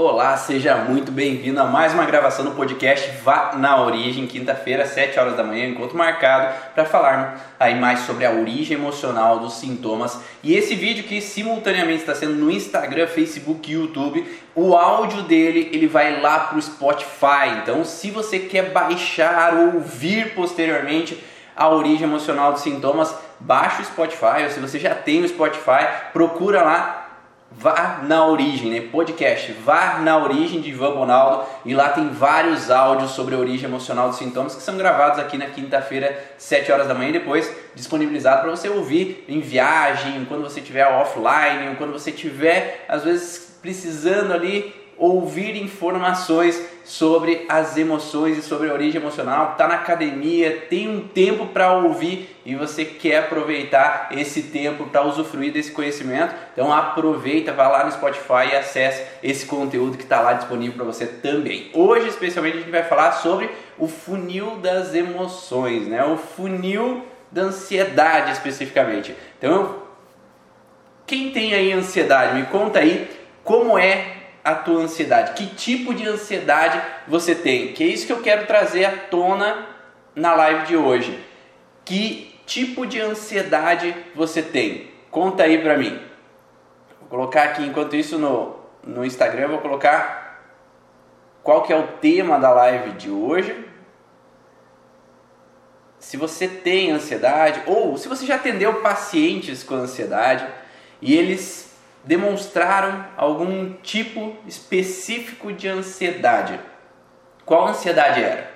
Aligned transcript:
Olá, 0.00 0.36
seja 0.36 0.76
muito 0.76 1.10
bem-vindo 1.10 1.60
a 1.60 1.64
mais 1.64 1.92
uma 1.92 2.04
gravação 2.04 2.44
do 2.44 2.52
podcast 2.52 3.10
Vá 3.24 3.54
na 3.56 3.82
Origem, 3.82 4.28
quinta-feira, 4.28 4.86
7 4.86 5.18
horas 5.18 5.36
da 5.36 5.42
manhã, 5.42 5.66
encontro 5.66 5.98
marcado 5.98 6.54
para 6.72 6.84
falar 6.84 7.56
aí 7.58 7.74
mais 7.74 7.98
sobre 8.02 8.24
a 8.24 8.30
origem 8.30 8.78
emocional 8.78 9.40
dos 9.40 9.54
sintomas. 9.54 10.20
E 10.40 10.54
esse 10.54 10.76
vídeo 10.76 11.02
que 11.02 11.20
simultaneamente 11.20 12.02
está 12.02 12.14
sendo 12.14 12.34
no 12.34 12.48
Instagram, 12.48 13.08
Facebook 13.08 13.68
e 13.68 13.74
YouTube, 13.74 14.24
o 14.54 14.76
áudio 14.76 15.22
dele 15.22 15.68
ele 15.72 15.88
vai 15.88 16.20
lá 16.20 16.38
para 16.38 16.58
o 16.58 16.62
Spotify. 16.62 17.58
Então, 17.60 17.84
se 17.84 18.12
você 18.12 18.38
quer 18.38 18.70
baixar 18.70 19.52
ou 19.54 19.74
ouvir 19.74 20.32
posteriormente 20.32 21.18
a 21.56 21.68
origem 21.70 22.04
emocional 22.04 22.52
dos 22.52 22.62
sintomas, 22.62 23.12
baixa 23.40 23.82
o 23.82 23.84
Spotify, 23.84 24.44
ou 24.44 24.50
se 24.50 24.60
você 24.60 24.78
já 24.78 24.94
tem 24.94 25.24
o 25.24 25.28
Spotify, 25.28 26.12
procura 26.12 26.62
lá 26.62 26.97
Vá 27.50 28.00
na 28.02 28.26
Origem, 28.26 28.70
né? 28.70 28.88
Podcast 28.92 29.52
Vá 29.64 29.98
na 30.00 30.18
Origem 30.18 30.60
de 30.60 30.70
Ivan 30.70 30.94
Bonaldo 30.94 31.46
e 31.64 31.74
lá 31.74 31.88
tem 31.88 32.08
vários 32.10 32.70
áudios 32.70 33.12
sobre 33.12 33.34
a 33.34 33.38
origem 33.38 33.68
emocional 33.68 34.08
dos 34.08 34.18
sintomas 34.18 34.54
que 34.54 34.62
são 34.62 34.76
gravados 34.76 35.18
aqui 35.18 35.38
na 35.38 35.46
quinta-feira, 35.46 36.16
7 36.36 36.70
horas 36.70 36.86
da 36.86 36.94
manhã 36.94 37.08
e 37.08 37.12
depois 37.12 37.50
disponibilizado 37.74 38.42
para 38.42 38.50
você 38.50 38.68
ouvir 38.68 39.24
em 39.26 39.40
viagem, 39.40 40.26
quando 40.26 40.42
você 40.42 40.60
estiver 40.60 40.86
offline, 40.86 41.74
quando 41.78 41.92
você 41.92 42.10
estiver 42.10 42.84
às 42.86 43.02
vezes 43.02 43.58
precisando 43.62 44.32
ali 44.32 44.74
ouvir 44.98 45.56
informações 45.56 46.60
sobre 46.88 47.44
as 47.50 47.76
emoções 47.76 48.38
e 48.38 48.42
sobre 48.42 48.70
a 48.70 48.72
origem 48.72 48.98
emocional, 48.98 49.52
está 49.52 49.68
na 49.68 49.74
academia, 49.74 50.64
tem 50.70 50.88
um 50.88 51.06
tempo 51.06 51.44
para 51.44 51.70
ouvir 51.74 52.34
e 52.46 52.54
você 52.54 52.82
quer 52.82 53.18
aproveitar 53.18 54.08
esse 54.12 54.44
tempo 54.44 54.86
para 54.86 55.04
usufruir 55.04 55.52
desse 55.52 55.70
conhecimento, 55.70 56.34
então 56.50 56.72
aproveita, 56.72 57.52
vá 57.52 57.68
lá 57.68 57.84
no 57.84 57.92
Spotify 57.92 58.48
e 58.50 58.56
acesse 58.56 59.04
esse 59.22 59.44
conteúdo 59.44 59.98
que 59.98 60.04
está 60.04 60.18
lá 60.22 60.32
disponível 60.32 60.76
para 60.76 60.86
você 60.86 61.04
também. 61.04 61.70
Hoje, 61.74 62.08
especialmente, 62.08 62.56
a 62.56 62.60
gente 62.60 62.70
vai 62.70 62.84
falar 62.84 63.12
sobre 63.12 63.50
o 63.76 63.86
funil 63.86 64.56
das 64.56 64.94
emoções, 64.94 65.86
né? 65.86 66.02
o 66.02 66.16
funil 66.16 67.04
da 67.30 67.42
ansiedade 67.42 68.32
especificamente. 68.32 69.14
Então, 69.36 69.82
quem 71.06 71.32
tem 71.32 71.52
aí 71.52 71.70
ansiedade, 71.70 72.34
me 72.34 72.46
conta 72.46 72.78
aí 72.78 73.10
como 73.44 73.78
é 73.78 74.17
a 74.52 74.54
tua 74.54 74.82
ansiedade? 74.82 75.32
Que 75.32 75.54
tipo 75.54 75.94
de 75.94 76.08
ansiedade 76.08 76.80
você 77.06 77.34
tem? 77.34 77.72
Que 77.72 77.84
é 77.84 77.86
isso 77.86 78.06
que 78.06 78.12
eu 78.12 78.22
quero 78.22 78.46
trazer 78.46 78.84
à 78.86 78.96
tona 78.96 79.66
na 80.14 80.34
live 80.34 80.66
de 80.66 80.76
hoje. 80.76 81.22
Que 81.84 82.34
tipo 82.46 82.86
de 82.86 83.00
ansiedade 83.00 83.94
você 84.14 84.42
tem? 84.42 84.90
Conta 85.10 85.42
aí 85.42 85.60
pra 85.60 85.76
mim. 85.76 86.00
Vou 87.00 87.08
colocar 87.10 87.44
aqui, 87.44 87.62
enquanto 87.62 87.94
isso, 87.94 88.18
no, 88.18 88.56
no 88.82 89.04
Instagram, 89.04 89.48
vou 89.48 89.58
colocar 89.58 90.42
qual 91.42 91.62
que 91.62 91.72
é 91.72 91.76
o 91.76 91.86
tema 91.86 92.38
da 92.38 92.50
live 92.50 92.92
de 92.92 93.10
hoje. 93.10 93.66
Se 95.98 96.16
você 96.16 96.48
tem 96.48 96.90
ansiedade, 96.90 97.62
ou 97.66 97.98
se 97.98 98.08
você 98.08 98.24
já 98.24 98.36
atendeu 98.36 98.80
pacientes 98.80 99.62
com 99.62 99.74
ansiedade 99.74 100.46
e 101.02 101.14
eles 101.14 101.67
demonstraram 102.04 103.04
algum 103.16 103.72
tipo 103.82 104.36
específico 104.46 105.52
de 105.52 105.68
ansiedade. 105.68 106.58
Qual 107.44 107.68
ansiedade 107.68 108.22
era? 108.22 108.50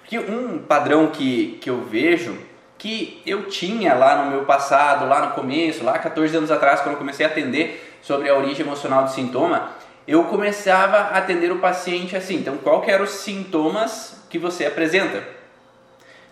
Porque 0.00 0.18
um 0.18 0.58
padrão 0.58 1.08
que, 1.08 1.58
que 1.60 1.70
eu 1.70 1.82
vejo, 1.82 2.36
que 2.76 3.22
eu 3.26 3.48
tinha 3.48 3.94
lá 3.94 4.24
no 4.24 4.30
meu 4.30 4.44
passado, 4.44 5.06
lá 5.06 5.26
no 5.26 5.34
começo, 5.34 5.84
lá 5.84 5.98
14 5.98 6.36
anos 6.36 6.50
atrás, 6.50 6.80
quando 6.80 6.94
eu 6.94 6.98
comecei 6.98 7.24
a 7.24 7.28
atender 7.28 7.98
sobre 8.02 8.28
a 8.28 8.36
origem 8.36 8.64
emocional 8.64 9.04
do 9.04 9.10
sintoma, 9.10 9.70
eu 10.08 10.24
começava 10.24 10.96
a 10.96 11.18
atender 11.18 11.52
o 11.52 11.58
paciente 11.58 12.16
assim. 12.16 12.36
Então, 12.36 12.56
qual 12.56 12.80
que 12.80 12.90
eram 12.90 13.04
os 13.04 13.10
sintomas 13.10 14.24
que 14.28 14.38
você 14.38 14.66
apresenta? 14.66 15.22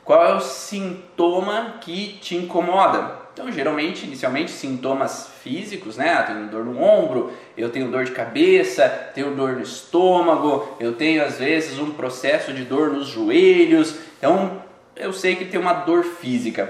Qual 0.05 0.25
é 0.25 0.35
o 0.35 0.41
sintoma 0.41 1.75
que 1.81 2.15
te 2.15 2.35
incomoda? 2.35 3.28
Então, 3.39 3.53
geralmente, 3.53 4.05
inicialmente, 4.05 4.51
sintomas 4.51 5.29
físicos, 5.45 5.97
né? 5.97 6.19
Eu 6.23 6.35
tenho 6.35 6.49
dor 6.49 6.65
no 6.65 6.83
ombro, 6.83 7.33
eu 7.57 7.71
tenho 7.71 7.89
dor 7.89 8.05
de 8.05 8.11
cabeça, 8.11 8.89
tenho 9.15 9.33
dor 9.37 9.53
no 9.53 9.63
estômago, 9.63 10.77
eu 10.81 10.95
tenho 10.95 11.25
às 11.25 11.39
vezes 11.39 11.79
um 11.79 11.93
processo 11.93 12.53
de 12.53 12.65
dor 12.65 12.91
nos 12.91 13.07
joelhos. 13.07 13.95
Então, 14.19 14.61
eu 14.97 15.13
sei 15.13 15.37
que 15.37 15.45
tem 15.45 15.61
uma 15.61 15.73
dor 15.73 16.03
física. 16.03 16.69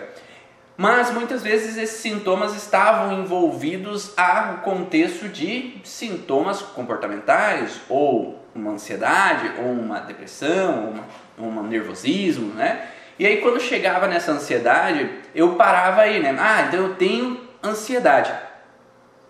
Mas 0.77 1.11
muitas 1.11 1.43
vezes 1.43 1.79
esses 1.79 2.01
sintomas 2.01 2.55
estavam 2.55 3.19
envolvidos 3.19 4.13
a 4.15 4.61
contexto 4.63 5.27
de 5.27 5.81
sintomas 5.85 6.61
comportamentais, 6.61 7.81
ou 7.89 8.45
uma 8.55 8.73
ansiedade, 8.73 9.53
ou 9.59 9.73
uma 9.73 10.01
depressão, 10.01 11.03
ou 11.39 11.47
um 11.47 11.63
nervosismo, 11.63 12.53
né? 12.53 12.89
E 13.19 13.27
aí 13.27 13.39
quando 13.39 13.59
chegava 13.59 14.07
nessa 14.07 14.31
ansiedade, 14.31 15.11
eu 15.39 15.55
parava 15.55 16.03
aí, 16.03 16.21
né? 16.21 16.35
Ah, 16.39 16.63
então 16.63 16.81
eu 16.81 16.95
tenho 16.97 17.41
ansiedade. 17.63 18.33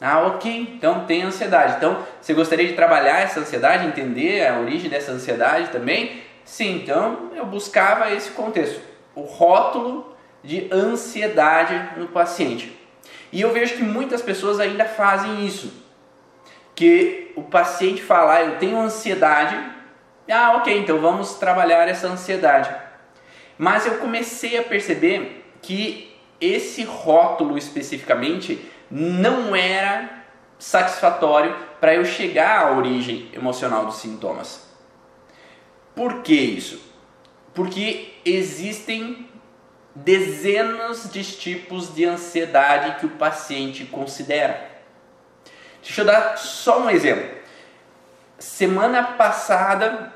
Ah, 0.00 0.20
ok, 0.26 0.74
então 0.74 1.04
tem 1.04 1.22
ansiedade. 1.22 1.76
Então, 1.76 1.98
você 2.20 2.32
gostaria 2.32 2.66
de 2.66 2.72
trabalhar 2.72 3.20
essa 3.20 3.40
ansiedade, 3.40 3.86
entender 3.86 4.46
a 4.46 4.58
origem 4.58 4.88
dessa 4.88 5.12
ansiedade 5.12 5.68
também? 5.68 6.22
Sim, 6.44 6.76
então 6.76 7.30
eu 7.34 7.44
buscava 7.44 8.10
esse 8.12 8.30
contexto, 8.30 8.80
o 9.14 9.22
rótulo 9.22 10.16
de 10.42 10.68
ansiedade 10.72 11.98
no 11.98 12.08
paciente. 12.08 12.74
E 13.30 13.40
eu 13.42 13.52
vejo 13.52 13.76
que 13.76 13.82
muitas 13.82 14.22
pessoas 14.22 14.58
ainda 14.60 14.86
fazem 14.86 15.44
isso. 15.44 15.70
Que 16.74 17.32
o 17.36 17.42
paciente 17.42 18.00
fala, 18.02 18.36
ah, 18.36 18.42
eu 18.44 18.56
tenho 18.56 18.78
ansiedade. 18.78 19.58
Ah, 20.30 20.56
ok, 20.56 20.78
então 20.78 20.98
vamos 21.00 21.34
trabalhar 21.34 21.86
essa 21.86 22.06
ansiedade. 22.06 22.74
Mas 23.58 23.84
eu 23.84 23.98
comecei 23.98 24.56
a 24.56 24.62
perceber 24.62 25.37
que 25.62 26.16
esse 26.40 26.84
rótulo 26.84 27.58
especificamente 27.58 28.64
não 28.90 29.54
era 29.54 30.24
satisfatório 30.58 31.54
para 31.80 31.94
eu 31.94 32.04
chegar 32.04 32.66
à 32.66 32.76
origem 32.76 33.28
emocional 33.32 33.86
dos 33.86 33.96
sintomas. 33.96 34.66
Por 35.94 36.22
que 36.22 36.34
isso? 36.34 36.80
Porque 37.54 38.14
existem 38.24 39.28
dezenas 39.94 41.10
de 41.10 41.24
tipos 41.24 41.94
de 41.94 42.04
ansiedade 42.04 43.00
que 43.00 43.06
o 43.06 43.10
paciente 43.10 43.84
considera. 43.84 44.68
Deixa 45.82 46.02
eu 46.02 46.04
dar 46.04 46.36
só 46.36 46.82
um 46.82 46.90
exemplo. 46.90 47.36
Semana 48.38 49.02
passada 49.02 50.14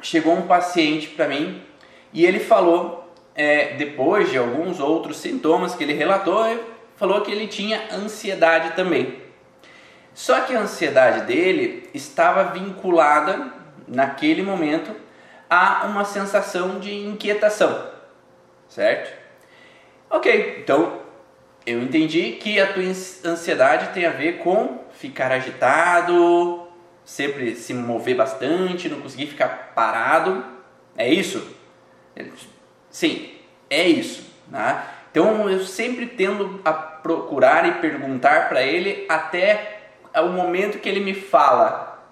chegou 0.00 0.34
um 0.34 0.46
paciente 0.46 1.08
para 1.08 1.28
mim 1.28 1.62
e 2.12 2.24
ele 2.24 2.38
falou, 2.38 3.05
é, 3.36 3.74
depois 3.74 4.30
de 4.30 4.38
alguns 4.38 4.80
outros 4.80 5.18
sintomas 5.18 5.74
que 5.74 5.84
ele 5.84 5.92
relatou, 5.92 6.44
falou 6.96 7.20
que 7.20 7.30
ele 7.30 7.46
tinha 7.46 7.88
ansiedade 7.92 8.74
também. 8.74 9.20
Só 10.14 10.40
que 10.40 10.56
a 10.56 10.60
ansiedade 10.60 11.26
dele 11.26 11.90
estava 11.92 12.44
vinculada, 12.44 13.52
naquele 13.86 14.42
momento, 14.42 14.90
a 15.48 15.84
uma 15.86 16.04
sensação 16.04 16.80
de 16.80 16.92
inquietação, 16.92 17.90
certo? 18.68 19.14
Ok, 20.08 20.60
então 20.62 21.00
eu 21.66 21.82
entendi 21.82 22.32
que 22.32 22.58
a 22.58 22.72
tua 22.72 22.82
ansiedade 22.82 23.92
tem 23.92 24.06
a 24.06 24.10
ver 24.10 24.38
com 24.38 24.84
ficar 24.92 25.30
agitado, 25.30 26.66
sempre 27.04 27.54
se 27.54 27.74
mover 27.74 28.16
bastante, 28.16 28.88
não 28.88 29.00
conseguir 29.00 29.26
ficar 29.26 29.72
parado. 29.74 30.44
É 30.96 31.08
isso? 31.08 31.54
Sim, 32.96 33.28
é 33.68 33.86
isso. 33.86 34.24
Né? 34.48 34.82
Então 35.10 35.50
eu 35.50 35.62
sempre 35.66 36.06
tendo 36.06 36.62
a 36.64 36.72
procurar 36.72 37.68
e 37.68 37.72
perguntar 37.72 38.48
para 38.48 38.62
ele 38.62 39.04
até 39.06 39.80
o 40.16 40.28
momento 40.28 40.78
que 40.78 40.88
ele 40.88 41.00
me 41.00 41.12
fala 41.12 42.02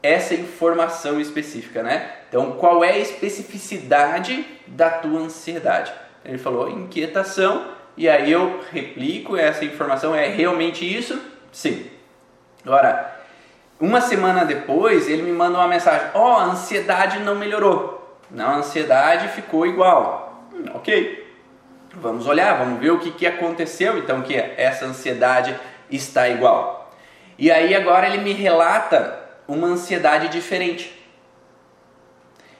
essa 0.00 0.32
informação 0.32 1.20
específica, 1.20 1.82
né? 1.82 2.08
Então 2.28 2.52
qual 2.52 2.84
é 2.84 2.92
a 2.92 2.98
especificidade 2.98 4.46
da 4.64 4.90
tua 4.90 5.18
ansiedade? 5.18 5.92
Ele 6.24 6.38
falou 6.38 6.70
inquietação 6.70 7.72
e 7.96 8.08
aí 8.08 8.30
eu 8.30 8.60
replico 8.70 9.36
essa 9.36 9.64
informação 9.64 10.14
é 10.14 10.28
realmente 10.28 10.86
isso? 10.86 11.20
Sim. 11.50 11.84
Agora, 12.64 13.12
uma 13.80 14.00
semana 14.00 14.44
depois 14.44 15.08
ele 15.08 15.22
me 15.22 15.32
manda 15.32 15.58
uma 15.58 15.66
mensagem: 15.66 16.10
ó, 16.14 16.34
oh, 16.34 16.36
a 16.36 16.44
ansiedade 16.44 17.18
não 17.18 17.34
melhorou. 17.34 17.95
Na 18.30 18.56
ansiedade 18.56 19.28
ficou 19.28 19.66
igual. 19.66 20.48
Hum, 20.52 20.64
ok. 20.74 21.26
Vamos 21.94 22.26
olhar, 22.26 22.58
vamos 22.58 22.78
ver 22.80 22.90
o 22.90 22.98
que, 22.98 23.10
que 23.10 23.26
aconteceu 23.26 23.96
então 23.96 24.22
que 24.22 24.36
essa 24.36 24.84
ansiedade 24.84 25.58
está 25.90 26.28
igual. 26.28 26.90
E 27.38 27.50
aí 27.50 27.74
agora 27.74 28.06
ele 28.06 28.18
me 28.18 28.32
relata 28.32 29.18
uma 29.46 29.66
ansiedade 29.66 30.28
diferente. 30.28 30.95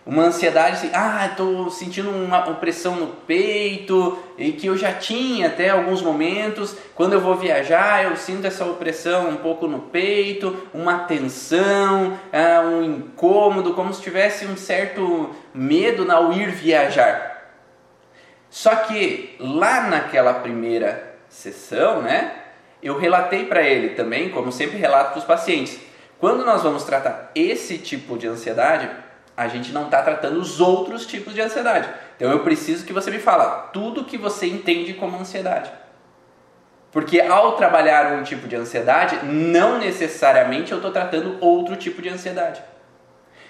Uma 0.07 0.23
ansiedade 0.23 0.77
assim, 0.77 0.91
ah, 0.95 1.27
estou 1.27 1.69
sentindo 1.69 2.09
uma 2.09 2.49
opressão 2.49 2.95
no 2.95 3.09
peito 3.09 4.17
e 4.39 4.53
que 4.53 4.69
eu 4.69 4.79
já 4.79 4.93
tinha 4.93 5.49
até 5.49 5.71
alguns 5.71 6.01
momentos. 6.01 6.77
Quando 6.95 7.15
eu 7.15 7.21
vou 7.21 7.35
viajar, 7.35 8.05
eu 8.05 8.17
sinto 8.17 8.47
essa 8.47 8.65
opressão 8.65 9.29
um 9.29 9.37
pouco 9.37 9.67
no 9.67 9.81
peito, 9.81 10.57
uma 10.73 11.01
tensão, 11.01 12.17
ah, 12.33 12.61
um 12.61 12.85
incômodo, 12.85 13.75
como 13.75 13.93
se 13.93 14.01
tivesse 14.01 14.47
um 14.47 14.57
certo 14.57 15.35
medo 15.53 16.09
ao 16.13 16.33
ir 16.33 16.53
viajar. 16.53 17.51
Só 18.49 18.77
que 18.77 19.35
lá 19.41 19.89
naquela 19.89 20.35
primeira 20.35 21.17
sessão, 21.29 22.01
né, 22.01 22.33
eu 22.81 22.97
relatei 22.97 23.45
para 23.47 23.63
ele 23.63 23.91
também, 23.91 24.31
como 24.31 24.53
sempre 24.53 24.79
relato 24.79 25.11
para 25.11 25.19
os 25.19 25.25
pacientes, 25.25 25.81
quando 26.21 26.45
nós 26.45 26.63
vamos 26.63 26.85
tratar 26.85 27.33
esse 27.35 27.77
tipo 27.77 28.17
de 28.17 28.29
ansiedade, 28.29 28.89
a 29.37 29.49
gente 29.49 29.73
não 29.73 29.85
está 29.85 30.03
tratando 30.03 30.41
os 30.41 30.61
outros 30.61 31.05
tipos 31.07 31.35
de 31.35 31.41
ansiedade. 31.41 31.89
Então 32.17 32.31
eu 32.31 32.41
preciso 32.41 32.87
que 32.87 32.93
você 32.93 33.11
me 33.11 33.19
fale 33.19 33.69
tudo 33.73 34.05
que 34.05 34.17
você 34.17 34.47
entende 34.47 34.95
como 34.95 35.19
ansiedade. 35.19 35.71
Porque 36.91 37.21
ao 37.21 37.57
trabalhar 37.57 38.15
um 38.15 38.23
tipo 38.23 38.49
de 38.49 38.57
ansiedade, 38.57 39.27
não 39.27 39.79
necessariamente 39.79 40.73
eu 40.73 40.79
estou 40.79 40.91
tratando 40.91 41.37
outro 41.41 41.77
tipo 41.77 42.01
de 42.01 42.09
ansiedade. 42.09 42.63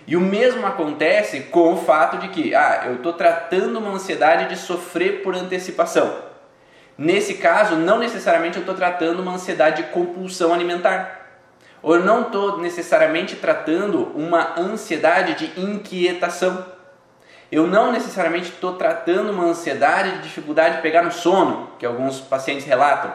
E 0.06 0.16
o 0.16 0.20
mesmo 0.20 0.66
acontece 0.66 1.40
com 1.42 1.74
o 1.74 1.76
fato 1.76 2.18
de 2.18 2.28
que, 2.28 2.54
ah, 2.54 2.82
eu 2.86 2.96
estou 2.96 3.12
tratando 3.12 3.78
uma 3.78 3.92
ansiedade 3.92 4.48
de 4.48 4.56
sofrer 4.56 5.22
por 5.22 5.34
antecipação. 5.34 6.24
Nesse 6.96 7.34
caso, 7.34 7.76
não 7.76 7.98
necessariamente 7.98 8.56
eu 8.56 8.60
estou 8.60 8.74
tratando 8.74 9.20
uma 9.20 9.34
ansiedade 9.34 9.82
de 9.82 9.88
compulsão 9.90 10.54
alimentar. 10.54 11.25
Ou 11.86 11.94
eu 11.94 12.04
não 12.04 12.22
estou 12.22 12.58
necessariamente 12.58 13.36
tratando 13.36 14.10
uma 14.16 14.58
ansiedade 14.58 15.34
de 15.36 15.60
inquietação. 15.60 16.66
Eu 17.50 17.68
não 17.68 17.92
necessariamente 17.92 18.48
estou 18.48 18.74
tratando 18.74 19.30
uma 19.30 19.44
ansiedade 19.44 20.16
de 20.16 20.22
dificuldade 20.24 20.74
de 20.74 20.82
pegar 20.82 21.04
no 21.04 21.12
sono, 21.12 21.70
que 21.78 21.86
alguns 21.86 22.20
pacientes 22.20 22.66
relatam. 22.66 23.12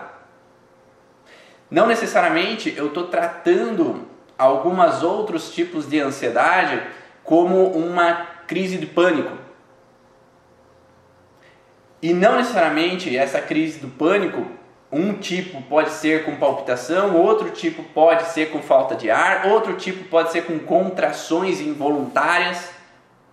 Não 1.69 1.85
necessariamente 1.85 2.73
eu 2.77 2.87
estou 2.87 3.07
tratando 3.07 4.07
alguns 4.37 5.03
outros 5.03 5.53
tipos 5.53 5.85
de 5.89 5.99
ansiedade 5.99 6.81
como 7.25 7.73
uma 7.73 8.25
crise 8.47 8.77
de 8.77 8.85
pânico. 8.85 9.37
E 12.01 12.13
não 12.13 12.37
necessariamente 12.37 13.17
essa 13.17 13.41
crise 13.41 13.79
do 13.79 13.89
pânico 13.89 14.60
um 14.91 15.13
tipo 15.13 15.61
pode 15.63 15.91
ser 15.91 16.25
com 16.25 16.35
palpitação, 16.35 17.15
outro 17.15 17.49
tipo 17.51 17.81
pode 17.83 18.23
ser 18.29 18.51
com 18.51 18.61
falta 18.61 18.95
de 18.95 19.09
ar, 19.09 19.47
outro 19.47 19.75
tipo 19.75 20.03
pode 20.05 20.31
ser 20.31 20.45
com 20.45 20.59
contrações 20.59 21.61
involuntárias 21.61 22.69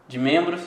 de 0.06 0.18
membros. 0.18 0.60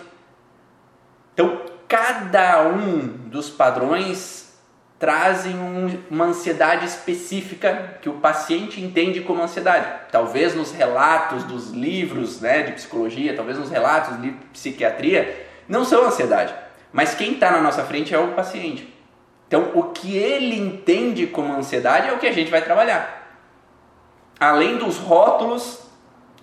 Então, 1.33 1.61
cada 1.87 2.67
um 2.67 2.99
dos 2.99 3.49
padrões 3.49 4.51
trazem 4.99 5.55
um, 5.55 5.97
uma 6.11 6.25
ansiedade 6.25 6.85
específica 6.85 7.97
que 8.01 8.07
o 8.07 8.19
paciente 8.19 8.79
entende 8.79 9.21
como 9.21 9.41
ansiedade. 9.41 9.87
Talvez 10.11 10.53
nos 10.53 10.71
relatos 10.71 11.43
dos 11.45 11.71
livros 11.71 12.39
né, 12.39 12.61
de 12.61 12.73
psicologia, 12.73 13.35
talvez 13.35 13.57
nos 13.57 13.71
relatos 13.71 14.21
de 14.21 14.29
psiquiatria, 14.53 15.47
não 15.67 15.83
são 15.83 16.05
ansiedade. 16.05 16.53
Mas 16.93 17.15
quem 17.15 17.33
está 17.33 17.49
na 17.49 17.61
nossa 17.61 17.83
frente 17.83 18.13
é 18.13 18.19
o 18.19 18.33
paciente. 18.33 18.93
Então, 19.51 19.71
o 19.75 19.83
que 19.91 20.15
ele 20.15 20.57
entende 20.57 21.27
como 21.27 21.51
ansiedade 21.51 22.07
é 22.07 22.13
o 22.13 22.17
que 22.17 22.25
a 22.25 22.31
gente 22.31 22.49
vai 22.49 22.61
trabalhar. 22.61 23.37
Além 24.39 24.77
dos 24.77 24.97
rótulos 24.97 25.81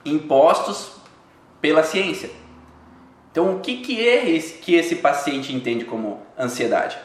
impostos 0.05 0.93
pela 1.59 1.83
ciência. 1.83 2.29
Então, 3.33 3.55
o 3.55 3.61
que, 3.61 3.79
que 3.79 4.07
é 4.07 4.29
esse, 4.29 4.59
que 4.59 4.75
esse 4.75 4.97
paciente 4.97 5.55
entende 5.55 5.87
como 5.87 6.21
ansiedade? 6.39 6.99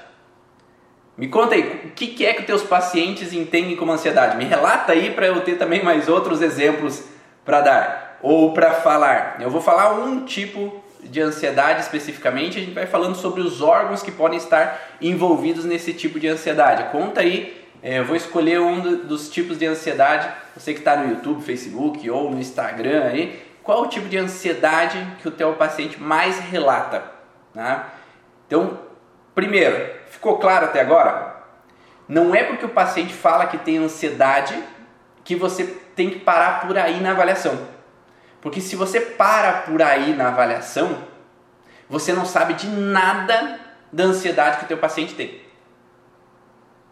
Me 1.15 1.29
conta 1.29 1.55
aí, 1.55 1.85
o 1.85 1.91
que, 1.91 2.07
que 2.07 2.25
é 2.25 2.33
que 2.33 2.43
teus 2.43 2.63
pacientes 2.63 3.31
entendem 3.31 3.77
como 3.77 3.93
ansiedade? 3.93 4.35
Me 4.35 4.43
relata 4.43 4.91
aí 4.91 5.11
para 5.11 5.27
eu 5.27 5.39
ter 5.39 5.57
também 5.57 5.81
mais 5.81 6.09
outros 6.09 6.41
exemplos 6.41 7.01
para 7.45 7.61
dar 7.61 8.19
ou 8.21 8.51
para 8.51 8.73
falar. 8.73 9.37
Eu 9.39 9.49
vou 9.49 9.61
falar 9.61 9.93
um 9.93 10.25
tipo 10.25 10.82
de 11.03 11.21
ansiedade 11.21 11.81
especificamente, 11.81 12.57
a 12.57 12.61
gente 12.61 12.73
vai 12.73 12.85
falando 12.85 13.15
sobre 13.15 13.41
os 13.41 13.61
órgãos 13.61 14.01
que 14.01 14.11
podem 14.11 14.37
estar 14.37 14.97
envolvidos 15.01 15.65
nesse 15.65 15.93
tipo 15.93 16.19
de 16.19 16.27
ansiedade. 16.27 16.91
Conta 16.91 17.21
aí, 17.21 17.65
é, 17.81 17.99
eu 17.99 18.05
vou 18.05 18.15
escolher 18.15 18.59
um 18.59 19.05
dos 19.05 19.29
tipos 19.29 19.57
de 19.57 19.65
ansiedade, 19.65 20.29
você 20.55 20.73
que 20.73 20.79
está 20.79 20.95
no 20.95 21.09
YouTube, 21.09 21.43
Facebook 21.43 22.09
ou 22.09 22.31
no 22.31 22.39
Instagram 22.39 23.03
aí, 23.05 23.43
qual 23.61 23.83
o 23.83 23.87
tipo 23.87 24.07
de 24.07 24.17
ansiedade 24.17 25.05
que 25.21 25.27
o 25.27 25.31
teu 25.31 25.53
paciente 25.53 26.01
mais 26.01 26.39
relata? 26.39 27.03
Né? 27.53 27.83
Então, 28.47 28.79
primeiro, 29.33 29.89
ficou 30.09 30.37
claro 30.37 30.65
até 30.65 30.81
agora? 30.81 31.33
Não 32.07 32.35
é 32.35 32.43
porque 32.43 32.65
o 32.65 32.69
paciente 32.69 33.13
fala 33.13 33.47
que 33.47 33.57
tem 33.57 33.77
ansiedade 33.77 34.61
que 35.23 35.35
você 35.35 35.63
tem 35.95 36.09
que 36.09 36.19
parar 36.19 36.61
por 36.61 36.77
aí 36.77 36.99
na 36.99 37.11
avaliação. 37.11 37.72
Porque 38.43 38.59
se 38.59 38.75
você 38.75 38.99
para 38.99 39.61
por 39.61 39.81
aí 39.81 40.13
na 40.13 40.27
avaliação, 40.27 41.07
você 41.89 42.11
não 42.11 42.25
sabe 42.25 42.55
de 42.55 42.67
nada 42.67 43.57
da 43.89 44.03
ansiedade 44.03 44.57
que 44.57 44.65
o 44.65 44.67
teu 44.67 44.77
paciente 44.77 45.15
tem. 45.15 45.41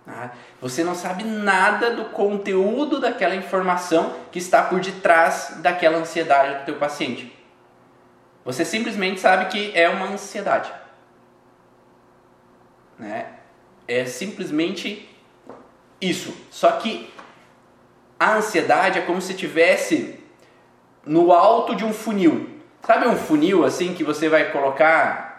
Tá? 0.06 0.32
Você 0.62 0.82
não 0.82 0.96
sabe 0.96 1.26
nada 1.26 1.92
do 1.92 2.06
conteúdo 2.06 3.02
daquela 3.02 3.36
informação 3.36 4.16
que 4.32 4.40
está 4.40 4.64
por 4.64 4.80
detrás 4.80 5.58
daquela 5.58 5.98
ansiedade 5.98 6.60
do 6.60 6.66
teu 6.66 6.78
paciente. 6.78 7.38
Você 8.46 8.64
simplesmente 8.64 9.20
sabe 9.20 9.48
que 9.48 9.78
é 9.78 9.90
uma 9.90 10.06
ansiedade. 10.06 10.72
Né? 12.98 13.26
É 13.90 14.06
simplesmente 14.06 15.14
isso. 16.00 16.34
Só 16.50 16.72
que 16.72 17.14
a 18.18 18.36
ansiedade 18.36 19.00
é 19.00 19.02
como 19.02 19.22
se 19.22 19.34
tivesse 19.34 20.21
no 21.06 21.32
alto 21.32 21.76
de 21.76 21.86
um 21.86 21.94
funil. 21.94 22.50
Sabe 22.86 23.08
um 23.08 23.16
funil 23.16 23.64
assim 23.66 23.94
que 23.94 24.04
você 24.04 24.30
vai 24.30 24.52
colocar 24.52 25.30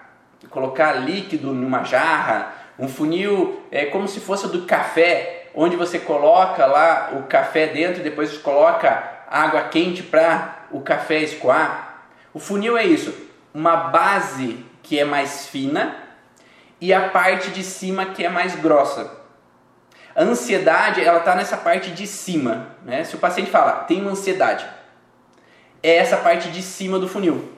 colocar 0.50 0.92
líquido 0.92 1.52
numa 1.52 1.84
jarra? 1.84 2.54
Um 2.78 2.88
funil 2.88 3.62
é 3.70 3.86
como 3.86 4.08
se 4.08 4.20
fosse 4.20 4.48
do 4.48 4.62
café, 4.62 5.50
onde 5.54 5.76
você 5.76 5.98
coloca 5.98 6.66
lá 6.66 7.12
o 7.14 7.24
café 7.24 7.66
dentro 7.66 8.00
e 8.00 8.04
depois 8.04 8.36
coloca 8.38 9.10
água 9.30 9.62
quente 9.64 10.02
para 10.02 10.66
o 10.70 10.80
café 10.80 11.20
escoar. 11.20 12.06
O 12.34 12.38
funil 12.38 12.76
é 12.76 12.84
isso, 12.84 13.14
uma 13.54 13.76
base 13.76 14.64
que 14.82 14.98
é 14.98 15.04
mais 15.04 15.46
fina 15.46 15.96
e 16.80 16.92
a 16.92 17.08
parte 17.10 17.50
de 17.50 17.62
cima 17.62 18.06
que 18.06 18.24
é 18.24 18.28
mais 18.28 18.56
grossa. 18.56 19.22
A 20.14 20.22
ansiedade, 20.22 21.02
ela 21.02 21.18
está 21.18 21.34
nessa 21.34 21.56
parte 21.56 21.90
de 21.90 22.06
cima. 22.06 22.68
Né? 22.84 23.04
Se 23.04 23.14
o 23.14 23.18
paciente 23.18 23.50
fala, 23.50 23.84
tenho 23.84 24.08
ansiedade, 24.08 24.66
é 25.82 25.96
essa 25.96 26.16
parte 26.16 26.50
de 26.50 26.62
cima 26.62 26.98
do 26.98 27.08
funil. 27.08 27.48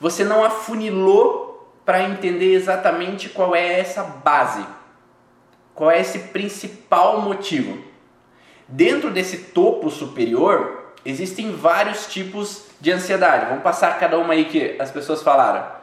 Você 0.00 0.24
não 0.24 0.44
afunilou 0.44 1.72
para 1.84 2.02
entender 2.02 2.54
exatamente 2.54 3.28
qual 3.28 3.54
é 3.54 3.78
essa 3.78 4.02
base, 4.02 4.64
qual 5.74 5.90
é 5.90 6.00
esse 6.00 6.18
principal 6.18 7.20
motivo. 7.20 7.78
Dentro 8.66 9.10
desse 9.10 9.38
topo 9.52 9.90
superior, 9.90 10.92
existem 11.04 11.52
vários 11.54 12.06
tipos 12.06 12.66
de 12.80 12.90
ansiedade. 12.90 13.46
Vamos 13.46 13.62
passar 13.62 13.98
cada 13.98 14.18
uma 14.18 14.32
aí 14.32 14.44
que 14.46 14.76
as 14.80 14.90
pessoas 14.90 15.22
falaram. 15.22 15.82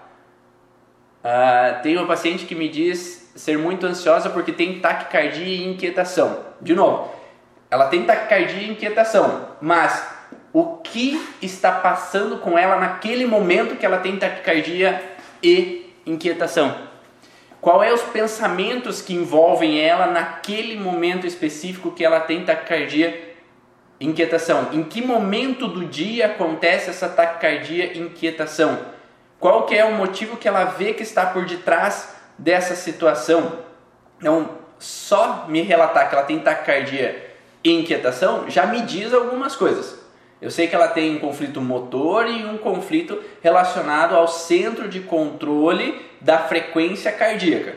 Uh, 1.24 1.82
tem 1.84 1.98
uma 1.98 2.08
paciente 2.08 2.46
que 2.46 2.56
me 2.56 2.70
diz 2.70 3.32
ser 3.36 3.58
muito 3.58 3.86
ansiosa 3.86 4.30
porque 4.30 4.52
tem 4.52 4.80
taquicardia 4.80 5.46
e 5.46 5.68
inquietação. 5.68 6.46
De 6.62 6.74
novo, 6.74 7.14
ela 7.70 7.88
tem 7.88 8.06
taquicardia 8.06 8.64
e 8.64 8.72
inquietação, 8.72 9.50
mas 9.62 10.19
o 10.52 10.78
que 10.78 11.22
está 11.42 11.72
passando 11.72 12.38
com 12.38 12.58
ela 12.58 12.78
naquele 12.78 13.26
momento 13.26 13.76
que 13.76 13.86
ela 13.86 14.00
tem 14.00 14.18
taquicardia 14.18 15.02
e 15.44 15.94
inquietação. 16.06 16.90
Qual 17.62 17.84
é 17.84 17.94
os 17.94 18.02
pensamentos 18.02 19.02
que 19.02 19.14
envolvem 19.14 19.82
ela 19.82 20.08
naquele 20.08 20.78
momento 20.78 21.28
específico 21.28 21.92
que 21.92 22.06
ela 22.06 22.22
tem 22.22 22.46
taquicardia 22.46 23.36
e 24.00 24.08
inquietação? 24.08 24.70
Em 24.72 24.82
que 24.82 25.02
momento 25.02 25.68
do 25.68 25.86
dia 25.86 26.28
acontece 26.28 26.90
essa 26.90 27.10
taquicardia 27.10 27.94
e 27.94 28.00
inquietação? 28.00 28.80
Qual 29.40 29.66
que 29.66 29.76
é 29.76 29.84
o 29.84 29.94
motivo 29.94 30.38
que 30.38 30.48
ela 30.48 30.66
vê 30.66 30.94
que 30.94 31.04
está 31.04 31.26
por 31.28 31.46
detrás 31.46 32.16
dessa 32.38 32.76
situação? 32.76 33.60
Então, 34.18 34.58
só 34.80 35.46
me 35.48 35.62
relatar 35.62 36.10
que 36.10 36.16
ela 36.16 36.24
tem 36.24 36.40
taquicardia 36.40 37.30
e 37.62 37.72
inquietação 37.72 38.50
já 38.50 38.66
me 38.66 38.82
diz 38.82 39.14
algumas 39.14 39.56
coisas. 39.56 39.99
Eu 40.42 40.50
sei 40.50 40.68
que 40.68 40.76
ela 40.76 40.88
tem 40.88 41.16
um 41.16 41.20
conflito 41.20 41.60
motor 41.60 42.28
e 42.28 42.46
um 42.46 42.58
conflito 42.58 43.22
relacionado 43.42 44.16
ao 44.16 44.28
centro 44.28 44.88
de 44.88 45.02
controle 45.02 46.00
da 46.22 46.38
frequência 46.38 47.12
cardíaca. 47.12 47.76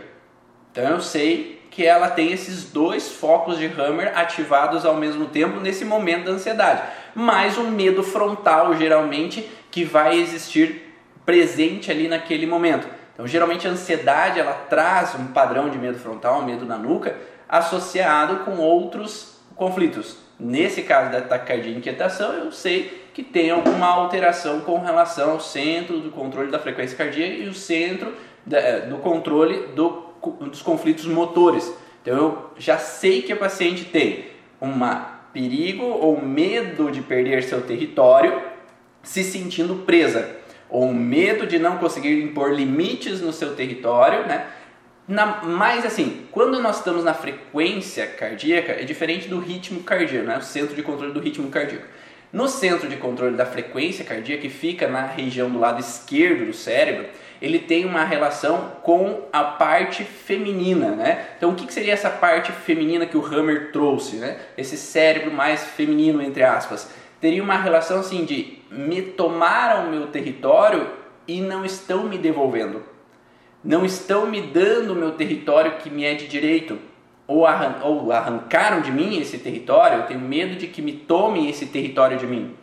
Então 0.71 0.85
eu 0.85 1.01
sei 1.01 1.61
que 1.73 1.85
ela 1.85 2.09
tem 2.09 2.31
esses 2.31 2.65
dois 2.65 3.11
focos 3.11 3.59
de 3.59 3.67
Hammer 3.67 4.17
ativados 4.17 4.85
ao 4.85 4.95
mesmo 4.95 5.27
tempo 5.27 5.59
nesse 5.59 5.85
momento 5.85 6.27
da 6.27 6.33
ansiedade. 6.33 6.83
Mais 7.15 7.59
um 7.59 7.71
medo 7.71 8.03
frontal, 8.03 8.77
geralmente, 8.77 9.51
que 9.71 9.83
vai 9.83 10.19
existir 10.19 10.95
presente 11.25 11.91
ali 11.91 12.09
naquele 12.09 12.47
momento. 12.47 12.87
Então, 13.13 13.27
geralmente 13.27 13.67
a 13.67 13.71
ansiedade 13.71 14.39
ela 14.39 14.53
traz 14.53 15.15
um 15.15 15.29
padrão 15.29 15.69
de 15.69 15.79
medo 15.79 15.99
frontal, 15.99 16.41
um 16.41 16.45
medo 16.45 16.65
na 16.65 16.77
nuca, 16.77 17.17
associado 17.49 18.45
com 18.45 18.59
outros 18.59 19.39
conflitos. 19.57 20.22
Nesse 20.39 20.83
caso 20.83 21.13
da 21.13 21.21
taquicardia 21.21 21.73
e 21.73 21.77
inquietação, 21.77 22.33
eu 22.33 22.51
sei 22.51 23.03
que 23.15 23.23
tem 23.23 23.51
alguma 23.51 23.87
alteração 23.87 24.61
com 24.61 24.79
relação 24.79 25.33
ao 25.33 25.41
centro 25.41 26.01
do 26.01 26.11
controle 26.11 26.51
da 26.51 26.59
frequência 26.59 26.97
cardíaca 26.97 27.35
e 27.35 27.49
o 27.49 27.55
centro 27.55 28.13
eh, 28.51 28.81
do 28.81 28.97
controle 28.99 29.69
do, 29.75 30.07
dos 30.41 30.63
conflitos 30.63 31.05
motores. 31.07 31.73
Então 32.01 32.17
eu 32.17 32.51
já 32.59 32.79
sei 32.79 33.23
que 33.23 33.33
a 33.33 33.37
paciente 33.37 33.85
tem 33.85 34.25
um 34.61 34.73
perigo 35.33 35.85
ou 35.85 36.21
medo 36.21 36.91
de 36.91 37.01
perder 37.03 37.43
seu 37.43 37.63
território, 37.63 38.43
se 39.03 39.23
sentindo 39.23 39.85
presa, 39.85 40.37
ou 40.69 40.93
medo 40.93 41.47
de 41.47 41.59
não 41.59 41.79
conseguir 41.79 42.23
impor 42.23 42.53
limites 42.53 43.21
no 43.21 43.33
seu 43.33 43.55
território, 43.55 44.27
né? 44.27 44.47
Na, 45.13 45.43
mas 45.45 45.85
assim, 45.85 46.27
quando 46.31 46.59
nós 46.59 46.79
estamos 46.79 47.05
na 47.05 47.13
frequência 47.13 48.07
cardíaca, 48.07 48.73
é 48.73 48.83
diferente 48.83 49.29
do 49.29 49.39
ritmo 49.39 49.83
cardíaco, 49.83 50.27
né? 50.27 50.39
o 50.39 50.43
centro 50.43 50.75
de 50.75 50.83
controle 50.83 51.13
do 51.13 51.21
ritmo 51.21 51.51
cardíaco. 51.51 51.85
No 52.33 52.49
centro 52.49 52.89
de 52.89 52.97
controle 52.97 53.37
da 53.37 53.45
frequência 53.45 54.07
cardíaca, 54.07 54.41
que 54.41 54.49
fica 54.49 54.89
na 54.89 55.05
região 55.05 55.51
do 55.51 55.59
lado 55.59 55.81
esquerdo 55.81 56.47
do 56.47 56.55
cérebro, 56.55 57.05
ele 57.43 57.59
tem 57.59 57.85
uma 57.85 58.05
relação 58.05 58.73
com 58.83 59.29
a 59.31 59.45
parte 59.45 60.03
feminina, 60.03 60.93
né? 60.93 61.27
Então, 61.37 61.51
o 61.51 61.55
que, 61.55 61.67
que 61.67 61.75
seria 61.75 61.93
essa 61.93 62.09
parte 62.09 62.51
feminina 62.51 63.05
que 63.05 63.19
o 63.19 63.27
Hammer 63.27 63.71
trouxe, 63.71 64.17
né? 64.17 64.39
Esse 64.57 64.79
cérebro 64.79 65.31
mais 65.31 65.63
feminino, 65.63 66.23
entre 66.23 66.43
aspas. 66.43 66.89
Teria 67.21 67.43
uma 67.43 67.59
relação 67.59 68.01
assim 68.01 68.25
de 68.25 68.61
me 68.71 69.03
tomaram 69.03 69.91
meu 69.91 70.07
território 70.07 70.89
e 71.29 71.43
não 71.43 71.67
estão 71.67 72.05
me 72.05 72.17
devolvendo. 72.17 72.92
Não 73.65 73.85
estão 73.85 74.27
me 74.27 74.41
dando 74.41 74.93
o 74.93 74.97
meu 74.97 75.13
território 75.13 75.79
que 75.79 75.89
me 75.89 76.05
é 76.05 76.15
de 76.15 76.27
direito 76.27 76.79
ou, 77.27 77.47
arran 77.47 77.77
ou 77.83 78.11
arrancaram 78.13 78.81
de 78.81 78.91
mim 78.91 79.21
esse 79.21 79.39
território, 79.39 79.99
eu 79.99 80.07
tenho 80.07 80.21
medo 80.21 80.57
de 80.57 80.67
que 80.67 80.83
me 80.83 80.93
tomem 80.93 81.49
esse 81.49 81.67
território 81.67 82.19
de 82.19 82.27
mim. 82.27 82.57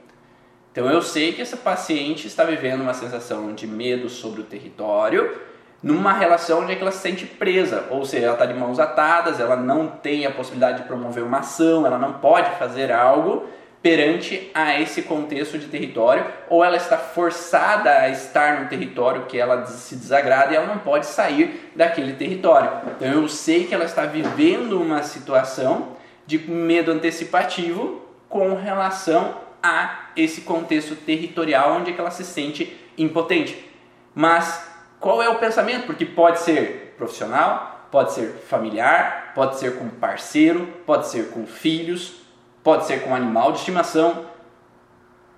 Então 0.72 0.89
eu 0.89 1.01
sei 1.01 1.34
que 1.34 1.41
essa 1.41 1.58
paciente 1.58 2.27
está 2.27 2.44
vivendo 2.44 2.82
uma 2.82 2.94
sensação 2.94 3.53
de 3.53 3.65
medo 3.65 4.10
sobre 4.10 4.41
o 4.41 4.44
território, 4.44 5.39
numa 5.82 6.12
relação 6.12 6.62
onde 6.62 6.74
é 6.74 6.79
ela 6.79 6.91
se 6.91 7.00
sente 7.00 7.25
presa, 7.25 7.88
ou 7.89 8.06
seja, 8.06 8.25
ela 8.25 8.34
está 8.34 8.46
de 8.46 8.53
mãos 8.53 8.79
atadas, 8.79 9.39
ela 9.39 9.56
não 9.56 9.88
tem 9.88 10.25
a 10.25 10.32
possibilidade 10.32 10.82
de 10.82 10.88
promover 10.88 11.24
uma 11.24 11.39
ação, 11.39 11.86
ela 11.86 11.98
não 11.98 12.13
pode 12.13 12.50
fazer 12.58 12.91
algo 12.91 13.48
perante 13.82 14.52
a 14.54 14.80
esse 14.80 15.04
contexto 15.04 15.58
de 15.58 15.68
território, 15.68 16.26
ou 16.50 16.64
ela 16.64 16.76
está 16.76 16.98
forçada 16.98 17.90
a 17.90 18.10
estar 18.10 18.62
no 18.62 18.70
território 18.70 19.26
que 19.26 19.38
ela 19.38 19.66
se 19.66 19.96
desagrada 19.96 20.52
e 20.52 20.56
ela 20.56 20.68
não 20.68 20.80
pode 20.80 21.06
sair 21.06 21.72
daquele 21.76 22.14
território. 22.14 22.70
Então 22.96 23.08
eu 23.08 23.28
sei 23.30 23.66
que 23.66 23.74
ela 23.74 23.86
está 23.86 24.06
vivendo 24.06 24.82
uma 24.82 25.02
situação 25.04 25.98
de 26.26 26.38
medo 26.38 26.92
antecipativo 26.92 28.02
com 28.28 28.54
relação 28.54 29.36
a 29.64 30.10
esse 30.16 30.42
contexto 30.42 30.96
territorial 30.96 31.78
onde 31.78 31.92
é 31.92 31.96
ela 31.98 32.12
se 32.12 32.24
sente 32.24 32.78
impotente. 32.98 33.66
Mas 34.14 34.70
qual 35.00 35.24
é 35.24 35.30
o 35.30 35.40
pensamento? 35.40 35.86
Porque 35.86 36.06
pode 36.06 36.40
ser 36.40 36.96
profissional, 36.98 37.88
pode 37.90 38.12
ser 38.12 38.28
familiar, 38.48 39.32
pode 39.34 39.58
ser 39.58 39.78
com 39.78 39.88
parceiro, 39.90 40.68
pode 40.86 41.08
ser 41.08 41.30
com 41.30 41.46
filhos, 41.46 42.20
pode 42.63 42.86
ser 42.86 43.01
com 43.04 43.16
animal 43.16 43.51
de 43.51 43.60
estimação, 43.60 44.25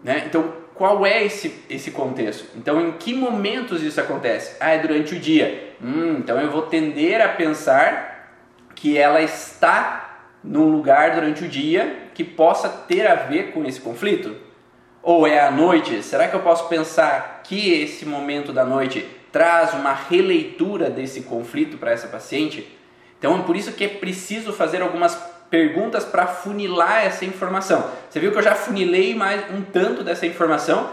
né? 0.04 0.24
Então, 0.26 0.62
qual 0.74 1.06
é 1.06 1.24
esse, 1.24 1.64
esse 1.70 1.92
contexto? 1.92 2.46
Então, 2.56 2.82
em 2.82 2.94
que 2.94 3.14
momentos 3.14 3.84
isso 3.84 4.02
acontece? 4.02 4.56
Ah, 4.60 4.72
é 4.72 4.80
durante 4.80 5.16
o 5.16 5.20
dia. 5.20 5.76
Hum, 5.82 6.16
então 6.18 6.40
eu 6.40 6.50
vou 6.50 6.64
tender 6.64 7.22
a 7.22 7.30
pensar 7.30 8.34
que 8.76 8.98
ela 8.98 9.22
está 9.22 10.26
num 10.44 10.72
lugar 10.72 11.12
durante 11.12 11.44
o 11.44 11.48
dia 11.48 12.10
que 12.14 12.24
possa 12.24 12.68
ter 12.68 13.06
a 13.06 13.16
ver 13.16 13.52
com 13.52 13.64
esse 13.64 13.80
conflito? 13.80 14.36
Ou 15.04 15.28
é 15.28 15.40
à 15.40 15.52
noite? 15.52 16.02
Será 16.04 16.28
que 16.28 16.36
eu 16.36 16.42
posso 16.42 16.68
pensar 16.68 17.42
que 17.44 17.74
esse 17.74 18.06
momento 18.06 18.52
da 18.52 18.66
noite 18.66 19.06
traz 19.32 19.74
uma 19.74 19.94
releitura 19.94 20.90
desse 20.90 21.22
conflito 21.22 21.78
para 21.78 21.92
essa 21.92 22.08
paciente? 22.08 22.78
Então, 23.18 23.40
é 23.40 23.44
por 23.44 23.56
isso 23.56 23.74
que 23.74 23.84
é 23.84 23.88
preciso 23.88 24.52
fazer 24.52 24.82
algumas 24.82 25.16
perguntas 25.52 26.06
para 26.06 26.26
funilar 26.26 27.06
essa 27.06 27.26
informação. 27.26 27.86
Você 28.10 28.22
viu 28.22 28.32
que 28.32 28.38
eu 28.38 28.42
já 28.42 28.56
funilei 28.56 29.14
mais 29.14 29.44
um 29.54 29.62
tanto 29.62 30.02
dessa 30.02 30.26
informação, 30.26 30.90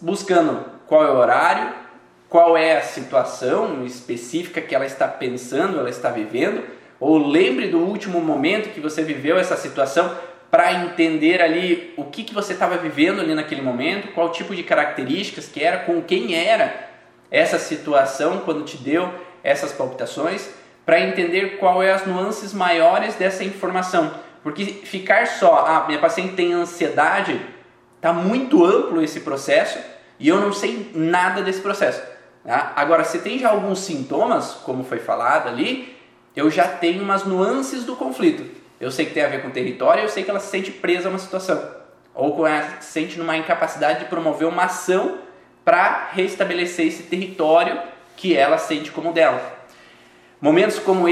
buscando 0.00 0.64
qual 0.88 1.04
é 1.04 1.10
o 1.10 1.16
horário, 1.16 1.72
qual 2.28 2.56
é 2.56 2.76
a 2.76 2.82
situação 2.82 3.86
específica 3.86 4.60
que 4.60 4.74
ela 4.74 4.84
está 4.84 5.06
pensando, 5.06 5.78
ela 5.78 5.88
está 5.88 6.10
vivendo, 6.10 6.64
ou 6.98 7.16
lembre 7.16 7.68
do 7.68 7.78
último 7.78 8.20
momento 8.20 8.74
que 8.74 8.80
você 8.80 9.02
viveu 9.02 9.38
essa 9.38 9.56
situação 9.56 10.10
para 10.50 10.72
entender 10.72 11.40
ali 11.40 11.94
o 11.96 12.04
que, 12.04 12.24
que 12.24 12.34
você 12.34 12.54
estava 12.54 12.76
vivendo 12.76 13.20
ali 13.20 13.34
naquele 13.34 13.62
momento, 13.62 14.12
qual 14.12 14.32
tipo 14.32 14.54
de 14.54 14.64
características 14.64 15.46
que 15.46 15.62
era, 15.62 15.78
com 15.78 16.02
quem 16.02 16.34
era 16.34 16.88
essa 17.30 17.58
situação 17.58 18.40
quando 18.40 18.64
te 18.64 18.76
deu 18.76 19.12
essas 19.44 19.70
palpitações 19.70 20.48
para 20.86 21.00
entender 21.00 21.58
qual 21.58 21.82
é 21.82 21.92
as 21.92 22.06
nuances 22.06 22.54
maiores 22.54 23.16
dessa 23.16 23.42
informação. 23.42 24.14
Porque 24.44 24.64
ficar 24.64 25.26
só, 25.26 25.66
ah, 25.66 25.84
minha 25.88 25.98
paciente 25.98 26.34
tem 26.34 26.52
ansiedade, 26.52 27.40
está 27.96 28.12
muito 28.12 28.64
amplo 28.64 29.02
esse 29.02 29.20
processo 29.20 29.80
e 30.20 30.28
eu 30.28 30.40
não 30.40 30.52
sei 30.52 30.92
nada 30.94 31.42
desse 31.42 31.60
processo. 31.60 32.00
Tá? 32.44 32.72
Agora, 32.76 33.02
se 33.02 33.18
tem 33.18 33.40
já 33.40 33.50
alguns 33.50 33.80
sintomas, 33.80 34.52
como 34.64 34.84
foi 34.84 34.98
falado 34.98 35.48
ali, 35.48 35.96
eu 36.36 36.48
já 36.48 36.68
tenho 36.68 37.02
umas 37.02 37.24
nuances 37.24 37.82
do 37.82 37.96
conflito. 37.96 38.48
Eu 38.80 38.92
sei 38.92 39.06
que 39.06 39.14
tem 39.14 39.24
a 39.24 39.28
ver 39.28 39.42
com 39.42 39.50
território, 39.50 40.04
eu 40.04 40.08
sei 40.08 40.22
que 40.22 40.30
ela 40.30 40.38
se 40.38 40.50
sente 40.50 40.70
presa 40.70 41.08
a 41.08 41.10
uma 41.10 41.18
situação. 41.18 41.60
Ou 42.14 42.36
que 42.36 42.40
ela 42.42 42.80
se 42.80 42.92
sente 42.92 43.18
numa 43.18 43.36
incapacidade 43.36 44.00
de 44.00 44.04
promover 44.04 44.46
uma 44.46 44.64
ação 44.64 45.18
para 45.64 46.10
restabelecer 46.12 46.86
esse 46.86 47.02
território 47.02 47.80
que 48.16 48.36
ela 48.36 48.58
sente 48.58 48.92
como 48.92 49.12
dela. 49.12 49.55
Momentos 50.38 50.78
como 50.78 51.06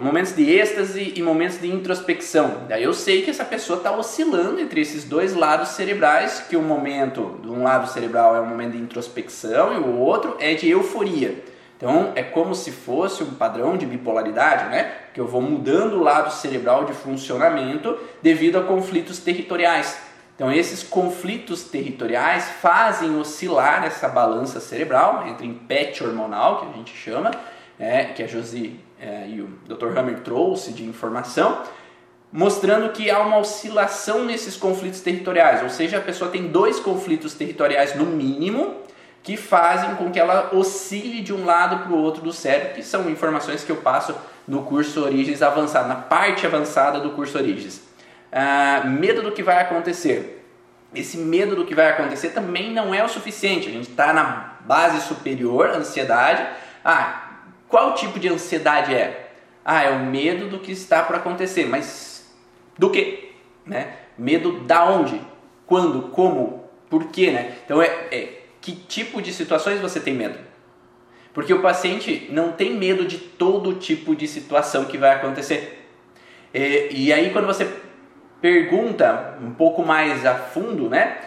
momentos 0.00 0.34
de 0.34 0.50
êxtase 0.50 1.12
e 1.14 1.22
momentos 1.22 1.60
de 1.60 1.70
introspecção. 1.70 2.62
Daí 2.66 2.82
eu 2.82 2.94
sei 2.94 3.20
que 3.20 3.28
essa 3.28 3.44
pessoa 3.44 3.76
está 3.76 3.92
oscilando 3.92 4.58
entre 4.58 4.80
esses 4.80 5.04
dois 5.04 5.34
lados 5.34 5.68
cerebrais, 5.70 6.46
que 6.48 6.56
um 6.56 6.62
momento 6.62 7.38
de 7.42 7.50
um 7.50 7.62
lado 7.62 7.86
cerebral 7.90 8.34
é 8.34 8.40
um 8.40 8.46
momento 8.46 8.72
de 8.72 8.78
introspecção 8.78 9.74
e 9.74 9.78
o 9.78 9.98
outro 9.98 10.34
é 10.40 10.54
de 10.54 10.70
euforia. 10.70 11.44
Então 11.76 12.12
é 12.14 12.22
como 12.22 12.54
se 12.54 12.72
fosse 12.72 13.22
um 13.22 13.34
padrão 13.34 13.76
de 13.76 13.84
bipolaridade, 13.84 14.70
né? 14.70 14.92
Que 15.12 15.20
eu 15.20 15.26
vou 15.26 15.42
mudando 15.42 15.98
o 15.98 16.02
lado 16.02 16.32
cerebral 16.32 16.86
de 16.86 16.94
funcionamento 16.94 17.98
devido 18.22 18.56
a 18.56 18.62
conflitos 18.62 19.18
territoriais. 19.18 19.98
Então 20.34 20.50
esses 20.50 20.82
conflitos 20.82 21.64
territoriais 21.64 22.48
fazem 22.62 23.18
oscilar 23.18 23.84
essa 23.84 24.08
balança 24.08 24.58
cerebral, 24.58 25.26
entre 25.26 25.46
impete 25.46 26.02
hormonal, 26.02 26.60
que 26.60 26.66
a 26.70 26.76
gente 26.78 26.96
chama, 26.96 27.30
é, 27.80 28.04
que 28.04 28.22
a 28.22 28.26
Josi 28.26 28.78
é, 29.00 29.26
e 29.26 29.40
o 29.40 29.48
Dr. 29.66 29.96
Hammer 29.96 30.20
trouxe 30.20 30.72
de 30.72 30.84
informação, 30.84 31.62
mostrando 32.30 32.92
que 32.92 33.10
há 33.10 33.18
uma 33.20 33.38
oscilação 33.38 34.24
nesses 34.24 34.54
conflitos 34.54 35.00
territoriais, 35.00 35.62
ou 35.62 35.70
seja, 35.70 35.96
a 35.96 36.00
pessoa 36.00 36.30
tem 36.30 36.48
dois 36.48 36.78
conflitos 36.78 37.32
territoriais 37.34 37.96
no 37.96 38.04
mínimo 38.04 38.76
que 39.22 39.36
fazem 39.36 39.94
com 39.96 40.10
que 40.10 40.20
ela 40.20 40.50
oscile 40.54 41.22
de 41.22 41.32
um 41.32 41.44
lado 41.44 41.84
para 41.84 41.92
o 41.92 41.98
outro 41.98 42.22
do 42.22 42.32
cérebro, 42.32 42.74
que 42.74 42.82
são 42.82 43.10
informações 43.10 43.64
que 43.64 43.72
eu 43.72 43.76
passo 43.76 44.14
no 44.46 44.62
curso 44.62 45.02
Origens 45.02 45.42
Avançado, 45.42 45.88
na 45.88 45.96
parte 45.96 46.46
avançada 46.46 47.00
do 47.00 47.10
curso 47.10 47.36
Origens. 47.36 47.82
Ah, 48.32 48.82
medo 48.84 49.22
do 49.22 49.32
que 49.32 49.42
vai 49.42 49.60
acontecer. 49.60 50.44
Esse 50.94 51.18
medo 51.18 51.54
do 51.54 51.66
que 51.66 51.74
vai 51.74 51.88
acontecer 51.88 52.30
também 52.30 52.72
não 52.72 52.94
é 52.94 53.04
o 53.04 53.08
suficiente. 53.08 53.68
A 53.68 53.72
gente 53.72 53.90
está 53.90 54.12
na 54.12 54.54
base 54.60 55.00
superior, 55.02 55.68
ansiedade. 55.70 56.46
Ah, 56.84 57.29
qual 57.70 57.94
tipo 57.94 58.18
de 58.18 58.28
ansiedade 58.28 58.92
é? 58.92 59.30
Ah, 59.64 59.84
é 59.84 59.90
o 59.90 60.00
medo 60.00 60.48
do 60.48 60.58
que 60.58 60.72
está 60.72 61.02
por 61.04 61.14
acontecer, 61.14 61.66
mas 61.66 62.28
do 62.76 62.90
que? 62.90 63.32
Né? 63.64 63.94
Medo 64.18 64.60
da 64.60 64.84
onde? 64.84 65.20
Quando? 65.66 66.08
Como? 66.08 66.68
Por 66.88 67.06
quê? 67.06 67.30
Né? 67.30 67.54
Então, 67.64 67.80
é, 67.80 67.86
é 68.10 68.42
que 68.60 68.72
tipo 68.72 69.22
de 69.22 69.32
situações 69.32 69.80
você 69.80 70.00
tem 70.00 70.12
medo? 70.12 70.38
Porque 71.32 71.54
o 71.54 71.62
paciente 71.62 72.28
não 72.30 72.50
tem 72.50 72.74
medo 72.74 73.04
de 73.04 73.16
todo 73.16 73.74
tipo 73.74 74.16
de 74.16 74.26
situação 74.26 74.86
que 74.86 74.98
vai 74.98 75.10
acontecer. 75.14 75.88
E, 76.52 76.88
e 76.90 77.12
aí, 77.12 77.30
quando 77.30 77.46
você 77.46 77.72
pergunta 78.40 79.38
um 79.40 79.52
pouco 79.52 79.84
mais 79.84 80.26
a 80.26 80.34
fundo, 80.34 80.88
né? 80.88 81.18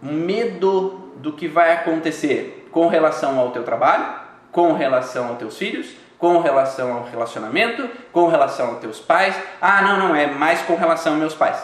Medo 0.00 1.12
do 1.16 1.32
que 1.32 1.46
vai 1.46 1.72
acontecer 1.72 2.68
com 2.70 2.86
relação 2.88 3.38
ao 3.38 3.50
teu 3.50 3.62
trabalho, 3.62 4.23
com 4.54 4.72
relação 4.72 5.26
aos 5.26 5.38
teus 5.38 5.58
filhos, 5.58 5.88
com 6.16 6.38
relação 6.38 6.92
ao 6.92 7.04
relacionamento, 7.04 7.90
com 8.12 8.28
relação 8.28 8.68
aos 8.68 8.78
teus 8.78 9.00
pais. 9.00 9.34
Ah, 9.60 9.82
não, 9.82 9.98
não, 9.98 10.14
é 10.14 10.28
mais 10.28 10.62
com 10.62 10.76
relação 10.76 11.14
aos 11.14 11.20
meus 11.20 11.34
pais. 11.34 11.60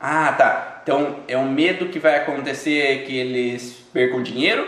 Ah, 0.00 0.32
tá. 0.32 0.80
Então 0.82 1.16
é 1.28 1.36
um 1.36 1.52
medo 1.52 1.90
que 1.90 1.98
vai 1.98 2.16
acontecer 2.16 3.04
que 3.04 3.14
eles 3.14 3.84
percam 3.92 4.22
dinheiro, 4.22 4.66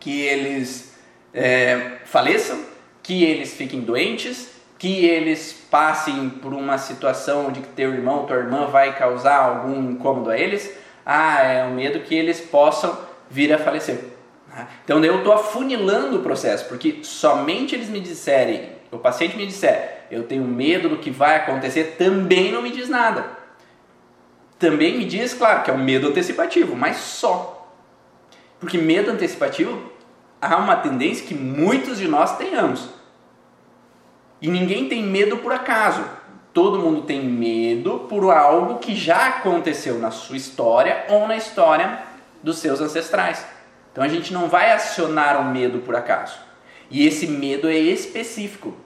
que 0.00 0.22
eles 0.22 0.98
é, 1.34 1.98
faleçam, 2.06 2.58
que 3.02 3.22
eles 3.22 3.52
fiquem 3.52 3.82
doentes, 3.82 4.50
que 4.78 5.04
eles 5.04 5.52
passem 5.70 6.30
por 6.30 6.54
uma 6.54 6.78
situação 6.78 7.52
de 7.52 7.60
que 7.60 7.68
teu 7.68 7.92
irmão, 7.92 8.24
tua 8.24 8.36
irmã 8.36 8.66
vai 8.66 8.96
causar 8.96 9.36
algum 9.36 9.90
incômodo 9.90 10.30
a 10.30 10.38
eles. 10.38 10.74
Ah, 11.04 11.42
é 11.42 11.64
o 11.64 11.70
medo 11.70 12.00
que 12.00 12.14
eles 12.14 12.40
possam 12.40 12.96
vir 13.28 13.52
a 13.52 13.58
falecer. 13.58 14.17
Então 14.84 15.04
eu 15.04 15.18
estou 15.18 15.32
afunilando 15.32 16.18
o 16.18 16.22
processo, 16.22 16.66
porque 16.66 17.00
somente 17.02 17.74
eles 17.74 17.88
me 17.88 18.00
disserem, 18.00 18.70
o 18.90 18.98
paciente 18.98 19.36
me 19.36 19.46
disser, 19.46 20.06
eu 20.10 20.24
tenho 20.24 20.44
medo 20.44 20.88
do 20.88 20.96
que 20.96 21.10
vai 21.10 21.36
acontecer, 21.36 21.96
também 21.98 22.50
não 22.50 22.62
me 22.62 22.70
diz 22.70 22.88
nada. 22.88 23.38
Também 24.58 24.98
me 24.98 25.04
diz, 25.04 25.34
claro, 25.34 25.62
que 25.62 25.70
é 25.70 25.74
um 25.74 25.82
medo 25.82 26.08
antecipativo, 26.08 26.74
mas 26.74 26.96
só. 26.96 27.72
Porque 28.58 28.76
medo 28.76 29.10
antecipativo 29.10 29.92
há 30.40 30.56
uma 30.56 30.76
tendência 30.76 31.26
que 31.26 31.34
muitos 31.34 31.98
de 31.98 32.08
nós 32.08 32.36
tenhamos. 32.36 32.88
E 34.40 34.48
ninguém 34.48 34.88
tem 34.88 35.02
medo 35.02 35.38
por 35.38 35.52
acaso. 35.52 36.04
Todo 36.52 36.78
mundo 36.78 37.02
tem 37.02 37.22
medo 37.22 38.06
por 38.08 38.32
algo 38.32 38.78
que 38.78 38.96
já 38.96 39.28
aconteceu 39.28 39.98
na 39.98 40.10
sua 40.10 40.36
história 40.36 41.04
ou 41.08 41.28
na 41.28 41.36
história 41.36 42.00
dos 42.42 42.58
seus 42.58 42.80
ancestrais. 42.80 43.44
Então 43.98 44.06
a 44.06 44.08
gente 44.08 44.32
não 44.32 44.48
vai 44.48 44.70
acionar 44.70 45.40
o 45.40 45.46
medo 45.46 45.80
por 45.80 45.96
acaso. 45.96 46.38
E 46.88 47.04
esse 47.04 47.26
medo 47.26 47.68
é 47.68 47.76
específico. 47.76 48.76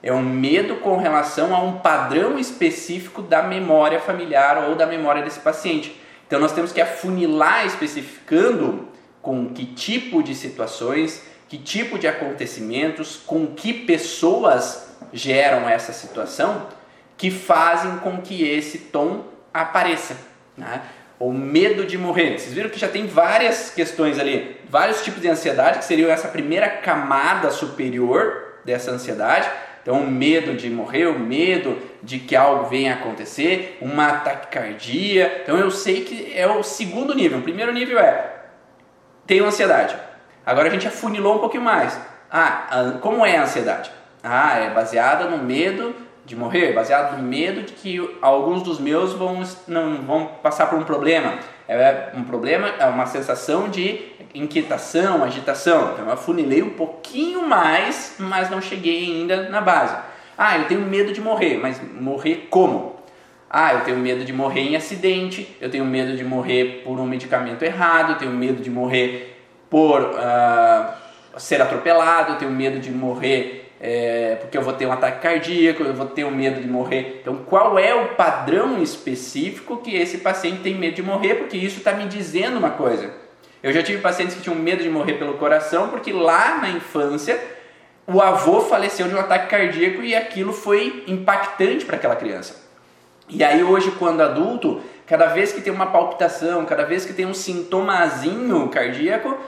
É 0.00 0.12
um 0.12 0.22
medo 0.22 0.76
com 0.76 0.98
relação 0.98 1.52
a 1.52 1.60
um 1.60 1.80
padrão 1.80 2.38
específico 2.38 3.22
da 3.22 3.42
memória 3.42 3.98
familiar 3.98 4.68
ou 4.68 4.76
da 4.76 4.86
memória 4.86 5.20
desse 5.20 5.40
paciente. 5.40 6.00
Então 6.28 6.38
nós 6.38 6.52
temos 6.52 6.70
que 6.70 6.80
afunilar 6.80 7.66
especificando 7.66 8.86
com 9.20 9.48
que 9.48 9.66
tipo 9.66 10.22
de 10.22 10.36
situações, 10.36 11.24
que 11.48 11.58
tipo 11.58 11.98
de 11.98 12.06
acontecimentos, 12.06 13.16
com 13.16 13.48
que 13.48 13.72
pessoas 13.72 14.94
geram 15.12 15.68
essa 15.68 15.92
situação 15.92 16.68
que 17.16 17.32
fazem 17.32 17.96
com 17.96 18.18
que 18.18 18.48
esse 18.48 18.78
tom 18.78 19.24
apareça. 19.52 20.16
Né? 20.56 20.82
O 21.20 21.32
medo 21.32 21.84
de 21.84 21.98
morrer. 21.98 22.38
Vocês 22.38 22.54
viram 22.54 22.70
que 22.70 22.78
já 22.80 22.88
tem 22.88 23.06
várias 23.06 23.70
questões 23.70 24.18
ali, 24.18 24.58
vários 24.68 25.04
tipos 25.04 25.20
de 25.20 25.28
ansiedade, 25.28 25.78
que 25.78 25.84
seriam 25.84 26.10
essa 26.10 26.28
primeira 26.28 26.66
camada 26.68 27.50
superior 27.50 28.54
dessa 28.64 28.90
ansiedade. 28.90 29.48
Então, 29.82 30.00
o 30.00 30.10
medo 30.10 30.54
de 30.54 30.70
morrer, 30.70 31.06
o 31.06 31.18
medo 31.18 31.78
de 32.02 32.18
que 32.18 32.34
algo 32.34 32.70
venha 32.70 32.94
acontecer, 32.94 33.76
uma 33.82 34.12
taquicardia. 34.14 35.40
Então, 35.42 35.58
eu 35.58 35.70
sei 35.70 36.04
que 36.04 36.32
é 36.34 36.46
o 36.46 36.62
segundo 36.62 37.14
nível. 37.14 37.38
O 37.38 37.42
primeiro 37.42 37.72
nível 37.72 37.98
é 37.98 38.40
tenho 39.26 39.44
ansiedade. 39.44 39.94
Agora 40.44 40.68
a 40.68 40.70
gente 40.72 40.88
afunilou 40.88 41.36
um 41.36 41.38
pouquinho 41.38 41.62
mais. 41.62 41.96
Ah, 42.30 42.96
como 43.00 43.24
é 43.24 43.36
a 43.36 43.42
ansiedade? 43.42 43.90
Ah, 44.22 44.58
é 44.58 44.70
baseada 44.70 45.28
no 45.28 45.38
medo 45.38 45.94
de 46.30 46.36
morrer, 46.36 46.72
baseado 46.72 47.16
no 47.16 47.24
medo 47.24 47.62
de 47.62 47.72
que 47.72 48.08
alguns 48.22 48.62
dos 48.62 48.78
meus 48.78 49.12
vão, 49.12 49.42
não, 49.66 49.96
vão 50.02 50.26
passar 50.40 50.66
por 50.66 50.78
um 50.78 50.84
problema. 50.84 51.34
É 51.66 52.10
um 52.14 52.22
problema, 52.22 52.68
é 52.78 52.86
uma 52.86 53.04
sensação 53.06 53.68
de 53.68 54.00
inquietação, 54.32 55.24
agitação. 55.24 55.92
Então 55.92 56.06
eu 56.06 56.12
afunilei 56.12 56.62
um 56.62 56.70
pouquinho 56.70 57.46
mais, 57.48 58.14
mas 58.20 58.48
não 58.48 58.60
cheguei 58.60 59.06
ainda 59.06 59.48
na 59.48 59.60
base. 59.60 59.96
Ah, 60.38 60.56
eu 60.56 60.66
tenho 60.68 60.82
medo 60.82 61.12
de 61.12 61.20
morrer, 61.20 61.58
mas 61.60 61.80
morrer 62.00 62.46
como? 62.48 62.94
Ah, 63.50 63.74
eu 63.74 63.80
tenho 63.80 63.98
medo 63.98 64.24
de 64.24 64.32
morrer 64.32 64.60
em 64.60 64.76
acidente, 64.76 65.56
eu 65.60 65.68
tenho 65.68 65.84
medo 65.84 66.16
de 66.16 66.22
morrer 66.22 66.82
por 66.84 67.00
um 67.00 67.06
medicamento 67.06 67.64
errado, 67.64 68.12
eu 68.12 68.18
tenho 68.18 68.30
medo 68.30 68.62
de 68.62 68.70
morrer 68.70 69.36
por 69.68 70.00
uh, 70.00 71.40
ser 71.40 71.60
atropelado, 71.60 72.34
eu 72.34 72.38
tenho 72.38 72.52
medo 72.52 72.78
de 72.78 72.92
morrer 72.92 73.69
é, 73.80 74.36
porque 74.36 74.58
eu 74.58 74.62
vou 74.62 74.74
ter 74.74 74.84
um 74.84 74.92
ataque 74.92 75.22
cardíaco, 75.22 75.82
eu 75.82 75.94
vou 75.94 76.06
ter 76.06 76.24
um 76.24 76.30
medo 76.30 76.60
de 76.60 76.68
morrer. 76.68 77.20
Então, 77.22 77.36
qual 77.46 77.78
é 77.78 77.94
o 77.94 78.08
padrão 78.08 78.82
específico 78.82 79.78
que 79.78 79.96
esse 79.96 80.18
paciente 80.18 80.60
tem 80.60 80.74
medo 80.74 80.96
de 80.96 81.02
morrer? 81.02 81.36
Porque 81.36 81.56
isso 81.56 81.78
está 81.78 81.94
me 81.94 82.04
dizendo 82.06 82.58
uma 82.58 82.70
coisa. 82.70 83.10
Eu 83.62 83.72
já 83.72 83.82
tive 83.82 84.02
pacientes 84.02 84.34
que 84.34 84.42
tinham 84.42 84.56
medo 84.56 84.82
de 84.82 84.90
morrer 84.90 85.14
pelo 85.14 85.34
coração, 85.34 85.88
porque 85.88 86.12
lá 86.12 86.58
na 86.58 86.68
infância 86.68 87.40
o 88.06 88.20
avô 88.20 88.60
faleceu 88.60 89.08
de 89.08 89.14
um 89.14 89.20
ataque 89.20 89.48
cardíaco 89.48 90.02
e 90.02 90.14
aquilo 90.14 90.52
foi 90.52 91.04
impactante 91.06 91.86
para 91.86 91.96
aquela 91.96 92.16
criança. 92.16 92.68
E 93.30 93.42
aí 93.42 93.62
hoje, 93.62 93.92
quando 93.92 94.20
adulto, 94.20 94.82
cada 95.06 95.26
vez 95.26 95.52
que 95.52 95.62
tem 95.62 95.72
uma 95.72 95.86
palpitação, 95.86 96.66
cada 96.66 96.84
vez 96.84 97.06
que 97.06 97.14
tem 97.14 97.24
um 97.24 97.34
sintomazinho 97.34 98.68
cardíaco, 98.68 99.38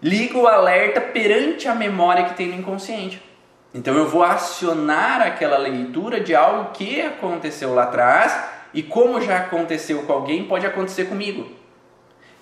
liga 0.00 0.38
o 0.38 0.46
alerta 0.46 1.00
perante 1.00 1.68
a 1.68 1.74
memória 1.74 2.24
que 2.24 2.34
tem 2.34 2.48
no 2.48 2.54
inconsciente. 2.54 3.27
Então 3.74 3.96
eu 3.96 4.08
vou 4.08 4.22
acionar 4.22 5.20
aquela 5.20 5.58
leitura 5.58 6.20
de 6.20 6.34
algo 6.34 6.70
que 6.72 7.00
aconteceu 7.00 7.74
lá 7.74 7.84
atrás 7.84 8.38
e 8.72 8.82
como 8.82 9.20
já 9.20 9.38
aconteceu 9.38 10.02
com 10.02 10.12
alguém, 10.12 10.44
pode 10.44 10.66
acontecer 10.66 11.04
comigo. 11.04 11.50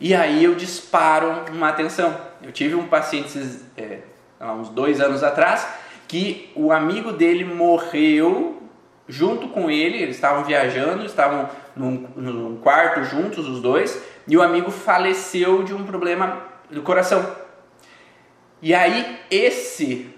E 0.00 0.14
aí 0.14 0.44
eu 0.44 0.54
disparo 0.54 1.44
uma 1.52 1.68
atenção. 1.68 2.16
Eu 2.42 2.52
tive 2.52 2.74
um 2.74 2.86
paciente 2.86 3.60
é, 3.76 4.00
há 4.38 4.52
uns 4.52 4.68
dois 4.68 5.00
anos 5.00 5.22
atrás 5.22 5.66
que 6.06 6.52
o 6.54 6.70
amigo 6.70 7.12
dele 7.12 7.44
morreu 7.44 8.62
junto 9.08 9.48
com 9.48 9.70
ele, 9.70 10.02
eles 10.02 10.16
estavam 10.16 10.44
viajando, 10.44 11.04
estavam 11.04 11.48
num, 11.74 12.08
num, 12.16 12.56
quarto 12.56 13.04
juntos 13.04 13.46
os 13.46 13.60
dois, 13.60 14.02
e 14.26 14.36
o 14.36 14.42
amigo 14.42 14.70
faleceu 14.70 15.62
de 15.62 15.72
um 15.72 15.84
problema 15.84 16.42
do 16.70 16.82
coração. 16.82 17.24
E 18.60 18.74
aí 18.74 19.20
esse 19.30 20.15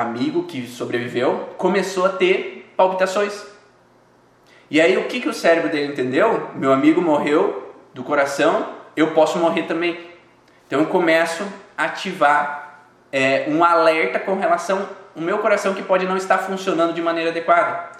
amigo 0.00 0.44
que 0.44 0.66
sobreviveu 0.66 1.50
começou 1.56 2.06
a 2.06 2.10
ter 2.10 2.72
palpitações. 2.76 3.44
E 4.70 4.80
aí 4.80 4.96
o 4.96 5.04
que, 5.04 5.20
que 5.20 5.28
o 5.28 5.34
cérebro 5.34 5.70
dele 5.70 5.92
entendeu? 5.92 6.50
Meu 6.54 6.72
amigo 6.72 7.00
morreu 7.00 7.74
do 7.94 8.04
coração, 8.04 8.74
eu 8.96 9.12
posso 9.12 9.38
morrer 9.38 9.62
também. 9.62 9.98
Então 10.66 10.80
eu 10.80 10.86
começo 10.86 11.42
a 11.76 11.84
ativar 11.84 12.84
é, 13.10 13.46
um 13.48 13.64
alerta 13.64 14.18
com 14.18 14.34
relação 14.34 14.88
ao 15.16 15.22
meu 15.22 15.38
coração 15.38 15.74
que 15.74 15.82
pode 15.82 16.06
não 16.06 16.16
estar 16.16 16.38
funcionando 16.38 16.92
de 16.92 17.00
maneira 17.00 17.30
adequada. 17.30 17.90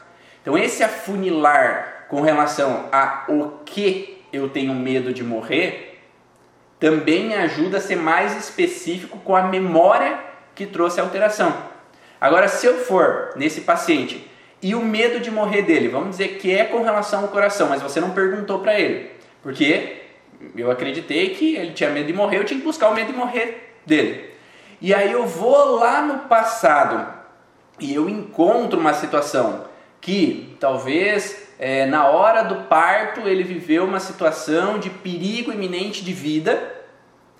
Então 0.42 0.56
esse 0.56 0.82
afunilar 0.84 2.06
com 2.08 2.20
relação 2.20 2.88
a 2.92 3.24
o 3.28 3.58
que 3.64 4.24
eu 4.32 4.48
tenho 4.48 4.74
medo 4.74 5.12
de 5.12 5.24
morrer 5.24 6.00
também 6.78 7.34
ajuda 7.34 7.78
a 7.78 7.80
ser 7.80 7.96
mais 7.96 8.36
específico 8.36 9.18
com 9.18 9.34
a 9.34 9.42
memória 9.42 10.18
que 10.54 10.66
trouxe 10.66 11.00
a 11.00 11.02
alteração. 11.02 11.52
Agora, 12.20 12.48
se 12.48 12.66
eu 12.66 12.78
for 12.84 13.30
nesse 13.36 13.60
paciente 13.60 14.28
e 14.60 14.74
o 14.74 14.80
medo 14.80 15.20
de 15.20 15.30
morrer 15.30 15.62
dele, 15.62 15.88
vamos 15.88 16.10
dizer 16.10 16.38
que 16.38 16.52
é 16.52 16.64
com 16.64 16.82
relação 16.82 17.22
ao 17.22 17.28
coração, 17.28 17.68
mas 17.68 17.80
você 17.80 18.00
não 18.00 18.10
perguntou 18.10 18.58
para 18.58 18.78
ele, 18.78 19.10
porque 19.42 20.02
eu 20.56 20.70
acreditei 20.70 21.30
que 21.30 21.56
ele 21.56 21.72
tinha 21.72 21.90
medo 21.90 22.06
de 22.06 22.12
morrer, 22.12 22.38
eu 22.38 22.44
tinha 22.44 22.58
que 22.58 22.66
buscar 22.66 22.88
o 22.88 22.94
medo 22.94 23.12
de 23.12 23.18
morrer 23.18 23.74
dele. 23.86 24.30
E 24.80 24.94
aí 24.94 25.10
eu 25.10 25.26
vou 25.26 25.76
lá 25.76 26.02
no 26.02 26.20
passado 26.20 27.14
e 27.80 27.94
eu 27.94 28.08
encontro 28.08 28.78
uma 28.78 28.94
situação 28.94 29.64
que 30.00 30.56
talvez 30.60 31.48
é, 31.58 31.86
na 31.86 32.08
hora 32.08 32.42
do 32.42 32.66
parto 32.66 33.28
ele 33.28 33.42
viveu 33.42 33.84
uma 33.84 33.98
situação 33.98 34.78
de 34.78 34.90
perigo 34.90 35.52
iminente 35.52 36.04
de 36.04 36.12
vida 36.12 36.77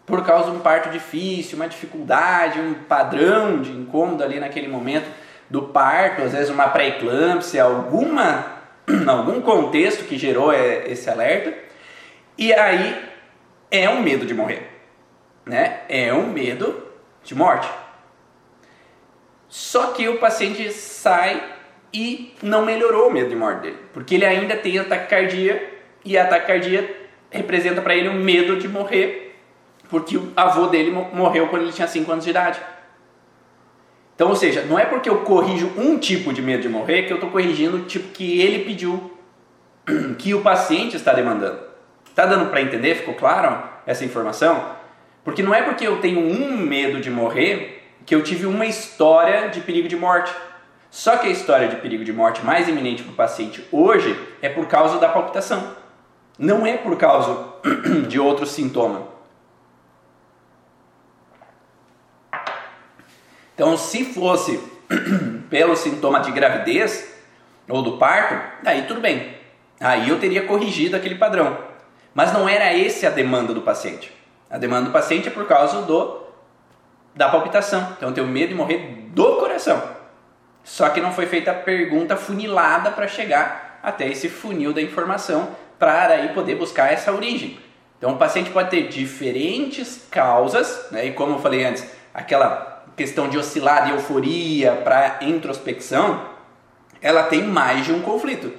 por 0.08 0.24
causa 0.24 0.50
de 0.50 0.56
um 0.56 0.60
parto 0.60 0.88
difícil, 0.90 1.56
uma 1.56 1.68
dificuldade, 1.68 2.58
um 2.58 2.74
padrão 2.74 3.60
de 3.60 3.70
incômodo 3.70 4.24
ali 4.24 4.40
naquele 4.40 4.66
momento 4.66 5.06
do 5.48 5.62
parto, 5.62 6.22
às 6.22 6.32
vezes 6.32 6.50
uma 6.50 6.68
pré-eclâmpsia, 6.68 7.62
alguma 7.62 8.58
algum 9.06 9.40
contexto 9.40 10.04
que 10.04 10.18
gerou 10.18 10.52
é, 10.52 10.90
esse 10.90 11.08
alerta. 11.08 11.54
E 12.36 12.52
aí 12.52 13.04
é 13.70 13.88
um 13.88 14.02
medo 14.02 14.24
de 14.24 14.32
morrer, 14.32 14.66
né? 15.44 15.80
É 15.88 16.12
um 16.12 16.26
medo 16.28 16.82
de 17.22 17.34
morte. 17.34 17.68
Só 19.48 19.88
que 19.88 20.08
o 20.08 20.18
paciente 20.18 20.72
sai 20.72 21.42
e 21.92 22.34
não 22.42 22.64
melhorou 22.64 23.08
o 23.08 23.12
medo 23.12 23.28
de 23.28 23.36
morte 23.36 23.62
dele, 23.62 23.78
porque 23.92 24.14
ele 24.14 24.24
ainda 24.26 24.56
tem 24.56 24.78
ataque 24.78 25.08
cardíaco 25.08 25.64
e 26.04 26.16
a 26.16 26.26
taquicardia 26.26 26.96
representa 27.30 27.82
para 27.82 27.94
ele 27.94 28.08
um 28.08 28.22
medo 28.22 28.56
de 28.56 28.68
morrer, 28.68 29.27
porque 29.88 30.16
o 30.16 30.32
avô 30.36 30.66
dele 30.66 30.90
morreu 31.12 31.48
quando 31.48 31.62
ele 31.62 31.72
tinha 31.72 31.88
5 31.88 32.10
anos 32.10 32.24
de 32.24 32.30
idade. 32.30 32.60
Então, 34.14 34.28
ou 34.28 34.36
seja, 34.36 34.62
não 34.62 34.78
é 34.78 34.84
porque 34.84 35.08
eu 35.08 35.18
corrijo 35.18 35.70
um 35.76 35.96
tipo 35.96 36.32
de 36.32 36.42
medo 36.42 36.62
de 36.62 36.68
morrer 36.68 37.04
que 37.04 37.12
eu 37.12 37.18
estou 37.18 37.30
corrigindo 37.30 37.76
o 37.76 37.84
tipo 37.84 38.08
que 38.08 38.40
ele 38.40 38.64
pediu, 38.64 39.16
que 40.18 40.34
o 40.34 40.40
paciente 40.40 40.96
está 40.96 41.12
demandando. 41.12 41.60
Está 42.04 42.26
dando 42.26 42.50
para 42.50 42.60
entender? 42.60 42.96
Ficou 42.96 43.14
claro 43.14 43.62
essa 43.86 44.04
informação? 44.04 44.72
Porque 45.22 45.40
não 45.40 45.54
é 45.54 45.62
porque 45.62 45.86
eu 45.86 46.00
tenho 46.00 46.18
um 46.18 46.56
medo 46.56 47.00
de 47.00 47.10
morrer 47.10 47.92
que 48.04 48.12
eu 48.12 48.22
tive 48.24 48.44
uma 48.44 48.66
história 48.66 49.48
de 49.50 49.60
perigo 49.60 49.86
de 49.86 49.94
morte. 49.94 50.34
Só 50.90 51.16
que 51.18 51.28
a 51.28 51.30
história 51.30 51.68
de 51.68 51.76
perigo 51.76 52.02
de 52.02 52.12
morte 52.12 52.44
mais 52.44 52.66
iminente 52.66 53.04
para 53.04 53.12
o 53.12 53.14
paciente 53.14 53.64
hoje 53.70 54.18
é 54.42 54.48
por 54.48 54.66
causa 54.66 54.98
da 54.98 55.08
palpitação. 55.08 55.76
Não 56.36 56.66
é 56.66 56.76
por 56.76 56.96
causa 56.96 57.52
de 58.08 58.18
outro 58.18 58.46
sintoma. 58.46 59.17
Então, 63.58 63.76
se 63.76 64.04
fosse 64.04 64.62
pelo 65.50 65.74
sintoma 65.74 66.20
de 66.20 66.30
gravidez 66.30 67.12
ou 67.68 67.82
do 67.82 67.98
parto, 67.98 68.40
aí 68.64 68.82
tudo 68.82 69.00
bem. 69.00 69.34
Aí 69.80 70.08
eu 70.08 70.20
teria 70.20 70.46
corrigido 70.46 70.94
aquele 70.94 71.16
padrão. 71.16 71.58
Mas 72.14 72.32
não 72.32 72.48
era 72.48 72.72
esse 72.72 73.04
a 73.04 73.10
demanda 73.10 73.52
do 73.52 73.62
paciente. 73.62 74.12
A 74.48 74.58
demanda 74.58 74.86
do 74.86 74.92
paciente 74.92 75.26
é 75.26 75.30
por 75.32 75.48
causa 75.48 75.82
do 75.82 76.22
da 77.16 77.28
palpitação. 77.28 77.94
Então 77.96 78.10
eu 78.10 78.14
tenho 78.14 78.28
medo 78.28 78.50
de 78.50 78.54
morrer 78.54 79.08
do 79.08 79.36
coração. 79.38 79.82
Só 80.62 80.88
que 80.90 81.00
não 81.00 81.12
foi 81.12 81.26
feita 81.26 81.50
a 81.50 81.54
pergunta 81.54 82.16
funilada 82.16 82.92
para 82.92 83.08
chegar 83.08 83.80
até 83.82 84.06
esse 84.06 84.28
funil 84.28 84.72
da 84.72 84.80
informação 84.80 85.48
para 85.80 86.14
aí 86.14 86.28
poder 86.28 86.54
buscar 86.54 86.92
essa 86.92 87.10
origem. 87.12 87.58
Então 87.98 88.12
o 88.12 88.18
paciente 88.18 88.50
pode 88.50 88.70
ter 88.70 88.86
diferentes 88.86 90.06
causas, 90.08 90.86
né? 90.92 91.06
e 91.06 91.12
como 91.12 91.34
eu 91.34 91.38
falei 91.40 91.64
antes, 91.64 91.97
aquela 92.12 92.84
questão 92.96 93.28
de 93.28 93.38
oscilar 93.38 93.86
de 93.86 93.92
euforia 93.92 94.72
para 94.84 95.18
introspecção, 95.22 96.22
ela 97.00 97.22
tem 97.24 97.44
mais 97.44 97.86
de 97.86 97.92
um 97.92 98.02
conflito. 98.02 98.52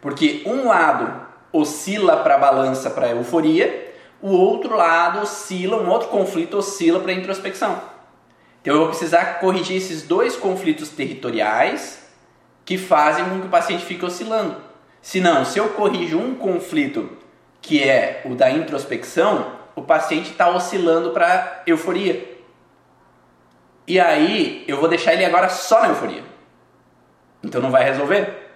Porque 0.00 0.42
um 0.46 0.68
lado 0.68 1.26
oscila 1.52 2.18
para 2.18 2.34
a 2.34 2.38
balança 2.38 2.90
para 2.90 3.06
a 3.06 3.10
euforia, 3.10 3.94
o 4.20 4.30
outro 4.30 4.76
lado 4.76 5.20
oscila, 5.20 5.80
um 5.80 5.88
outro 5.88 6.08
conflito 6.08 6.58
oscila 6.58 7.00
para 7.00 7.12
a 7.12 7.14
introspecção. 7.14 7.80
Então 8.60 8.74
eu 8.74 8.80
vou 8.80 8.88
precisar 8.88 9.40
corrigir 9.40 9.76
esses 9.76 10.02
dois 10.02 10.36
conflitos 10.36 10.90
territoriais 10.90 12.06
que 12.64 12.76
fazem 12.76 13.24
com 13.24 13.40
que 13.40 13.46
o 13.46 13.50
paciente 13.50 13.84
fique 13.84 14.04
oscilando. 14.04 14.56
Se 15.00 15.20
não, 15.20 15.44
se 15.44 15.58
eu 15.58 15.70
corrijo 15.70 16.18
um 16.18 16.34
conflito 16.34 17.16
que 17.62 17.82
é 17.82 18.22
o 18.24 18.34
da 18.34 18.50
introspecção, 18.50 19.52
o 19.74 19.82
paciente 19.82 20.30
está 20.30 20.50
oscilando 20.50 21.10
para 21.10 21.62
euforia. 21.66 22.37
E 23.88 23.98
aí 23.98 24.64
eu 24.68 24.76
vou 24.76 24.86
deixar 24.86 25.14
ele 25.14 25.24
agora 25.24 25.48
só 25.48 25.80
na 25.80 25.88
euforia. 25.88 26.22
Então 27.42 27.62
não 27.62 27.70
vai 27.70 27.82
resolver. 27.84 28.50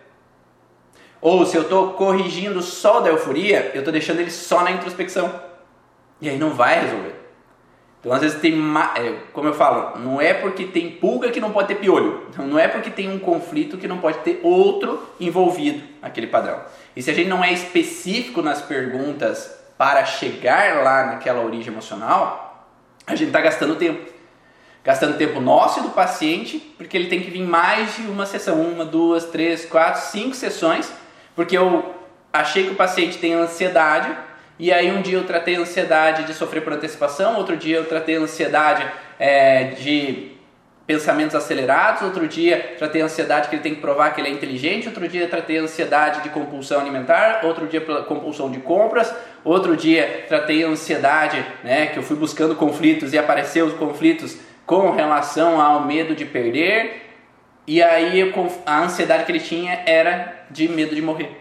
Ou 1.22 1.46
se 1.46 1.56
eu 1.56 1.62
estou 1.62 1.94
corrigindo 1.94 2.60
só 2.60 3.00
da 3.00 3.08
euforia, 3.08 3.70
eu 3.72 3.78
estou 3.78 3.92
deixando 3.92 4.20
ele 4.20 4.30
só 4.30 4.62
na 4.62 4.70
introspecção. 4.70 5.32
E 6.20 6.28
aí 6.28 6.36
não 6.36 6.50
vai 6.50 6.82
resolver. 6.82 7.14
Então 7.98 8.12
às 8.12 8.20
vezes 8.20 8.40
tem, 8.40 8.52
é, 8.96 9.14
como 9.32 9.48
eu 9.48 9.54
falo, 9.54 9.98
não 10.00 10.20
é 10.20 10.34
porque 10.34 10.64
tem 10.64 10.90
pulga 10.90 11.30
que 11.30 11.40
não 11.40 11.50
pode 11.50 11.68
ter 11.68 11.76
piolho. 11.76 12.26
Então, 12.28 12.46
não 12.46 12.58
é 12.58 12.68
porque 12.68 12.90
tem 12.90 13.10
um 13.10 13.18
conflito 13.18 13.78
que 13.78 13.88
não 13.88 13.98
pode 13.98 14.18
ter 14.18 14.38
outro 14.42 15.02
envolvido 15.18 15.82
naquele 16.02 16.26
padrão. 16.26 16.60
E 16.94 17.02
se 17.02 17.10
a 17.10 17.14
gente 17.14 17.28
não 17.28 17.42
é 17.42 17.52
específico 17.52 18.42
nas 18.42 18.60
perguntas 18.60 19.56
para 19.78 20.04
chegar 20.04 20.82
lá 20.82 21.06
naquela 21.06 21.40
origem 21.40 21.72
emocional, 21.72 22.68
a 23.06 23.14
gente 23.14 23.28
está 23.28 23.40
gastando 23.40 23.76
tempo. 23.76 24.12
Gastando 24.84 25.16
tempo 25.16 25.40
nosso 25.40 25.78
e 25.78 25.82
do 25.82 25.90
paciente, 25.90 26.58
porque 26.76 26.96
ele 26.96 27.06
tem 27.06 27.20
que 27.20 27.30
vir 27.30 27.42
mais 27.42 27.96
de 27.96 28.02
uma 28.02 28.26
sessão, 28.26 28.60
uma, 28.60 28.84
duas, 28.84 29.26
três, 29.26 29.64
quatro, 29.64 30.00
cinco 30.02 30.34
sessões, 30.34 30.92
porque 31.36 31.56
eu 31.56 31.94
achei 32.32 32.64
que 32.64 32.72
o 32.72 32.74
paciente 32.74 33.18
tem 33.18 33.32
ansiedade, 33.32 34.12
e 34.58 34.72
aí 34.72 34.90
um 34.90 35.00
dia 35.00 35.18
eu 35.18 35.24
tratei 35.24 35.54
ansiedade 35.54 36.24
de 36.24 36.34
sofrer 36.34 36.62
por 36.62 36.72
antecipação, 36.72 37.36
outro 37.36 37.56
dia 37.56 37.76
eu 37.76 37.84
tratei 37.84 38.16
ansiedade 38.16 38.84
é, 39.20 39.64
de 39.66 40.32
pensamentos 40.84 41.34
acelerados, 41.36 42.02
outro 42.02 42.26
dia 42.26 42.74
tratei 42.76 43.02
ansiedade 43.02 43.48
que 43.48 43.54
ele 43.54 43.62
tem 43.62 43.74
que 43.74 43.80
provar 43.80 44.12
que 44.12 44.20
ele 44.20 44.28
é 44.28 44.32
inteligente, 44.32 44.88
outro 44.88 45.06
dia 45.06 45.28
tratei 45.28 45.58
ansiedade 45.58 46.22
de 46.22 46.28
compulsão 46.30 46.80
alimentar, 46.80 47.40
outro 47.44 47.66
dia 47.66 47.80
compulsão 47.80 48.50
de 48.50 48.58
compras, 48.58 49.14
outro 49.44 49.76
dia 49.76 50.24
tratei 50.28 50.64
ansiedade, 50.64 51.44
né, 51.62 51.86
que 51.86 51.98
eu 51.98 52.02
fui 52.02 52.16
buscando 52.16 52.56
conflitos 52.56 53.12
e 53.12 53.18
apareceu 53.18 53.66
os 53.66 53.74
conflitos 53.74 54.36
com 54.72 54.90
relação 54.90 55.60
ao 55.60 55.84
medo 55.84 56.14
de 56.14 56.24
perder, 56.24 57.02
e 57.66 57.82
aí 57.82 58.32
a 58.64 58.80
ansiedade 58.80 59.26
que 59.26 59.32
ele 59.32 59.38
tinha 59.38 59.82
era 59.84 60.46
de 60.50 60.66
medo 60.66 60.94
de 60.94 61.02
morrer. 61.02 61.38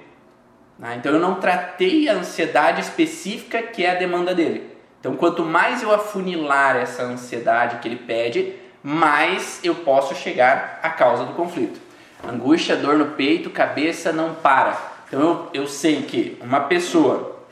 Né? 0.78 0.98
Então 1.00 1.14
eu 1.14 1.20
não 1.20 1.36
tratei 1.36 2.10
a 2.10 2.14
ansiedade 2.14 2.82
específica 2.82 3.62
que 3.62 3.86
é 3.86 3.92
a 3.92 3.96
demanda 3.96 4.36
dele. 4.36 4.70
Então 5.00 5.16
quanto 5.16 5.46
mais 5.46 5.82
eu 5.82 5.94
afunilar 5.94 6.76
essa 6.76 7.04
ansiedade 7.04 7.78
que 7.78 7.88
ele 7.88 7.96
pede, 7.96 8.54
mais 8.84 9.62
eu 9.64 9.76
posso 9.76 10.14
chegar 10.14 10.82
à 10.84 10.90
causa 10.90 11.24
do 11.24 11.32
conflito. 11.32 11.80
Angústia, 12.28 12.76
dor 12.76 12.98
no 12.98 13.12
peito, 13.12 13.50
cabeça 13.50 14.12
não 14.12 14.36
para. 14.36 14.78
Então 15.08 15.22
eu, 15.22 15.62
eu 15.62 15.68
sei 15.68 16.02
que 16.02 16.38
uma 16.42 16.60
pessoa 16.60 17.46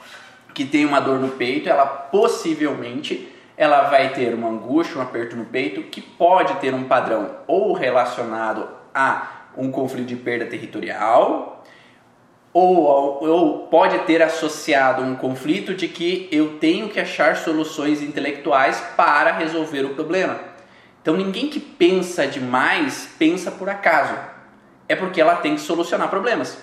que 0.54 0.66
tem 0.66 0.86
uma 0.86 1.00
dor 1.00 1.20
no 1.20 1.30
peito, 1.30 1.70
ela 1.70 1.86
possivelmente 1.86 3.29
ela 3.60 3.90
vai 3.90 4.14
ter 4.14 4.34
uma 4.34 4.48
angústia, 4.48 4.98
um 4.98 5.02
aperto 5.02 5.36
no 5.36 5.44
peito 5.44 5.84
que 5.84 6.00
pode 6.00 6.54
ter 6.62 6.74
um 6.74 6.86
padrão 6.86 7.40
ou 7.46 7.74
relacionado 7.74 8.70
a 8.96 9.50
um 9.58 9.70
conflito 9.70 10.08
de 10.08 10.16
perda 10.16 10.46
territorial 10.46 11.62
ou, 12.54 13.22
ou 13.22 13.68
pode 13.68 14.00
ter 14.06 14.22
associado 14.22 15.04
um 15.04 15.14
conflito 15.14 15.74
de 15.76 15.90
que 15.90 16.30
eu 16.32 16.58
tenho 16.58 16.88
que 16.88 17.02
achar 17.02 17.36
soluções 17.36 18.02
intelectuais 18.02 18.80
para 18.96 19.34
resolver 19.34 19.84
o 19.84 19.94
problema. 19.94 20.40
Então 21.02 21.18
ninguém 21.18 21.50
que 21.50 21.60
pensa 21.60 22.26
demais 22.26 23.14
pensa 23.20 23.52
por 23.52 23.70
acaso. 23.70 24.18
É 24.88 24.96
porque 24.96 25.20
ela 25.20 25.36
tem 25.36 25.56
que 25.56 25.62
solucionar 25.62 26.10
problemas. 26.10 26.58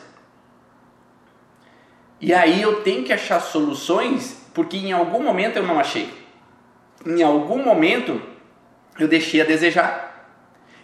E 2.22 2.32
aí 2.32 2.62
eu 2.62 2.80
tenho 2.80 3.04
que 3.04 3.12
achar 3.12 3.38
soluções 3.38 4.46
porque 4.54 4.78
em 4.78 4.92
algum 4.92 5.22
momento 5.22 5.58
eu 5.58 5.62
não 5.62 5.78
achei. 5.78 6.24
Em 7.06 7.22
algum 7.22 7.62
momento 7.62 8.20
eu 8.98 9.06
deixei 9.06 9.40
a 9.40 9.44
desejar. 9.44 10.34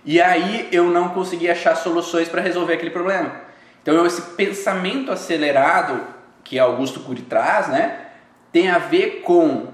E 0.05 0.21
aí 0.21 0.69
eu 0.71 0.85
não 0.85 1.09
consegui 1.09 1.51
achar 1.51 1.75
soluções 1.75 2.29
para 2.29 2.41
resolver 2.41 2.75
aquele 2.75 2.91
problema. 2.91 3.41
Então 3.83 4.07
esse 4.07 4.23
pensamento 4.23 5.11
acelerado 5.11 6.01
que 6.45 6.59
Augusto 6.59 7.01
Cury 7.01 7.23
traz, 7.23 7.69
né, 7.69 8.07
tem 8.53 8.71
a 8.71 8.79
ver 8.79 9.23
com 9.23 9.69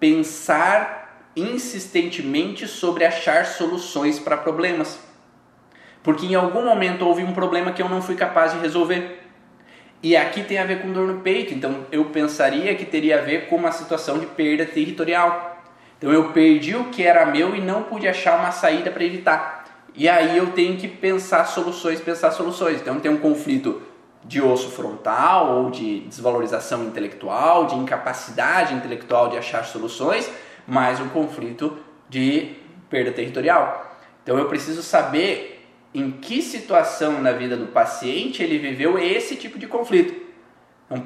pensar 0.00 1.28
insistentemente 1.36 2.66
sobre 2.66 3.04
achar 3.04 3.46
soluções 3.46 4.18
para 4.18 4.36
problemas. 4.36 4.98
Porque 6.02 6.26
em 6.26 6.34
algum 6.34 6.64
momento 6.64 7.06
houve 7.06 7.22
um 7.22 7.32
problema 7.32 7.72
que 7.72 7.82
eu 7.82 7.88
não 7.88 8.02
fui 8.02 8.16
capaz 8.16 8.52
de 8.52 8.58
resolver. 8.58 9.20
E 10.02 10.16
aqui 10.16 10.42
tem 10.42 10.58
a 10.58 10.64
ver 10.64 10.80
com 10.80 10.92
dor 10.92 11.08
no 11.08 11.20
peito, 11.20 11.52
então 11.52 11.84
eu 11.90 12.04
pensaria 12.06 12.74
que 12.74 12.84
teria 12.84 13.18
a 13.18 13.22
ver 13.22 13.48
com 13.48 13.56
uma 13.56 13.72
situação 13.72 14.18
de 14.18 14.26
perda 14.26 14.64
territorial. 14.64 15.57
Então 15.98 16.12
eu 16.12 16.32
perdi 16.32 16.76
o 16.76 16.84
que 16.84 17.02
era 17.02 17.26
meu 17.26 17.54
e 17.56 17.60
não 17.60 17.82
pude 17.82 18.06
achar 18.06 18.38
uma 18.38 18.52
saída 18.52 18.90
para 18.90 19.04
evitar. 19.04 19.64
E 19.94 20.08
aí 20.08 20.38
eu 20.38 20.52
tenho 20.52 20.76
que 20.76 20.86
pensar 20.86 21.44
soluções, 21.44 22.00
pensar 22.00 22.30
soluções. 22.30 22.80
Então 22.80 23.00
tem 23.00 23.10
um 23.10 23.18
conflito 23.18 23.82
de 24.24 24.40
osso 24.40 24.70
frontal 24.70 25.56
ou 25.56 25.70
de 25.70 26.00
desvalorização 26.00 26.84
intelectual, 26.84 27.66
de 27.66 27.74
incapacidade 27.74 28.74
intelectual 28.74 29.28
de 29.28 29.36
achar 29.36 29.64
soluções, 29.64 30.30
mais 30.66 31.00
um 31.00 31.08
conflito 31.08 31.76
de 32.08 32.54
perda 32.88 33.10
territorial. 33.10 33.96
Então 34.22 34.38
eu 34.38 34.46
preciso 34.46 34.82
saber 34.82 35.66
em 35.92 36.12
que 36.12 36.42
situação 36.42 37.20
na 37.20 37.32
vida 37.32 37.56
do 37.56 37.66
paciente 37.66 38.42
ele 38.42 38.58
viveu 38.58 38.98
esse 38.98 39.34
tipo 39.34 39.58
de 39.58 39.66
conflito. 39.66 40.27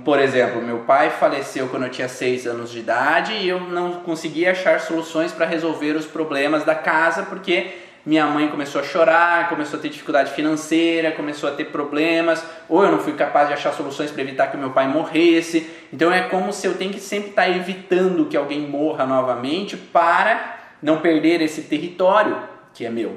Por 0.05 0.21
exemplo, 0.21 0.63
meu 0.63 0.81
pai 0.81 1.11
faleceu 1.11 1.69
quando 1.69 1.85
eu 1.85 1.91
tinha 1.91 2.09
6 2.09 2.47
anos 2.47 2.71
de 2.71 2.79
idade 2.79 3.33
e 3.33 3.49
eu 3.49 3.59
não 3.59 3.95
conseguia 3.95 4.53
achar 4.53 4.81
soluções 4.81 5.33
para 5.33 5.45
resolver 5.45 5.97
os 5.97 6.07
problemas 6.07 6.65
da 6.65 6.75
casa 6.75 7.25
porque 7.25 7.73
minha 8.07 8.25
mãe 8.27 8.47
começou 8.49 8.81
a 8.81 8.85
chorar, 8.85 9.49
começou 9.49 9.79
a 9.79 9.83
ter 9.83 9.89
dificuldade 9.89 10.33
financeira, 10.33 11.11
começou 11.13 11.49
a 11.49 11.53
ter 11.53 11.67
problemas, 11.67 12.45
ou 12.69 12.85
eu 12.85 12.93
não 12.93 12.99
fui 12.99 13.13
capaz 13.15 13.49
de 13.49 13.55
achar 13.55 13.73
soluções 13.73 14.11
para 14.13 14.23
evitar 14.23 14.49
que 14.49 14.57
meu 14.57 14.71
pai 14.71 14.87
morresse. 14.87 15.69
Então 15.93 16.13
é 16.13 16.23
como 16.23 16.53
se 16.53 16.67
eu 16.67 16.75
tenho 16.75 16.93
que 16.93 17.01
sempre 17.01 17.31
estar 17.31 17.43
tá 17.43 17.49
evitando 17.49 18.27
que 18.27 18.37
alguém 18.37 18.61
morra 18.61 19.05
novamente 19.05 19.77
para 19.77 20.59
não 20.81 20.99
perder 20.99 21.41
esse 21.41 21.63
território 21.63 22.37
que 22.73 22.85
é 22.85 22.91
meu. 22.91 23.17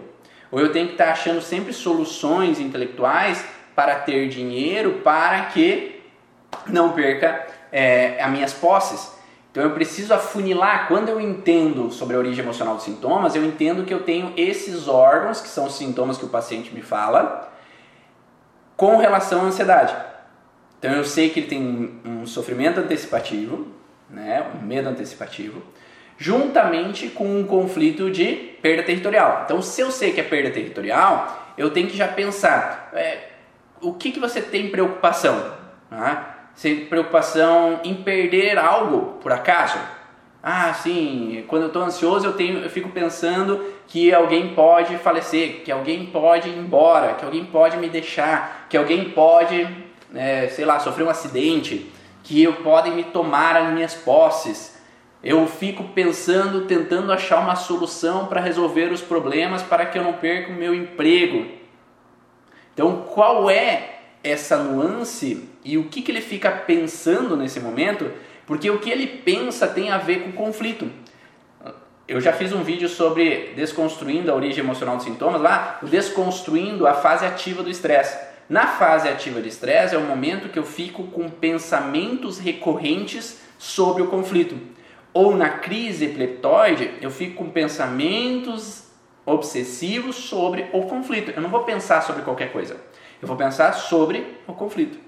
Ou 0.52 0.60
eu 0.60 0.72
tenho 0.72 0.88
que 0.88 0.94
estar 0.94 1.06
tá 1.06 1.12
achando 1.12 1.42
sempre 1.42 1.74
soluções 1.74 2.60
intelectuais 2.60 3.44
para 3.76 3.96
ter 3.96 4.30
dinheiro 4.30 5.02
para 5.04 5.46
que 5.46 5.95
não 6.68 6.94
perca 6.94 7.48
é, 7.72 8.22
as 8.22 8.32
minhas 8.32 8.54
posses. 8.54 9.14
Então 9.52 9.64
eu 9.64 9.72
preciso 9.72 10.14
afunilar. 10.14 10.88
Quando 10.88 11.10
eu 11.10 11.20
entendo 11.20 11.90
sobre 11.90 12.16
a 12.16 12.20
origem 12.20 12.44
emocional 12.44 12.76
dos 12.76 12.84
sintomas, 12.84 13.36
eu 13.36 13.44
entendo 13.46 13.86
que 13.86 13.94
eu 13.94 14.04
tenho 14.04 14.34
esses 14.36 14.88
órgãos, 14.88 15.40
que 15.40 15.48
são 15.48 15.66
os 15.66 15.78
sintomas 15.78 16.18
que 16.18 16.26
o 16.26 16.30
paciente 16.30 16.74
me 16.74 16.82
fala, 16.82 17.50
com 18.76 18.98
relação 18.98 19.42
à 19.42 19.44
ansiedade. 19.46 19.96
Então 20.78 20.92
eu 20.92 21.06
sei 21.06 21.30
que 21.30 21.40
ele 21.40 21.48
tem 21.48 22.02
um 22.06 22.28
sofrimento 22.28 22.80
antecipativo, 22.80 23.68
né, 24.10 24.46
um 24.62 24.66
medo 24.66 24.90
antecipativo, 24.90 25.64
juntamente 26.18 27.08
com 27.08 27.40
um 27.40 27.46
conflito 27.46 28.12
de 28.12 28.58
perda 28.62 28.84
territorial. 28.84 29.44
Então 29.46 29.62
se 29.62 29.80
eu 29.80 29.90
sei 29.90 30.12
que 30.12 30.20
é 30.20 30.24
perda 30.24 30.52
territorial, 30.52 31.54
eu 31.58 31.72
tenho 31.72 31.88
que 31.88 31.96
já 31.96 32.08
pensar 32.08 32.90
é, 32.94 33.30
o 33.82 33.94
que, 33.94 34.12
que 34.12 34.20
você 34.20 34.42
tem 34.42 34.70
preocupação. 34.70 35.54
Né? 35.90 36.26
Sem 36.56 36.86
preocupação 36.86 37.82
em 37.84 37.94
perder 37.96 38.58
algo 38.58 39.18
por 39.22 39.32
acaso. 39.32 39.78
Ah, 40.42 40.74
sim, 40.74 41.44
quando 41.48 41.64
eu 41.64 41.68
estou 41.68 41.82
ansioso 41.82 42.28
eu, 42.28 42.34
tenho, 42.34 42.60
eu 42.60 42.70
fico 42.70 42.90
pensando 42.90 43.66
que 43.88 44.14
alguém 44.14 44.54
pode 44.54 44.98
falecer, 44.98 45.64
que 45.64 45.72
alguém 45.72 46.06
pode 46.06 46.50
ir 46.50 46.58
embora, 46.58 47.16
que 47.16 47.26
alguém 47.26 47.44
pode 47.46 47.78
me 47.78 47.90
deixar, 47.90 48.68
que 48.70 48.78
alguém 48.78 49.10
pode, 49.10 49.68
é, 50.14 50.48
sei 50.48 50.64
lá, 50.64 50.80
sofrer 50.80 51.04
um 51.04 51.10
acidente, 51.10 51.92
que 52.24 52.48
podem 52.64 52.94
me 52.94 53.04
tomar 53.04 53.56
as 53.56 53.74
minhas 53.74 53.96
posses. 53.96 54.80
Eu 55.24 55.48
fico 55.48 55.84
pensando, 55.86 56.66
tentando 56.66 57.12
achar 57.12 57.40
uma 57.40 57.56
solução 57.56 58.28
para 58.28 58.40
resolver 58.40 58.92
os 58.92 59.02
problemas 59.02 59.64
para 59.64 59.86
que 59.88 59.98
eu 59.98 60.04
não 60.04 60.14
perca 60.14 60.52
o 60.52 60.56
meu 60.56 60.76
emprego. 60.76 61.48
Então, 62.74 63.04
qual 63.12 63.50
é 63.50 64.02
essa 64.24 64.58
nuance 64.58 65.50
e 65.66 65.80
o 65.80 65.86
que, 65.86 66.04
que 66.04 66.12
ele 66.12 66.22
fica 66.22 66.52
pensando 66.52 67.36
nesse 67.36 67.60
momento? 67.60 68.12
Porque 68.46 68.70
o 68.70 68.80
que 68.80 68.92
ele 68.92 69.08
pensa 69.08 69.68
tem 69.68 69.90
a 69.90 69.98
ver 69.98 70.22
com 70.22 70.32
conflito. 70.32 70.88
Eu 72.08 72.22
já 72.22 72.32
fiz 72.32 72.54
um 72.54 72.62
vídeo 72.62 72.88
sobre 72.88 73.54
desconstruindo 73.56 74.32
a 74.32 74.36
origem 74.36 74.64
emocional 74.64 74.96
dos 74.96 75.06
sintomas, 75.06 75.42
lá, 75.42 75.80
desconstruindo 75.82 76.86
a 76.86 76.94
fase 76.94 77.26
ativa 77.26 77.64
do 77.64 77.70
estresse. 77.70 78.16
Na 78.48 78.68
fase 78.68 79.10
ativa 79.10 79.42
de 79.42 79.50
estresse 79.50 79.96
é 79.96 79.98
o 79.98 80.02
momento 80.02 80.50
que 80.50 80.60
eu 80.60 80.64
fico 80.64 81.06
com 81.06 81.28
pensamentos 81.32 82.38
recorrentes 82.38 83.42
sobre 83.58 84.04
o 84.04 84.08
conflito. 84.08 84.56
Ou 85.12 85.36
na 85.36 85.50
crise 85.50 86.06
epileptoide, 86.06 86.92
eu 87.02 87.10
fico 87.10 87.44
com 87.44 87.50
pensamentos 87.50 88.84
obsessivos 89.26 90.16
sobre 90.16 90.70
o 90.74 90.84
conflito. 90.84 91.32
Eu 91.36 91.42
não 91.42 91.50
vou 91.50 91.64
pensar 91.64 92.02
sobre 92.02 92.22
qualquer 92.22 92.52
coisa. 92.52 92.78
Eu 93.20 93.28
vou 93.28 93.36
pensar 93.36 93.74
sobre 93.74 94.38
o 94.46 94.54
conflito. 94.54 95.05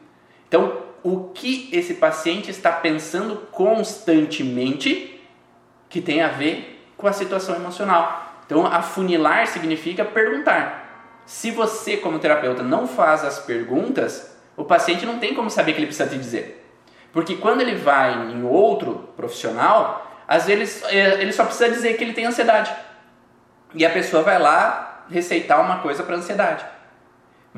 Então, 0.47 0.83
o 1.03 1.29
que 1.33 1.69
esse 1.71 1.95
paciente 1.95 2.49
está 2.49 2.71
pensando 2.71 3.47
constantemente 3.51 5.21
que 5.89 6.01
tem 6.01 6.21
a 6.21 6.27
ver 6.27 6.91
com 6.97 7.07
a 7.07 7.13
situação 7.13 7.55
emocional. 7.55 8.41
Então, 8.45 8.65
afunilar 8.65 9.47
significa 9.47 10.03
perguntar. 10.03 11.21
Se 11.25 11.51
você, 11.51 11.97
como 11.97 12.19
terapeuta, 12.19 12.63
não 12.63 12.87
faz 12.87 13.23
as 13.23 13.39
perguntas, 13.39 14.35
o 14.55 14.63
paciente 14.63 15.05
não 15.05 15.19
tem 15.19 15.33
como 15.33 15.49
saber 15.49 15.71
o 15.71 15.75
que 15.75 15.79
ele 15.81 15.87
precisa 15.87 16.09
te 16.09 16.17
dizer. 16.17 16.65
Porque 17.11 17.35
quando 17.35 17.61
ele 17.61 17.75
vai 17.75 18.13
em 18.31 18.43
outro 18.43 19.09
profissional, 19.15 20.09
às 20.27 20.45
vezes 20.45 20.83
é, 20.85 21.21
ele 21.21 21.31
só 21.31 21.45
precisa 21.45 21.69
dizer 21.69 21.97
que 21.97 22.03
ele 22.03 22.13
tem 22.13 22.25
ansiedade. 22.25 22.73
E 23.73 23.85
a 23.85 23.89
pessoa 23.89 24.23
vai 24.23 24.39
lá 24.39 25.05
receitar 25.09 25.61
uma 25.61 25.79
coisa 25.79 26.03
para 26.03 26.15
ansiedade. 26.15 26.65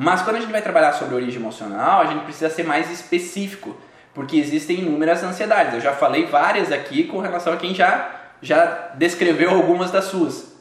Mas 0.01 0.21
quando 0.21 0.37
a 0.37 0.39
gente 0.39 0.53
vai 0.53 0.61
trabalhar 0.61 0.93
sobre 0.93 1.13
origem 1.13 1.41
emocional, 1.41 1.99
a 1.99 2.05
gente 2.05 2.23
precisa 2.23 2.49
ser 2.49 2.63
mais 2.63 2.89
específico, 2.89 3.75
porque 4.13 4.37
existem 4.37 4.79
inúmeras 4.79 5.21
ansiedades. 5.21 5.73
Eu 5.73 5.81
já 5.81 5.91
falei 5.91 6.25
várias 6.25 6.71
aqui 6.71 7.03
com 7.03 7.19
relação 7.19 7.51
a 7.51 7.57
quem 7.57 7.75
já, 7.75 8.09
já 8.41 8.93
descreveu 8.95 9.49
algumas 9.49 9.91
das 9.91 10.05
suas. 10.05 10.55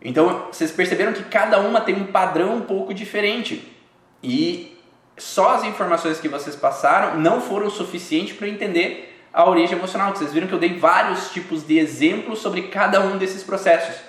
Então, 0.00 0.46
vocês 0.50 0.72
perceberam 0.72 1.12
que 1.12 1.22
cada 1.24 1.60
uma 1.60 1.82
tem 1.82 1.96
um 1.96 2.06
padrão 2.06 2.56
um 2.56 2.62
pouco 2.62 2.94
diferente. 2.94 3.76
E 4.22 4.74
só 5.18 5.56
as 5.56 5.64
informações 5.64 6.18
que 6.18 6.30
vocês 6.30 6.56
passaram 6.56 7.20
não 7.20 7.42
foram 7.42 7.68
suficientes 7.68 8.34
para 8.34 8.48
entender 8.48 9.22
a 9.34 9.46
origem 9.46 9.76
emocional. 9.76 10.16
Vocês 10.16 10.32
viram 10.32 10.48
que 10.48 10.54
eu 10.54 10.58
dei 10.58 10.78
vários 10.78 11.30
tipos 11.30 11.62
de 11.62 11.78
exemplos 11.78 12.38
sobre 12.38 12.68
cada 12.68 13.02
um 13.02 13.18
desses 13.18 13.42
processos. 13.42 14.07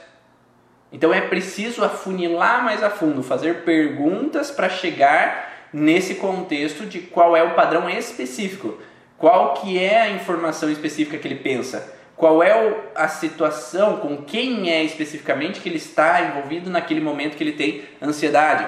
Então 0.91 1.13
é 1.13 1.21
preciso 1.21 1.83
afunilar 1.83 2.63
mais 2.63 2.83
a 2.83 2.89
fundo, 2.89 3.21
fazer 3.21 3.63
perguntas 3.63 4.49
para 4.49 4.69
chegar 4.69 5.67
nesse 5.71 6.15
contexto 6.15 6.85
de 6.85 6.99
qual 6.99 7.37
é 7.37 7.43
o 7.43 7.53
padrão 7.53 7.89
específico, 7.89 8.77
qual 9.17 9.53
que 9.55 9.77
é 9.77 10.01
a 10.01 10.09
informação 10.09 10.71
específica 10.71 11.17
que 11.17 11.27
ele 11.27 11.35
pensa, 11.35 11.93
qual 12.15 12.41
é 12.41 12.75
a 12.95 13.07
situação, 13.07 13.97
com 13.97 14.17
quem 14.17 14.71
é 14.71 14.83
especificamente 14.83 15.61
que 15.61 15.69
ele 15.69 15.77
está 15.77 16.21
envolvido 16.21 16.69
naquele 16.69 16.99
momento 16.99 17.37
que 17.37 17.43
ele 17.43 17.53
tem 17.53 17.83
ansiedade. 18.01 18.67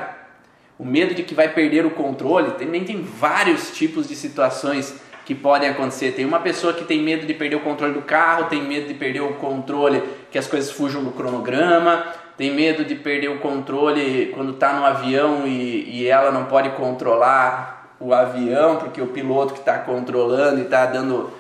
O 0.77 0.86
medo 0.86 1.13
de 1.13 1.23
que 1.23 1.36
vai 1.36 1.49
perder 1.49 1.86
o 1.86 1.91
controle, 1.91 2.51
também 2.51 2.84
tem 2.84 3.01
vários 3.01 3.71
tipos 3.71 4.07
de 4.07 4.15
situações 4.15 4.95
que 5.25 5.36
podem 5.36 5.69
acontecer. 5.69 6.12
Tem 6.12 6.25
uma 6.25 6.39
pessoa 6.39 6.73
que 6.73 6.84
tem 6.84 7.01
medo 7.01 7.25
de 7.25 7.34
perder 7.34 7.55
o 7.55 7.62
controle 7.62 7.93
do 7.93 8.01
carro, 8.01 8.45
tem 8.45 8.62
medo 8.62 8.88
de 8.88 8.93
perder 8.93 9.21
o 9.21 9.34
controle, 9.34 10.03
que 10.31 10.38
as 10.38 10.47
coisas 10.47 10.71
fujam 10.71 11.03
do 11.03 11.12
cronograma, 11.12 12.05
tem 12.38 12.53
medo 12.53 12.84
de 12.84 12.95
perder 12.95 13.29
o 13.29 13.39
controle 13.39 14.31
quando 14.34 14.53
está 14.53 14.73
no 14.73 14.86
avião 14.86 15.45
e, 15.45 16.01
e 16.01 16.07
ela 16.07 16.31
não 16.31 16.45
pode 16.45 16.69
controlar 16.71 17.95
o 17.99 18.13
avião 18.13 18.77
porque 18.77 19.01
o 19.01 19.07
piloto 19.07 19.53
que 19.53 19.60
está 19.60 19.77
controlando 19.77 20.60
e 20.60 20.63
está 20.63 20.88
dando 20.88 21.31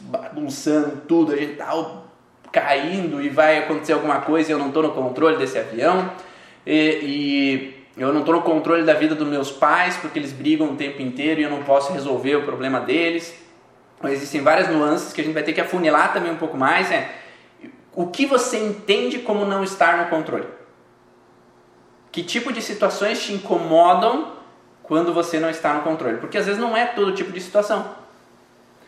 bagunçando 0.00 1.02
tudo, 1.08 1.32
a 1.32 1.36
gente 1.36 1.52
está 1.52 1.74
caindo 2.50 3.22
e 3.22 3.28
vai 3.28 3.58
acontecer 3.58 3.92
alguma 3.92 4.20
coisa 4.20 4.50
e 4.50 4.52
eu 4.52 4.58
não 4.58 4.68
estou 4.68 4.82
no 4.82 4.90
controle 4.90 5.36
desse 5.36 5.58
avião. 5.58 6.10
E, 6.66 6.74
e 7.02 7.81
eu 7.96 8.12
não 8.12 8.20
estou 8.20 8.34
no 8.34 8.42
controle 8.42 8.84
da 8.84 8.94
vida 8.94 9.14
dos 9.14 9.28
meus 9.28 9.50
pais 9.50 9.96
porque 9.96 10.18
eles 10.18 10.32
brigam 10.32 10.72
o 10.72 10.76
tempo 10.76 11.02
inteiro 11.02 11.40
e 11.40 11.44
eu 11.44 11.50
não 11.50 11.62
posso 11.62 11.92
resolver 11.92 12.36
o 12.36 12.42
problema 12.42 12.80
deles. 12.80 13.34
Existem 14.04 14.40
várias 14.40 14.68
nuances 14.68 15.12
que 15.12 15.20
a 15.20 15.24
gente 15.24 15.34
vai 15.34 15.42
ter 15.42 15.52
que 15.52 15.60
afunilar 15.60 16.12
também 16.12 16.32
um 16.32 16.36
pouco 16.36 16.56
mais. 16.56 16.88
Né? 16.88 17.10
O 17.94 18.06
que 18.06 18.24
você 18.24 18.58
entende 18.58 19.18
como 19.18 19.44
não 19.44 19.62
estar 19.62 19.98
no 19.98 20.06
controle? 20.06 20.46
Que 22.10 22.22
tipo 22.22 22.52
de 22.52 22.62
situações 22.62 23.22
te 23.22 23.32
incomodam 23.32 24.32
quando 24.82 25.12
você 25.12 25.38
não 25.38 25.50
está 25.50 25.74
no 25.74 25.82
controle? 25.82 26.16
Porque 26.16 26.38
às 26.38 26.46
vezes 26.46 26.60
não 26.60 26.76
é 26.76 26.86
todo 26.86 27.14
tipo 27.14 27.30
de 27.30 27.40
situação. 27.40 27.94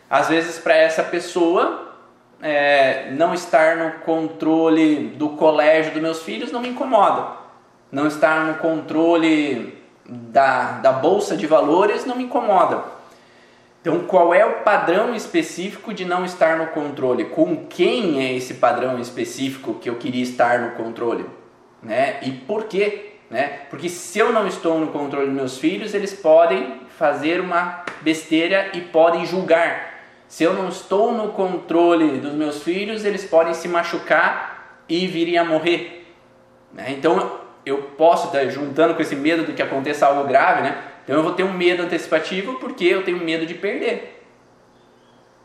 Às 0.08 0.28
vezes, 0.28 0.58
para 0.58 0.74
essa 0.74 1.02
pessoa, 1.02 1.94
é, 2.42 3.10
não 3.12 3.32
estar 3.32 3.76
no 3.76 3.92
controle 4.00 5.08
do 5.08 5.30
colégio 5.30 5.92
dos 5.92 6.02
meus 6.02 6.22
filhos 6.22 6.52
não 6.52 6.60
me 6.60 6.68
incomoda 6.68 7.43
não 7.94 8.08
estar 8.08 8.44
no 8.46 8.54
controle 8.54 9.78
da, 10.04 10.72
da 10.72 10.92
bolsa 10.92 11.36
de 11.36 11.46
valores 11.46 12.04
não 12.04 12.16
me 12.16 12.24
incomoda. 12.24 12.82
Então, 13.80 14.00
qual 14.00 14.34
é 14.34 14.44
o 14.44 14.62
padrão 14.62 15.14
específico 15.14 15.94
de 15.94 16.04
não 16.04 16.24
estar 16.24 16.58
no 16.58 16.66
controle? 16.68 17.26
Com 17.26 17.66
quem 17.66 18.20
é 18.26 18.34
esse 18.34 18.54
padrão 18.54 18.98
específico 18.98 19.74
que 19.74 19.88
eu 19.88 19.94
queria 19.94 20.24
estar 20.24 20.58
no 20.58 20.70
controle? 20.72 21.24
Né? 21.80 22.18
E 22.22 22.32
por 22.32 22.64
quê? 22.64 23.12
Né? 23.30 23.60
Porque 23.70 23.88
se 23.88 24.18
eu 24.18 24.32
não 24.32 24.48
estou 24.48 24.80
no 24.80 24.88
controle 24.88 25.26
dos 25.26 25.34
meus 25.34 25.58
filhos, 25.58 25.94
eles 25.94 26.14
podem 26.14 26.80
fazer 26.98 27.40
uma 27.40 27.84
besteira 28.00 28.70
e 28.74 28.80
podem 28.80 29.24
julgar. 29.24 30.00
Se 30.26 30.42
eu 30.42 30.52
não 30.54 30.68
estou 30.68 31.12
no 31.12 31.28
controle 31.28 32.18
dos 32.18 32.32
meus 32.32 32.60
filhos, 32.60 33.04
eles 33.04 33.24
podem 33.24 33.54
se 33.54 33.68
machucar 33.68 34.82
e 34.88 35.06
virem 35.06 35.38
a 35.38 35.44
morrer. 35.44 36.12
Né? 36.72 36.86
Então, 36.88 37.43
eu 37.64 37.78
posso 37.96 38.26
estar 38.26 38.46
juntando 38.46 38.94
com 38.94 39.02
esse 39.02 39.16
medo 39.16 39.44
de 39.44 39.52
que 39.52 39.62
aconteça 39.62 40.06
algo 40.06 40.24
grave, 40.24 40.62
né? 40.62 40.76
Então 41.04 41.16
eu 41.16 41.22
vou 41.22 41.32
ter 41.32 41.42
um 41.42 41.52
medo 41.52 41.82
antecipativo 41.82 42.54
porque 42.54 42.84
eu 42.84 43.02
tenho 43.02 43.18
medo 43.18 43.46
de 43.46 43.54
perder. 43.54 44.22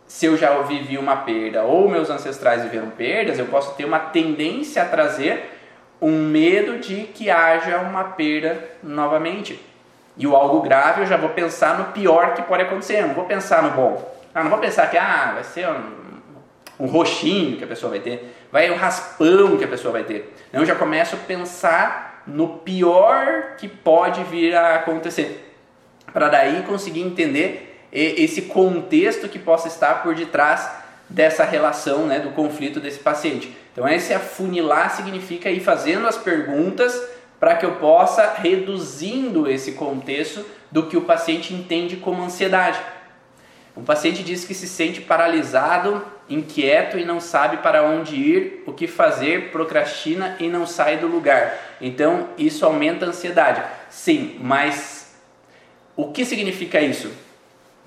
Se 0.08 0.25
eu 0.25 0.36
já 0.36 0.60
vivi 0.62 0.97
uma 0.97 1.17
perda 1.17 1.63
ou 1.63 1.88
meus 1.88 2.10
ancestrais 2.10 2.63
viveram 2.63 2.89
perdas, 2.89 3.38
eu 3.38 3.45
posso 3.45 3.75
ter 3.75 3.86
uma 3.86 3.99
tendência 3.99 4.82
a 4.82 4.86
trazer 4.86 5.58
um 6.01 6.23
medo 6.23 6.79
de 6.79 7.03
que 7.03 7.29
haja 7.29 7.77
uma 7.79 8.03
perda 8.03 8.58
novamente. 8.82 9.60
E 10.17 10.25
o 10.25 10.36
algo 10.36 10.62
grave 10.62 11.01
eu 11.01 11.05
já 11.05 11.15
vou 11.15 11.29
pensar 11.29 11.77
no 11.77 11.86
pior 11.93 12.34
que 12.34 12.41
pode 12.41 12.63
acontecer, 12.63 13.01
não 13.05 13.13
vou 13.13 13.25
pensar 13.25 13.62
no 13.62 13.71
bom. 13.71 14.17
Ah, 14.34 14.43
não 14.43 14.49
vou 14.49 14.60
pensar 14.60 14.89
que 14.89 14.97
ah, 14.97 15.32
vai 15.36 15.43
ser 15.43 15.67
um, 15.67 16.86
um 16.86 16.88
roxinho 16.88 17.58
que 17.58 17.63
a 17.63 17.67
pessoa 17.67 17.89
vai 17.91 17.99
ter, 17.99 18.36
vai 18.51 18.71
um 18.71 18.75
raspão 18.75 19.58
que 19.58 19.63
a 19.63 19.67
pessoa 19.67 19.91
vai 19.91 20.03
ter. 20.03 20.34
Então 20.49 20.62
eu 20.62 20.65
já 20.65 20.75
começo 20.75 21.15
a 21.15 21.19
pensar 21.19 22.09
no 22.30 22.60
pior 22.60 23.56
que 23.58 23.68
pode 23.68 24.24
vir 24.26 24.56
a 24.56 24.76
acontecer, 24.76 25.54
para 26.13 26.30
daí 26.30 26.63
conseguir 26.63 27.02
entender 27.02 27.86
esse 27.92 28.44
contexto 28.44 29.28
que 29.28 29.39
possa 29.39 29.68
estar 29.68 30.04
por 30.04 30.13
detrás 30.13 30.70
dessa 31.10 31.44
relação, 31.44 32.06
né, 32.06 32.20
do 32.20 32.30
conflito 32.32 32.80
desse 32.80 33.00
paciente. 33.00 33.56
Então 33.72 33.88
esse 33.88 34.13
afunilar 34.13 34.96
significa 34.96 35.50
ir 35.50 35.60
fazendo 35.60 36.08
as 36.08 36.18
perguntas 36.18 37.02
para 37.39 37.56
que 37.56 37.65
eu 37.65 37.76
possa 37.76 38.34
reduzindo 38.36 39.50
esse 39.50 39.72
contexto 39.72 40.46
do 40.72 40.88
que 40.88 40.98
o 40.98 41.02
paciente 41.02 41.54
entende 41.54 41.96
como 41.96 42.22
ansiedade. 42.22 42.80
O 43.76 43.82
paciente 43.82 44.22
diz 44.24 44.44
que 44.44 44.54
se 44.54 44.68
sente 44.68 45.02
paralisado, 45.02 46.06
inquieto 46.30 46.98
e 46.98 47.04
não 47.04 47.20
sabe 47.20 47.58
para 47.58 47.84
onde 47.84 48.15
ir, 48.15 48.63
o 48.65 48.74
que 48.74 48.88
fazer, 48.88 49.52
procrastina 49.52 50.36
e 50.39 50.48
não 50.48 50.65
sai 50.68 50.98
do 50.98 51.08
lugar. 51.08 51.58
Então, 51.82 52.30
isso 52.38 52.65
aumenta 52.65 53.06
a 53.06 53.10
ansiedade. 53.10 53.63
Sim, 53.89 54.38
mas 54.39 55.15
o 55.96 56.12
que 56.12 56.24
significa 56.24 56.80
isso? 56.80 57.12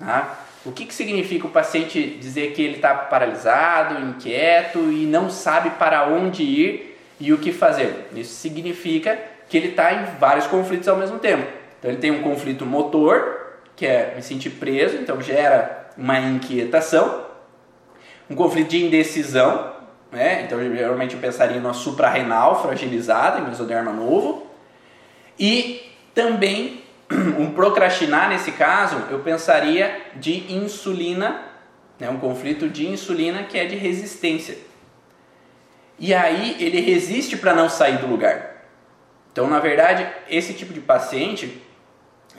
Ah, 0.01 0.35
o 0.65 0.71
que, 0.71 0.85
que 0.85 0.93
significa 0.93 1.47
o 1.47 1.49
paciente 1.49 2.17
dizer 2.19 2.53
que 2.53 2.61
ele 2.61 2.75
está 2.75 2.93
paralisado, 2.93 4.01
inquieto 4.01 4.79
e 4.79 5.05
não 5.05 5.29
sabe 5.29 5.71
para 5.71 6.07
onde 6.07 6.43
ir 6.43 6.97
e 7.19 7.33
o 7.33 7.37
que 7.37 7.51
fazer? 7.51 8.07
Isso 8.15 8.35
significa 8.35 9.17
que 9.49 9.57
ele 9.57 9.69
está 9.69 9.93
em 9.93 10.05
vários 10.19 10.47
conflitos 10.47 10.87
ao 10.87 10.97
mesmo 10.97 11.19
tempo. 11.19 11.47
Então, 11.79 11.91
ele 11.91 11.99
tem 11.99 12.11
um 12.11 12.21
conflito 12.21 12.65
motor, 12.65 13.57
que 13.75 13.85
é 13.85 14.13
me 14.15 14.21
sentir 14.21 14.51
preso, 14.51 14.97
então 14.97 15.21
gera 15.21 15.89
uma 15.97 16.19
inquietação. 16.19 17.22
Um 18.29 18.35
conflito 18.35 18.69
de 18.69 18.85
indecisão, 18.85 19.73
né? 20.11 20.43
Então 20.43 20.59
geralmente 20.59 21.15
eu 21.15 21.19
pensaria 21.19 21.59
numa 21.59 21.73
suprarrenal 21.73 22.61
fragilizada, 22.61 23.39
em 23.39 23.47
mesoderma 23.47 23.91
novo. 23.91 24.47
E 25.39 25.91
também 26.13 26.83
um 27.37 27.51
procrastinar 27.51 28.29
nesse 28.29 28.51
caso, 28.51 29.01
eu 29.09 29.19
pensaria 29.19 30.01
de 30.15 30.53
insulina, 30.53 31.41
né? 31.99 32.09
um 32.09 32.19
conflito 32.19 32.69
de 32.69 32.87
insulina 32.87 33.43
que 33.43 33.57
é 33.57 33.65
de 33.65 33.75
resistência. 33.75 34.57
E 35.99 36.13
aí 36.13 36.57
ele 36.59 36.79
resiste 36.79 37.37
para 37.37 37.53
não 37.53 37.69
sair 37.69 37.97
do 37.97 38.07
lugar. 38.07 38.53
Então, 39.31 39.47
na 39.47 39.59
verdade, 39.59 40.07
esse 40.29 40.53
tipo 40.53 40.73
de 40.73 40.79
paciente, 40.79 41.61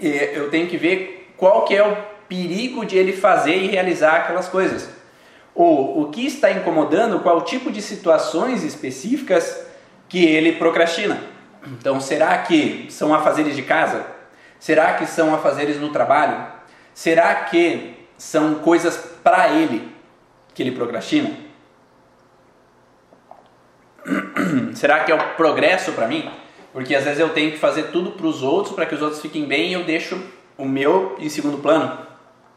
é, 0.00 0.32
eu 0.36 0.48
tenho 0.50 0.68
que 0.68 0.76
ver 0.76 1.32
qual 1.36 1.64
que 1.64 1.74
é 1.74 1.86
o 1.86 1.96
perigo 2.28 2.84
de 2.84 2.96
ele 2.96 3.12
fazer 3.12 3.56
e 3.56 3.66
realizar 3.66 4.16
aquelas 4.16 4.48
coisas. 4.48 4.88
Ou 5.54 6.02
o 6.02 6.10
que 6.10 6.26
está 6.26 6.50
incomodando, 6.50 7.20
qual 7.20 7.42
tipo 7.42 7.70
de 7.70 7.80
situações 7.80 8.64
específicas 8.64 9.64
que 10.08 10.24
ele 10.24 10.52
procrastina. 10.52 11.20
Então, 11.66 12.00
será 12.00 12.38
que 12.38 12.86
são 12.90 13.14
afazeres 13.14 13.56
de 13.56 13.62
casa? 13.62 14.06
Será 14.58 14.94
que 14.94 15.06
são 15.06 15.34
afazeres 15.34 15.80
no 15.80 15.90
trabalho? 15.90 16.46
Será 16.92 17.34
que 17.44 17.94
são 18.16 18.56
coisas 18.56 18.96
para 19.22 19.50
ele 19.50 19.88
que 20.54 20.62
ele 20.62 20.72
procrastina? 20.72 21.30
será 24.74 25.04
que 25.04 25.12
é 25.12 25.14
o 25.14 25.34
progresso 25.36 25.92
para 25.92 26.06
mim? 26.06 26.30
Porque 26.72 26.94
às 26.94 27.04
vezes 27.04 27.20
eu 27.20 27.30
tenho 27.30 27.52
que 27.52 27.58
fazer 27.58 27.84
tudo 27.84 28.12
para 28.12 28.26
os 28.26 28.42
outros, 28.42 28.74
para 28.74 28.86
que 28.86 28.94
os 28.94 29.02
outros 29.02 29.22
fiquem 29.22 29.46
bem 29.46 29.70
e 29.70 29.72
eu 29.74 29.84
deixo 29.84 30.20
o 30.56 30.64
meu 30.64 31.16
em 31.18 31.28
segundo 31.28 31.58
plano. 31.58 31.98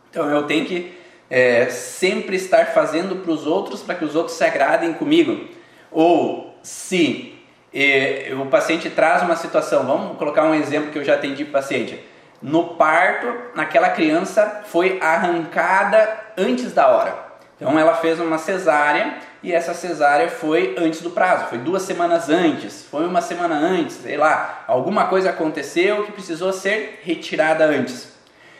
Então 0.10 0.30
eu 0.30 0.44
tenho 0.44 0.66
que 0.66 0.98
é, 1.30 1.66
sempre 1.68 2.36
estar 2.36 2.68
fazendo 2.68 3.18
para 3.18 3.32
os 3.32 3.46
outros 3.46 3.82
para 3.82 3.96
que 3.96 4.06
os 4.06 4.16
outros 4.16 4.38
se 4.38 4.44
agradem 4.44 4.94
comigo. 4.94 5.48
Ou 5.92 6.58
se 6.62 7.38
é, 7.74 8.34
o 8.40 8.46
paciente 8.48 8.90
traz 8.90 9.22
uma 9.22 9.36
situação, 9.36 9.86
vamos 9.86 10.18
colocar 10.18 10.44
um 10.44 10.56
exemplo 10.56 10.92
que 10.92 10.98
eu 10.98 11.04
já 11.04 11.16
atendi 11.16 11.46
paciente. 11.46 12.04
No 12.42 12.76
parto, 12.76 13.28
aquela 13.56 13.90
criança 13.90 14.62
foi 14.66 15.00
arrancada 15.02 16.08
antes 16.38 16.72
da 16.72 16.88
hora. 16.88 17.28
Então 17.56 17.78
ela 17.78 17.96
fez 17.96 18.20
uma 18.20 18.38
cesárea 18.38 19.16
e 19.42 19.52
essa 19.52 19.74
cesárea 19.74 20.30
foi 20.30 20.76
antes 20.78 21.02
do 21.02 21.10
prazo, 21.10 21.48
foi 21.48 21.58
duas 21.58 21.82
semanas 21.82 22.30
antes, 22.30 22.86
foi 22.86 23.06
uma 23.08 23.22
semana 23.22 23.56
antes, 23.56 23.96
sei 23.96 24.16
lá, 24.16 24.64
alguma 24.68 25.08
coisa 25.08 25.32
aconteceu 25.32 26.04
que 26.04 26.12
precisou 26.12 26.54
ser 26.54 27.02
retirada 27.04 27.66
antes. 27.66 28.17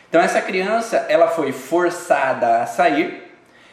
Então 0.10 0.22
essa 0.22 0.42
criança, 0.42 1.06
ela 1.10 1.28
foi 1.28 1.52
forçada 1.52 2.62
a 2.62 2.66
sair 2.66 3.28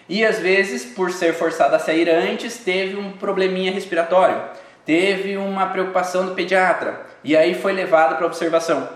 e 0.08 0.24
às 0.24 0.38
vezes, 0.38 0.84
por 0.84 1.10
ser 1.10 1.32
forçada 1.32 1.76
a 1.76 1.78
sair 1.78 2.10
antes, 2.10 2.58
teve 2.58 2.96
um 2.96 3.12
probleminha 3.12 3.72
respiratório, 3.72 4.42
teve 4.84 5.36
uma 5.36 5.66
preocupação 5.66 6.26
do 6.26 6.34
pediatra 6.34 7.00
e 7.22 7.36
aí 7.36 7.54
foi 7.54 7.72
levada 7.72 8.16
para 8.16 8.26
observação. 8.26 8.88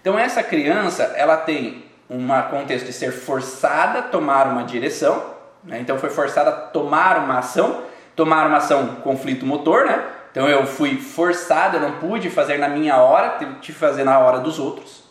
Então 0.00 0.18
essa 0.18 0.42
criança, 0.42 1.14
ela 1.16 1.36
tem 1.36 1.84
um 2.08 2.26
contexto 2.50 2.86
de 2.86 2.92
ser 2.92 3.12
forçada 3.12 4.00
a 4.00 4.02
tomar 4.02 4.48
uma 4.48 4.64
direção, 4.64 5.34
né? 5.62 5.78
então 5.80 5.98
foi 5.98 6.10
forçada 6.10 6.50
a 6.50 6.52
tomar 6.52 7.18
uma 7.18 7.38
ação, 7.38 7.82
tomar 8.16 8.46
uma 8.46 8.56
ação 8.56 8.96
conflito 8.96 9.46
motor, 9.46 9.84
né? 9.84 10.02
Então 10.32 10.48
eu 10.48 10.66
fui 10.66 10.96
forçado, 10.96 11.76
eu 11.76 11.80
não 11.80 11.98
pude 11.98 12.30
fazer 12.30 12.58
na 12.58 12.68
minha 12.68 12.96
hora, 12.96 13.36
tive 13.38 13.54
que 13.56 13.72
fazer 13.72 14.04
na 14.04 14.18
hora 14.18 14.38
dos 14.38 14.58
outros. 14.58 15.09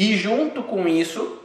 E 0.00 0.16
junto 0.16 0.62
com 0.62 0.88
isso, 0.88 1.42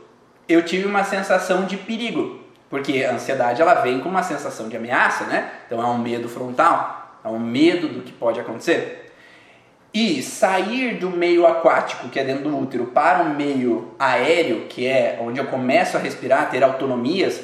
eu 0.47 0.63
tive 0.63 0.87
uma 0.87 1.03
sensação 1.03 1.65
de 1.65 1.75
perigo, 1.75 2.39
porque 2.69 3.03
a 3.03 3.11
ansiedade 3.11 3.61
ela 3.61 3.73
vem 3.81 3.99
com 3.99 4.07
uma 4.07 4.23
sensação 4.23 4.69
de 4.69 4.77
ameaça, 4.77 5.25
né? 5.25 5.51
Então 5.67 5.81
é 5.81 5.85
um 5.85 5.97
medo 5.97 6.29
frontal, 6.29 7.19
é 7.21 7.27
um 7.27 7.37
medo 7.37 7.89
do 7.89 8.01
que 8.01 8.13
pode 8.13 8.39
acontecer. 8.39 9.11
E 9.93 10.23
sair 10.23 10.95
do 10.95 11.09
meio 11.09 11.45
aquático, 11.45 12.07
que 12.07 12.17
é 12.17 12.23
dentro 12.23 12.45
do 12.45 12.57
útero, 12.57 12.85
para 12.85 13.23
o 13.23 13.35
meio 13.35 13.93
aéreo, 13.99 14.67
que 14.69 14.87
é 14.87 15.19
onde 15.21 15.37
eu 15.37 15.47
começo 15.47 15.97
a 15.97 15.99
respirar, 15.99 16.49
ter 16.49 16.63
autonomias, 16.63 17.41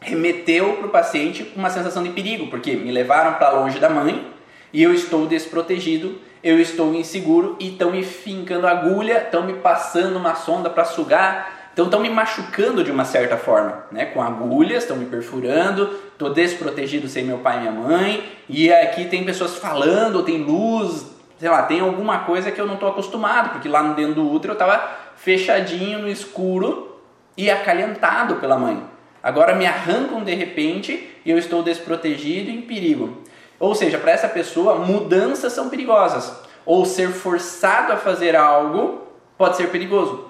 remeteu 0.00 0.72
para 0.72 0.86
o 0.88 0.90
paciente 0.90 1.52
uma 1.54 1.70
sensação 1.70 2.02
de 2.02 2.10
perigo, 2.10 2.48
porque 2.48 2.74
me 2.74 2.90
levaram 2.90 3.34
para 3.34 3.52
longe 3.52 3.78
da 3.78 3.88
mãe 3.88 4.26
e 4.72 4.82
eu 4.82 4.92
estou 4.92 5.24
desprotegido 5.24 6.18
eu 6.42 6.60
estou 6.60 6.94
inseguro 6.94 7.56
e 7.60 7.68
estão 7.68 7.90
me 7.92 8.02
fincando 8.02 8.66
agulha, 8.66 9.18
estão 9.18 9.44
me 9.44 9.54
passando 9.54 10.16
uma 10.16 10.34
sonda 10.34 10.68
para 10.68 10.84
sugar, 10.84 11.70
então 11.72 11.86
estão 11.86 12.00
me 12.00 12.10
machucando 12.10 12.82
de 12.84 12.90
uma 12.90 13.04
certa 13.04 13.36
forma, 13.36 13.84
né? 13.90 14.06
Com 14.06 14.20
agulhas, 14.20 14.82
estão 14.82 14.96
me 14.96 15.06
perfurando, 15.06 15.98
estou 16.12 16.32
desprotegido 16.32 17.08
sem 17.08 17.24
meu 17.24 17.38
pai 17.38 17.58
e 17.58 17.60
minha 17.60 17.72
mãe, 17.72 18.32
e 18.48 18.72
aqui 18.72 19.06
tem 19.06 19.24
pessoas 19.24 19.56
falando, 19.56 20.22
tem 20.22 20.42
luz, 20.42 21.06
sei 21.38 21.48
lá, 21.48 21.62
tem 21.62 21.80
alguma 21.80 22.20
coisa 22.20 22.50
que 22.50 22.60
eu 22.60 22.66
não 22.66 22.74
estou 22.74 22.88
acostumado, 22.88 23.50
porque 23.50 23.68
lá 23.68 23.82
no 23.82 23.94
dentro 23.94 24.14
do 24.14 24.30
útero 24.30 24.52
eu 24.52 24.58
estava 24.58 24.90
fechadinho 25.16 26.00
no 26.00 26.08
escuro 26.08 27.00
e 27.36 27.50
acalentado 27.50 28.36
pela 28.36 28.58
mãe. 28.58 28.82
Agora 29.22 29.54
me 29.54 29.64
arrancam 29.64 30.24
de 30.24 30.34
repente 30.34 31.08
e 31.24 31.30
eu 31.30 31.38
estou 31.38 31.62
desprotegido 31.62 32.50
e 32.50 32.56
em 32.56 32.62
perigo. 32.62 33.21
Ou 33.62 33.76
seja, 33.76 33.96
para 33.96 34.10
essa 34.10 34.28
pessoa, 34.28 34.74
mudanças 34.74 35.52
são 35.52 35.68
perigosas. 35.68 36.34
Ou 36.66 36.84
ser 36.84 37.10
forçado 37.10 37.92
a 37.92 37.96
fazer 37.96 38.34
algo 38.34 39.06
pode 39.38 39.56
ser 39.56 39.70
perigoso. 39.70 40.26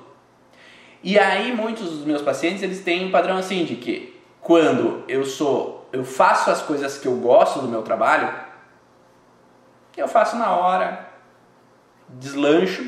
E 1.03 1.18
aí 1.18 1.51
muitos 1.51 1.88
dos 1.88 2.05
meus 2.05 2.21
pacientes 2.21 2.62
eles 2.62 2.85
têm 2.85 3.07
um 3.07 3.11
padrão 3.11 3.38
assim 3.38 3.64
de 3.64 3.77
que 3.77 4.23
quando 4.38 5.03
eu 5.09 5.25
sou, 5.25 5.88
eu 5.95 6.05
faço 6.05 6.51
as 6.51 6.61
coisas 6.61 6.99
que 6.99 7.09
eu 7.09 7.16
gosto 7.16 7.61
do 7.61 7.68
meu 7.68 7.81
trabalho, 7.81 8.31
eu 9.97 10.07
faço 10.07 10.37
na 10.37 10.55
hora, 10.55 11.09
deslancho, 12.11 12.87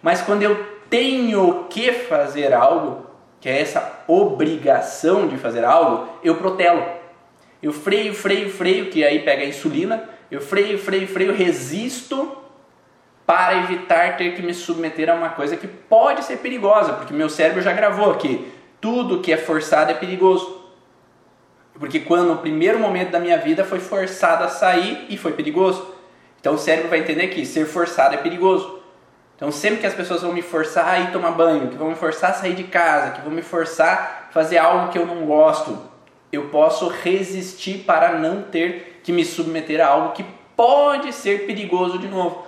mas 0.00 0.22
quando 0.22 0.44
eu 0.44 0.64
tenho 0.88 1.64
que 1.68 1.92
fazer 1.92 2.54
algo, 2.54 3.06
que 3.38 3.50
é 3.50 3.60
essa 3.60 4.00
obrigação 4.08 5.28
de 5.28 5.36
fazer 5.36 5.62
algo, 5.62 6.08
eu 6.22 6.36
protelo. 6.36 7.03
Eu 7.64 7.72
freio, 7.72 8.12
freio, 8.12 8.50
freio, 8.50 8.90
que 8.90 9.02
aí 9.02 9.20
pega 9.20 9.42
a 9.42 9.46
insulina. 9.46 10.04
Eu 10.30 10.42
freio, 10.42 10.78
freio, 10.78 11.08
freio, 11.08 11.34
resisto 11.34 12.36
para 13.24 13.56
evitar 13.56 14.18
ter 14.18 14.34
que 14.34 14.42
me 14.42 14.52
submeter 14.52 15.08
a 15.08 15.14
uma 15.14 15.30
coisa 15.30 15.56
que 15.56 15.66
pode 15.66 16.22
ser 16.26 16.40
perigosa, 16.40 16.92
porque 16.92 17.14
meu 17.14 17.30
cérebro 17.30 17.62
já 17.62 17.72
gravou 17.72 18.10
aqui. 18.10 18.52
Tudo 18.82 19.22
que 19.22 19.32
é 19.32 19.38
forçado 19.38 19.90
é 19.90 19.94
perigoso. 19.94 20.62
Porque 21.78 22.00
quando 22.00 22.28
no 22.28 22.36
primeiro 22.36 22.78
momento 22.78 23.12
da 23.12 23.18
minha 23.18 23.38
vida 23.38 23.64
foi 23.64 23.80
forçado 23.80 24.44
a 24.44 24.48
sair 24.48 25.06
e 25.08 25.16
foi 25.16 25.32
perigoso. 25.32 25.86
Então 26.38 26.56
o 26.56 26.58
cérebro 26.58 26.90
vai 26.90 26.98
entender 26.98 27.28
que 27.28 27.46
ser 27.46 27.64
forçado 27.64 28.14
é 28.14 28.18
perigoso. 28.18 28.78
Então 29.36 29.50
sempre 29.50 29.80
que 29.80 29.86
as 29.86 29.94
pessoas 29.94 30.20
vão 30.20 30.34
me 30.34 30.42
forçar 30.42 30.86
a 30.86 30.98
ir 31.00 31.12
tomar 31.12 31.30
banho, 31.30 31.68
que 31.68 31.78
vão 31.78 31.88
me 31.88 31.96
forçar 31.96 32.32
a 32.32 32.34
sair 32.34 32.54
de 32.54 32.64
casa, 32.64 33.12
que 33.12 33.22
vão 33.22 33.30
me 33.30 33.40
forçar 33.40 34.26
a 34.28 34.32
fazer 34.34 34.58
algo 34.58 34.92
que 34.92 34.98
eu 34.98 35.06
não 35.06 35.24
gosto, 35.24 35.93
eu 36.34 36.48
posso 36.48 36.88
resistir 36.88 37.84
para 37.84 38.18
não 38.18 38.42
ter 38.42 39.00
que 39.02 39.12
me 39.12 39.24
submeter 39.24 39.80
a 39.80 39.88
algo 39.88 40.12
que 40.12 40.24
pode 40.56 41.12
ser 41.12 41.46
perigoso 41.46 41.98
de 41.98 42.08
novo. 42.08 42.46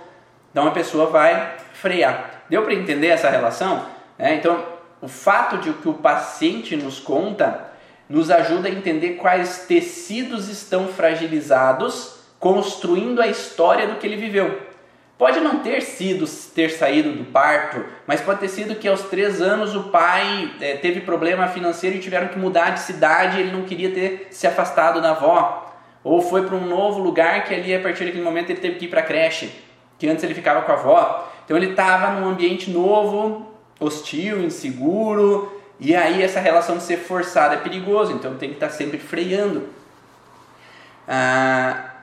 Então 0.51 0.67
a 0.67 0.71
pessoa 0.71 1.07
vai 1.07 1.55
frear. 1.73 2.43
Deu 2.49 2.63
para 2.63 2.73
entender 2.73 3.07
essa 3.07 3.29
relação? 3.29 3.85
É, 4.17 4.33
então, 4.33 4.63
o 5.01 5.07
fato 5.07 5.57
de 5.57 5.71
que 5.73 5.89
o 5.89 5.93
paciente 5.93 6.75
nos 6.75 6.99
conta 6.99 7.67
nos 8.09 8.31
ajuda 8.31 8.69
a 8.69 8.71
entender 8.71 9.15
quais 9.15 9.65
tecidos 9.67 10.47
estão 10.47 10.87
fragilizados, 10.87 12.19
construindo 12.39 13.21
a 13.21 13.27
história 13.27 13.87
do 13.87 13.95
que 13.95 14.07
ele 14.07 14.15
viveu. 14.15 14.66
Pode 15.17 15.39
não 15.39 15.59
ter 15.59 15.81
sido 15.81 16.27
ter 16.53 16.69
saído 16.69 17.11
do 17.11 17.25
parto, 17.25 17.83
mas 18.05 18.21
pode 18.21 18.39
ter 18.39 18.49
sido 18.49 18.75
que 18.75 18.87
aos 18.87 19.01
três 19.01 19.41
anos 19.41 19.75
o 19.75 19.85
pai 19.85 20.53
é, 20.61 20.75
teve 20.75 21.01
problema 21.01 21.47
financeiro 21.47 21.95
e 21.95 21.99
tiveram 21.99 22.27
que 22.27 22.37
mudar 22.37 22.69
de 22.69 22.81
cidade 22.81 23.39
ele 23.39 23.51
não 23.51 23.63
queria 23.63 23.89
ter 23.89 24.27
se 24.29 24.45
afastado 24.45 25.01
da 25.01 25.11
avó. 25.11 25.73
Ou 26.03 26.21
foi 26.21 26.45
para 26.45 26.55
um 26.55 26.67
novo 26.67 26.99
lugar 26.99 27.45
que 27.45 27.53
ali 27.53 27.73
a 27.73 27.79
partir 27.79 28.05
daquele 28.05 28.23
momento 28.23 28.51
ele 28.51 28.59
teve 28.59 28.75
que 28.75 28.85
ir 28.85 28.89
para 28.89 28.99
a 28.99 29.03
creche, 29.03 29.51
que 29.97 30.07
antes 30.07 30.23
ele 30.23 30.35
ficava 30.35 30.61
com 30.61 30.71
a 30.71 30.75
avó. 30.75 31.33
Então 31.43 31.57
ele 31.57 31.71
estava 31.71 32.11
num 32.11 32.29
ambiente 32.29 32.69
novo, 32.69 33.51
hostil, 33.79 34.41
inseguro, 34.43 35.51
e 35.79 35.95
aí 35.95 36.21
essa 36.21 36.39
relação 36.39 36.77
de 36.77 36.83
ser 36.83 36.97
forçada 36.97 37.55
é 37.55 37.57
perigoso, 37.57 38.11
então 38.11 38.35
tem 38.35 38.49
que 38.49 38.55
estar 38.55 38.67
tá 38.67 38.73
sempre 38.73 38.99
freando. 38.99 39.67
Ah, 41.07 41.96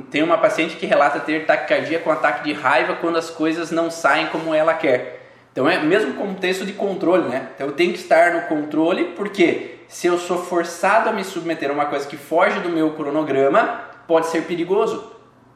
tem 0.00 0.22
uma 0.22 0.38
paciente 0.38 0.76
que 0.76 0.86
relata 0.86 1.20
ter 1.20 1.46
taquicardia 1.46 1.98
com 1.98 2.10
ataque 2.10 2.44
de 2.44 2.52
raiva 2.52 2.96
quando 2.96 3.16
as 3.16 3.30
coisas 3.30 3.70
não 3.70 3.90
saem 3.90 4.26
como 4.26 4.54
ela 4.54 4.74
quer. 4.74 5.26
Então 5.52 5.68
é 5.68 5.78
mesmo 5.82 6.14
contexto 6.14 6.66
de 6.66 6.72
controle, 6.72 7.28
né? 7.28 7.48
Então 7.54 7.68
eu 7.68 7.72
tenho 7.72 7.92
que 7.92 7.98
estar 7.98 8.34
no 8.34 8.42
controle 8.42 9.12
porque 9.16 9.80
se 9.88 10.06
eu 10.06 10.18
sou 10.18 10.44
forçado 10.44 11.08
a 11.08 11.12
me 11.12 11.24
submeter 11.24 11.70
a 11.70 11.72
uma 11.72 11.86
coisa 11.86 12.06
que 12.06 12.16
foge 12.16 12.60
do 12.60 12.68
meu 12.68 12.92
cronograma, 12.92 13.80
pode 14.06 14.26
ser 14.26 14.42
perigoso. 14.42 15.12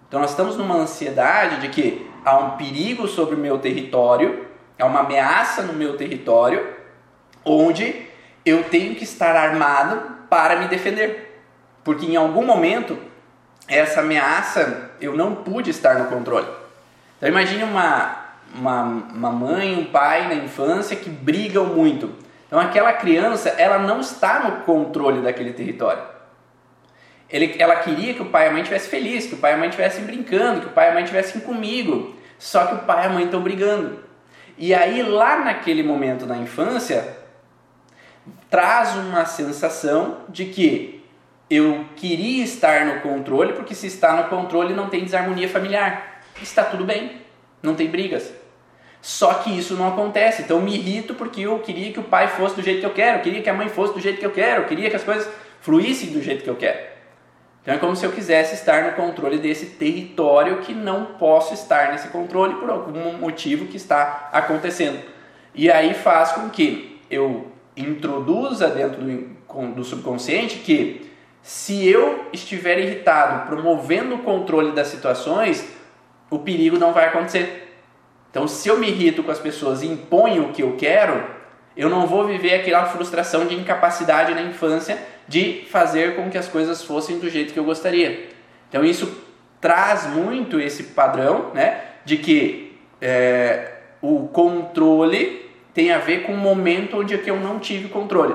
Então 0.08 0.20
nós 0.20 0.30
estamos 0.30 0.56
numa 0.56 0.74
ansiedade 0.74 1.60
de 1.60 1.68
que 1.68 2.10
há 2.24 2.38
um 2.38 2.50
perigo 2.56 3.06
sobre 3.06 3.34
o 3.34 3.38
meu 3.38 3.58
território, 3.58 4.46
há 4.78 4.86
uma 4.86 5.00
ameaça 5.00 5.62
no 5.62 5.72
meu 5.72 5.96
território, 5.96 6.66
onde 7.44 8.06
eu 8.44 8.64
tenho 8.64 8.94
que 8.94 9.04
estar 9.04 9.36
armado 9.36 10.00
para 10.28 10.56
me 10.56 10.68
defender. 10.68 11.42
Porque 11.84 12.06
em 12.06 12.16
algum 12.16 12.44
momento 12.44 12.98
essa 13.70 14.00
ameaça 14.00 14.90
eu 15.00 15.16
não 15.16 15.36
pude 15.36 15.70
estar 15.70 15.94
no 15.98 16.06
controle. 16.06 16.48
Então 17.16 17.28
imagine 17.28 17.62
uma, 17.62 18.16
uma, 18.54 18.82
uma 18.82 19.30
mãe, 19.30 19.78
um 19.78 19.84
pai 19.84 20.28
na 20.28 20.34
infância 20.34 20.96
que 20.96 21.08
brigam 21.08 21.66
muito. 21.66 22.12
Então 22.46 22.58
aquela 22.58 22.92
criança 22.92 23.50
ela 23.50 23.78
não 23.78 24.00
está 24.00 24.40
no 24.40 24.64
controle 24.64 25.22
daquele 25.22 25.52
território. 25.52 26.02
Ele, 27.30 27.54
ela 27.60 27.76
queria 27.76 28.12
que 28.12 28.22
o 28.22 28.26
pai 28.26 28.46
e 28.46 28.48
a 28.48 28.52
mãe 28.52 28.62
estivessem 28.62 28.90
felizes, 28.90 29.28
que 29.28 29.36
o 29.36 29.38
pai 29.38 29.52
e 29.52 29.54
a 29.54 29.58
mãe 29.58 29.68
estivessem 29.68 30.04
brincando, 30.04 30.62
que 30.62 30.66
o 30.66 30.70
pai 30.70 30.88
e 30.88 30.90
a 30.90 30.94
mãe 30.94 31.04
estivessem 31.04 31.40
comigo. 31.40 32.16
Só 32.40 32.66
que 32.66 32.74
o 32.74 32.78
pai 32.78 33.04
e 33.04 33.06
a 33.06 33.10
mãe 33.10 33.24
estão 33.24 33.40
brigando. 33.40 34.00
E 34.58 34.74
aí 34.74 35.00
lá 35.02 35.38
naquele 35.38 35.82
momento 35.82 36.26
da 36.26 36.36
infância 36.36 37.16
traz 38.50 38.96
uma 38.96 39.24
sensação 39.24 40.18
de 40.28 40.46
que 40.46 40.99
eu 41.50 41.84
queria 41.96 42.44
estar 42.44 42.86
no 42.86 43.00
controle, 43.00 43.54
porque 43.54 43.74
se 43.74 43.88
está 43.88 44.14
no 44.14 44.28
controle 44.28 44.72
não 44.72 44.88
tem 44.88 45.04
desarmonia 45.04 45.48
familiar. 45.48 46.22
Está 46.40 46.62
tudo 46.62 46.84
bem, 46.84 47.20
não 47.60 47.74
tem 47.74 47.88
brigas. 47.88 48.32
Só 49.02 49.34
que 49.34 49.58
isso 49.58 49.74
não 49.74 49.88
acontece, 49.88 50.42
então 50.42 50.60
me 50.60 50.74
irrito 50.74 51.14
porque 51.14 51.40
eu 51.40 51.58
queria 51.58 51.92
que 51.92 51.98
o 51.98 52.04
pai 52.04 52.28
fosse 52.28 52.54
do 52.54 52.62
jeito 52.62 52.80
que 52.80 52.86
eu 52.86 52.92
quero, 52.92 53.18
eu 53.18 53.22
queria 53.22 53.42
que 53.42 53.50
a 53.50 53.54
mãe 53.54 53.68
fosse 53.68 53.94
do 53.94 54.00
jeito 54.00 54.20
que 54.20 54.26
eu 54.26 54.30
quero, 54.30 54.62
eu 54.62 54.68
queria 54.68 54.90
que 54.90 54.96
as 54.96 55.02
coisas 55.02 55.28
fluíssem 55.60 56.10
do 56.10 56.22
jeito 56.22 56.44
que 56.44 56.50
eu 56.50 56.56
quero. 56.56 56.78
Então 57.62 57.74
é 57.74 57.78
como 57.78 57.96
se 57.96 58.04
eu 58.04 58.12
quisesse 58.12 58.54
estar 58.54 58.84
no 58.84 58.92
controle 58.92 59.38
desse 59.38 59.66
território 59.66 60.58
que 60.58 60.72
não 60.72 61.06
posso 61.18 61.52
estar 61.52 61.92
nesse 61.92 62.08
controle 62.08 62.54
por 62.54 62.70
algum 62.70 63.18
motivo 63.18 63.66
que 63.66 63.76
está 63.76 64.28
acontecendo. 64.32 65.00
E 65.54 65.70
aí 65.70 65.94
faz 65.94 66.32
com 66.32 66.48
que 66.48 67.00
eu 67.10 67.50
introduza 67.76 68.68
dentro 68.68 69.02
do, 69.02 69.74
do 69.74 69.84
subconsciente 69.84 70.58
que 70.58 71.09
se 71.42 71.88
eu 71.88 72.26
estiver 72.32 72.78
irritado, 72.78 73.46
promovendo 73.46 74.16
o 74.16 74.18
controle 74.18 74.72
das 74.72 74.88
situações, 74.88 75.66
o 76.30 76.38
perigo 76.38 76.78
não 76.78 76.92
vai 76.92 77.06
acontecer. 77.06 77.78
Então, 78.30 78.46
se 78.46 78.68
eu 78.68 78.78
me 78.78 78.88
irrito 78.88 79.22
com 79.22 79.30
as 79.30 79.38
pessoas 79.38 79.82
e 79.82 79.86
imponho 79.86 80.44
o 80.44 80.52
que 80.52 80.62
eu 80.62 80.76
quero, 80.76 81.24
eu 81.76 81.88
não 81.88 82.06
vou 82.06 82.26
viver 82.26 82.54
aquela 82.54 82.86
frustração 82.86 83.46
de 83.46 83.54
incapacidade 83.54 84.34
na 84.34 84.42
infância 84.42 84.98
de 85.26 85.64
fazer 85.70 86.14
com 86.14 86.30
que 86.30 86.38
as 86.38 86.46
coisas 86.46 86.82
fossem 86.82 87.18
do 87.18 87.28
jeito 87.28 87.52
que 87.52 87.58
eu 87.58 87.64
gostaria. 87.64 88.28
Então, 88.68 88.84
isso 88.84 89.10
traz 89.60 90.06
muito 90.06 90.60
esse 90.60 90.84
padrão 90.84 91.50
né, 91.52 91.80
de 92.04 92.16
que 92.16 92.78
é, 93.00 93.72
o 94.00 94.28
controle 94.28 95.50
tem 95.74 95.92
a 95.92 95.98
ver 95.98 96.22
com 96.22 96.32
o 96.32 96.36
momento 96.36 96.98
onde 96.98 97.20
eu 97.26 97.36
não 97.36 97.58
tive 97.58 97.88
controle, 97.88 98.34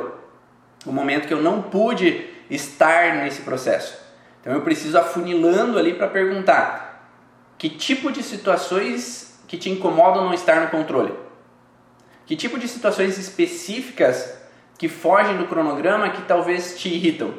o 0.86 0.92
momento 0.92 1.28
que 1.28 1.34
eu 1.34 1.42
não 1.42 1.62
pude 1.62 2.35
estar 2.50 3.16
nesse 3.16 3.42
processo. 3.42 3.98
Então, 4.42 4.54
eu 4.54 4.62
preciso 4.62 4.98
afunilando 4.98 5.80
ali 5.80 5.94
para 5.94 6.08
perguntar 6.08 7.10
que 7.58 7.70
tipo 7.70 8.12
de 8.12 8.22
situações 8.22 9.40
que 9.48 9.58
te 9.58 9.70
incomodam 9.70 10.26
não 10.26 10.34
estar 10.34 10.62
no 10.62 10.68
controle? 10.68 11.14
Que 12.26 12.36
tipo 12.36 12.60
de 12.60 12.68
situações 12.68 13.18
específicas 13.18 14.38
que 14.78 14.90
fogem 14.90 15.38
do 15.38 15.48
cronograma 15.48 16.10
que 16.10 16.24
talvez 16.24 16.78
te 16.78 16.90
irritam? 16.90 17.34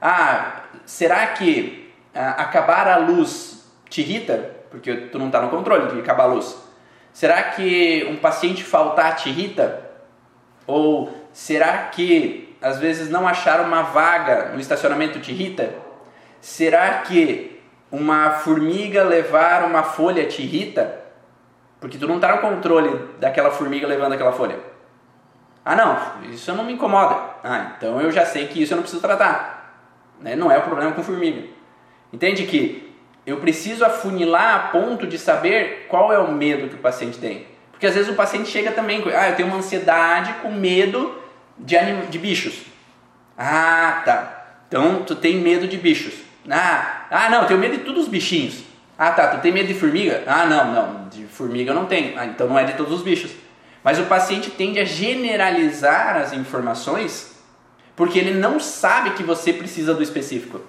Ah, 0.00 0.64
será 0.86 1.26
que 1.28 1.92
ah, 2.14 2.30
acabar 2.42 2.88
a 2.88 2.96
luz 2.96 3.70
te 3.88 4.00
irrita? 4.00 4.56
Porque 4.70 4.94
tu 4.94 5.18
não 5.18 5.26
está 5.26 5.42
no 5.42 5.50
controle 5.50 5.92
de 5.92 6.00
acabar 6.00 6.24
a 6.24 6.34
luz. 6.34 6.56
Será 7.12 7.42
que 7.42 8.06
um 8.08 8.16
paciente 8.16 8.62
faltar 8.64 9.16
te 9.16 9.28
irrita? 9.28 9.90
Ou 10.66 11.28
será 11.32 11.88
que 11.88 12.39
às 12.60 12.78
vezes 12.78 13.08
não 13.08 13.26
achar 13.26 13.60
uma 13.60 13.82
vaga 13.82 14.50
no 14.52 14.60
estacionamento 14.60 15.20
te 15.20 15.32
irrita? 15.32 15.70
Será 16.40 16.98
que 16.98 17.60
uma 17.90 18.30
formiga 18.30 19.02
levar 19.02 19.64
uma 19.64 19.82
folha 19.82 20.26
te 20.26 20.42
irrita? 20.42 21.00
Porque 21.80 21.98
tu 21.98 22.06
não 22.06 22.16
está 22.16 22.34
no 22.34 22.42
controle 22.42 23.08
daquela 23.18 23.50
formiga 23.50 23.86
levando 23.86 24.12
aquela 24.12 24.32
folha. 24.32 24.58
Ah, 25.64 25.76
não, 25.76 26.30
isso 26.30 26.52
não 26.54 26.64
me 26.64 26.72
incomoda. 26.72 27.16
Ah, 27.42 27.72
então 27.76 28.00
eu 28.00 28.10
já 28.10 28.24
sei 28.24 28.46
que 28.46 28.62
isso 28.62 28.72
eu 28.72 28.76
não 28.76 28.82
preciso 28.82 29.02
tratar. 29.02 29.60
Né? 30.20 30.36
Não 30.36 30.50
é 30.50 30.58
o 30.58 30.62
problema 30.62 30.92
com 30.92 31.02
formiga. 31.02 31.48
Entende 32.12 32.44
que 32.44 32.94
eu 33.26 33.38
preciso 33.38 33.84
afunilar 33.84 34.54
a 34.54 34.58
ponto 34.68 35.06
de 35.06 35.18
saber 35.18 35.86
qual 35.88 36.12
é 36.12 36.18
o 36.18 36.32
medo 36.32 36.68
que 36.68 36.74
o 36.74 36.78
paciente 36.78 37.18
tem. 37.18 37.46
Porque 37.70 37.86
às 37.86 37.94
vezes 37.94 38.10
o 38.10 38.14
paciente 38.14 38.48
chega 38.48 38.72
também 38.72 39.00
com, 39.00 39.08
ah, 39.10 39.30
eu 39.30 39.36
tenho 39.36 39.48
uma 39.48 39.58
ansiedade 39.58 40.34
com 40.42 40.50
medo 40.50 41.19
de, 41.64 41.76
anim... 41.76 42.06
de 42.08 42.18
bichos. 42.18 42.62
Ah, 43.36 44.02
tá. 44.04 44.62
Então 44.68 45.02
tu 45.02 45.14
tem 45.14 45.36
medo 45.36 45.66
de 45.66 45.76
bichos. 45.76 46.14
Ah, 46.48 47.06
ah 47.10 47.30
não, 47.30 47.42
eu 47.42 47.46
tenho 47.46 47.60
medo 47.60 47.78
de 47.78 47.84
todos 47.84 48.04
os 48.04 48.08
bichinhos. 48.08 48.62
Ah, 48.98 49.12
tá, 49.12 49.28
tu 49.28 49.40
tem 49.40 49.52
medo 49.52 49.68
de 49.68 49.74
formiga? 49.74 50.22
Ah, 50.26 50.46
não, 50.46 50.72
não, 50.72 51.08
de 51.08 51.24
formiga 51.24 51.70
eu 51.70 51.74
não 51.74 51.86
tenho. 51.86 52.18
Ah, 52.18 52.26
então 52.26 52.48
não 52.48 52.58
é 52.58 52.64
de 52.64 52.74
todos 52.74 52.92
os 52.92 53.02
bichos. 53.02 53.30
Mas 53.82 53.98
o 53.98 54.04
paciente 54.04 54.50
tende 54.50 54.78
a 54.78 54.84
generalizar 54.84 56.16
as 56.16 56.32
informações 56.32 57.30
porque 57.96 58.18
ele 58.18 58.32
não 58.32 58.58
sabe 58.58 59.10
que 59.10 59.22
você 59.22 59.52
precisa 59.52 59.92
do 59.92 60.02
específico. 60.02 60.60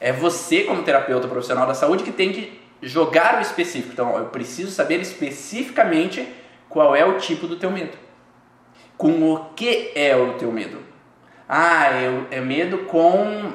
É 0.00 0.12
você, 0.12 0.64
como 0.64 0.82
terapeuta 0.82 1.28
profissional 1.28 1.66
da 1.66 1.74
saúde, 1.74 2.04
que 2.04 2.12
tem 2.12 2.32
que 2.32 2.60
jogar 2.82 3.38
o 3.38 3.42
específico. 3.42 3.92
Então, 3.92 4.16
eu 4.16 4.26
preciso 4.26 4.70
saber 4.70 5.00
especificamente 5.00 6.26
qual 6.68 6.96
é 6.96 7.04
o 7.04 7.18
tipo 7.18 7.46
do 7.46 7.56
teu 7.56 7.70
medo. 7.70 8.03
Com 8.96 9.32
o 9.32 9.46
que 9.56 9.92
é 9.94 10.16
o 10.16 10.34
teu 10.34 10.52
medo? 10.52 10.78
Ah, 11.48 11.90
eu, 12.00 12.26
é 12.30 12.40
medo 12.40 12.78
com 12.78 13.52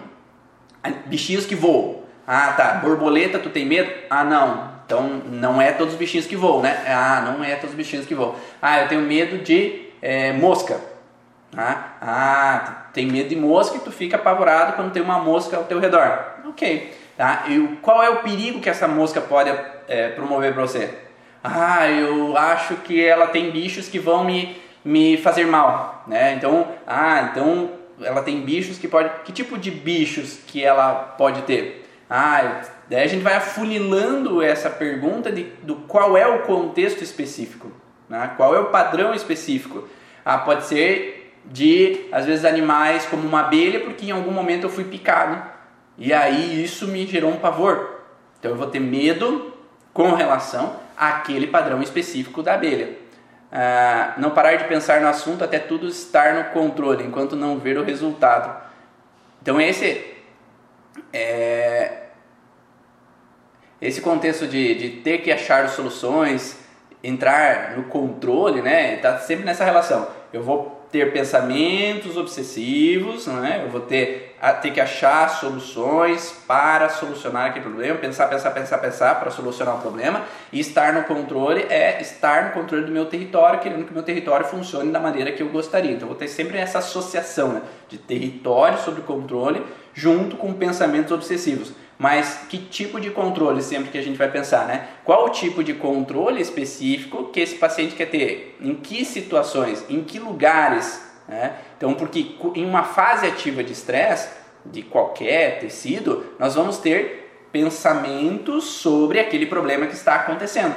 bichinhos 1.05 1.45
que 1.45 1.55
voam. 1.55 2.03
Ah, 2.27 2.53
tá. 2.53 2.73
Borboleta, 2.75 3.39
tu 3.39 3.49
tem 3.49 3.65
medo? 3.65 3.91
Ah, 4.09 4.23
não. 4.23 4.69
Então 4.85 5.03
não 5.27 5.61
é 5.61 5.71
todos 5.71 5.93
os 5.93 5.99
bichinhos 5.99 6.25
que 6.25 6.35
voam, 6.35 6.61
né? 6.61 6.83
Ah, 6.87 7.21
não 7.21 7.43
é 7.43 7.55
todos 7.55 7.71
os 7.71 7.75
bichinhos 7.75 8.05
que 8.05 8.15
voam. 8.15 8.35
Ah, 8.61 8.81
eu 8.81 8.87
tenho 8.87 9.01
medo 9.01 9.37
de 9.39 9.89
é, 10.01 10.33
mosca. 10.33 10.79
Ah, 11.55 11.93
ah, 12.01 12.85
tem 12.93 13.07
medo 13.07 13.29
de 13.29 13.35
mosca 13.35 13.77
e 13.77 13.79
tu 13.79 13.91
fica 13.91 14.15
apavorado 14.15 14.73
quando 14.73 14.91
tem 14.91 15.01
uma 15.01 15.19
mosca 15.19 15.57
ao 15.57 15.63
teu 15.63 15.79
redor. 15.79 16.19
Ok. 16.47 16.93
Tá? 17.17 17.45
E 17.47 17.77
qual 17.81 18.01
é 18.01 18.09
o 18.09 18.17
perigo 18.17 18.61
que 18.61 18.69
essa 18.69 18.87
mosca 18.87 19.19
pode 19.19 19.51
é, 19.87 20.09
promover 20.09 20.53
para 20.53 20.61
você? 20.61 20.93
Ah, 21.43 21.87
eu 21.87 22.37
acho 22.37 22.75
que 22.77 23.03
ela 23.03 23.27
tem 23.27 23.51
bichos 23.51 23.87
que 23.87 23.99
vão 23.99 24.23
me, 24.23 24.55
me 24.83 25.17
fazer 25.17 25.45
mal, 25.45 26.03
né? 26.07 26.33
Então, 26.33 26.67
ah, 26.87 27.29
então 27.31 27.71
ela 28.01 28.21
tem 28.21 28.41
bichos 28.41 28.77
que 28.77 28.87
pode. 28.87 29.09
Que 29.23 29.31
tipo 29.31 29.57
de 29.57 29.71
bichos 29.71 30.39
que 30.47 30.63
ela 30.63 30.93
pode 31.17 31.41
ter? 31.43 31.87
Ah, 32.09 32.61
daí 32.89 33.03
a 33.03 33.07
gente 33.07 33.21
vai 33.21 33.35
afunilando 33.35 34.41
essa 34.41 34.69
pergunta 34.69 35.31
de, 35.31 35.43
do 35.61 35.75
qual 35.75 36.17
é 36.17 36.25
o 36.25 36.43
contexto 36.43 37.03
específico, 37.03 37.71
né? 38.09 38.31
qual 38.35 38.55
é 38.55 38.59
o 38.59 38.65
padrão 38.65 39.13
específico. 39.13 39.87
Ah, 40.25 40.39
pode 40.39 40.65
ser 40.65 41.35
de, 41.45 42.07
às 42.11 42.25
vezes, 42.25 42.45
animais 42.45 43.05
como 43.05 43.27
uma 43.27 43.41
abelha, 43.41 43.81
porque 43.81 44.05
em 44.07 44.11
algum 44.11 44.31
momento 44.31 44.63
eu 44.63 44.69
fui 44.69 44.83
picado. 44.83 45.41
E 45.97 46.13
aí 46.13 46.63
isso 46.63 46.87
me 46.87 47.05
gerou 47.05 47.31
um 47.31 47.37
pavor. 47.37 47.99
Então 48.39 48.51
eu 48.51 48.57
vou 48.57 48.67
ter 48.67 48.79
medo 48.79 49.53
com 49.93 50.13
relação 50.13 50.77
àquele 50.97 51.47
padrão 51.47 51.81
específico 51.81 52.41
da 52.41 52.53
abelha. 52.53 52.97
Ah, 53.51 54.13
não 54.17 54.31
parar 54.31 54.55
de 54.55 54.65
pensar 54.65 55.01
no 55.01 55.07
assunto 55.07 55.43
até 55.43 55.57
tudo 55.57 55.87
estar 55.87 56.33
no 56.35 56.43
controle, 56.51 57.03
enquanto 57.03 57.35
não 57.35 57.57
ver 57.57 57.77
o 57.77 57.83
resultado. 57.83 58.63
Então 59.41 59.59
esse 59.59 60.05
é, 61.13 61.99
esse 63.81 64.01
contexto 64.01 64.45
de, 64.45 64.75
de 64.75 64.89
ter 65.01 65.19
que 65.19 65.31
achar 65.31 65.67
soluções, 65.69 66.59
entrar 67.03 67.77
no 67.77 67.83
controle, 67.83 68.61
né? 68.61 68.97
Tá 68.97 69.17
sempre 69.17 69.45
nessa 69.45 69.63
relação. 69.63 70.07
Eu 70.33 70.43
vou 70.43 70.85
ter 70.91 71.13
pensamentos 71.13 72.17
obsessivos, 72.17 73.27
né? 73.27 73.61
Eu 73.63 73.69
vou 73.69 73.81
ter, 73.81 74.28
ter 74.61 74.71
que 74.71 74.79
achar 74.79 75.29
soluções 75.29 76.33
para 76.47 76.87
solucionar 76.89 77.47
aquele 77.47 77.65
problema, 77.65 77.97
pensar, 77.97 78.27
pensar, 78.27 78.51
pensar, 78.51 78.77
pensar 78.77 79.19
para 79.19 79.29
solucionar 79.29 79.75
o 79.75 79.81
problema. 79.81 80.23
E 80.51 80.59
estar 80.59 80.93
no 80.93 81.03
controle 81.03 81.65
é 81.69 82.01
estar 82.01 82.45
no 82.45 82.51
controle 82.51 82.85
do 82.85 82.91
meu 82.91 83.05
território, 83.05 83.59
querendo 83.59 83.83
que 83.83 83.91
o 83.91 83.93
meu 83.93 84.03
território 84.03 84.45
funcione 84.45 84.91
da 84.91 84.99
maneira 84.99 85.31
que 85.31 85.43
eu 85.43 85.49
gostaria. 85.49 85.91
Então 85.91 86.03
eu 86.03 86.13
vou 86.13 86.15
ter 86.15 86.29
sempre 86.29 86.57
essa 86.57 86.79
associação 86.79 87.49
né? 87.49 87.61
de 87.89 87.97
território 87.97 88.79
sobre 88.79 89.01
controle 89.01 89.61
junto 89.93 90.37
com 90.37 90.53
pensamentos 90.53 91.11
obsessivos. 91.11 91.73
Mas 91.97 92.45
que 92.47 92.57
tipo 92.57 92.97
de 92.97 93.09
controle 93.09 93.61
sempre 93.61 93.91
que 93.91 93.97
a 93.97 94.01
gente 94.01 94.17
vai 94.17 94.31
pensar, 94.31 94.65
né? 94.65 94.87
Qual 95.03 95.25
o 95.25 95.29
tipo 95.31 95.61
de 95.61 95.73
controle 95.73 96.41
específico 96.41 97.25
que 97.25 97.41
esse 97.41 97.55
paciente 97.55 97.93
quer 97.93 98.05
ter? 98.05 98.57
Em 98.61 98.73
que 98.73 99.03
situações? 99.03 99.83
Em 99.89 100.01
que 100.01 100.17
lugares? 100.17 101.09
Né? 101.27 101.53
Então, 101.79 101.93
porque 101.93 102.35
em 102.55 102.65
uma 102.65 102.83
fase 102.83 103.25
ativa 103.25 103.63
de 103.63 103.71
estresse, 103.71 104.27
de 104.65 104.81
qualquer 104.81 105.61
tecido, 105.61 106.25
nós 106.37 106.55
vamos 106.55 106.77
ter 106.77 107.47
pensamentos 107.53 108.65
sobre 108.65 109.17
aquele 109.17 109.45
problema 109.45 109.87
que 109.87 109.93
está 109.93 110.15
acontecendo. 110.15 110.75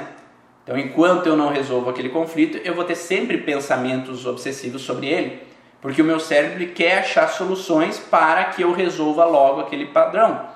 Então, 0.63 0.77
enquanto 0.77 1.27
eu 1.27 1.35
não 1.35 1.49
resolvo 1.49 1.89
aquele 1.89 2.07
conflito, 2.07 2.57
eu 2.63 2.73
vou 2.73 2.85
ter 2.85 2.95
sempre 2.95 3.37
pensamentos 3.39 4.25
obsessivos 4.25 4.81
sobre 4.81 5.07
ele. 5.07 5.43
Porque 5.81 6.01
o 6.01 6.05
meu 6.05 6.21
cérebro 6.21 6.65
quer 6.67 6.99
achar 6.99 7.27
soluções 7.27 7.99
para 7.99 8.45
que 8.45 8.61
eu 8.61 8.71
resolva 8.71 9.25
logo 9.25 9.59
aquele 9.59 9.87
padrão. 9.87 10.47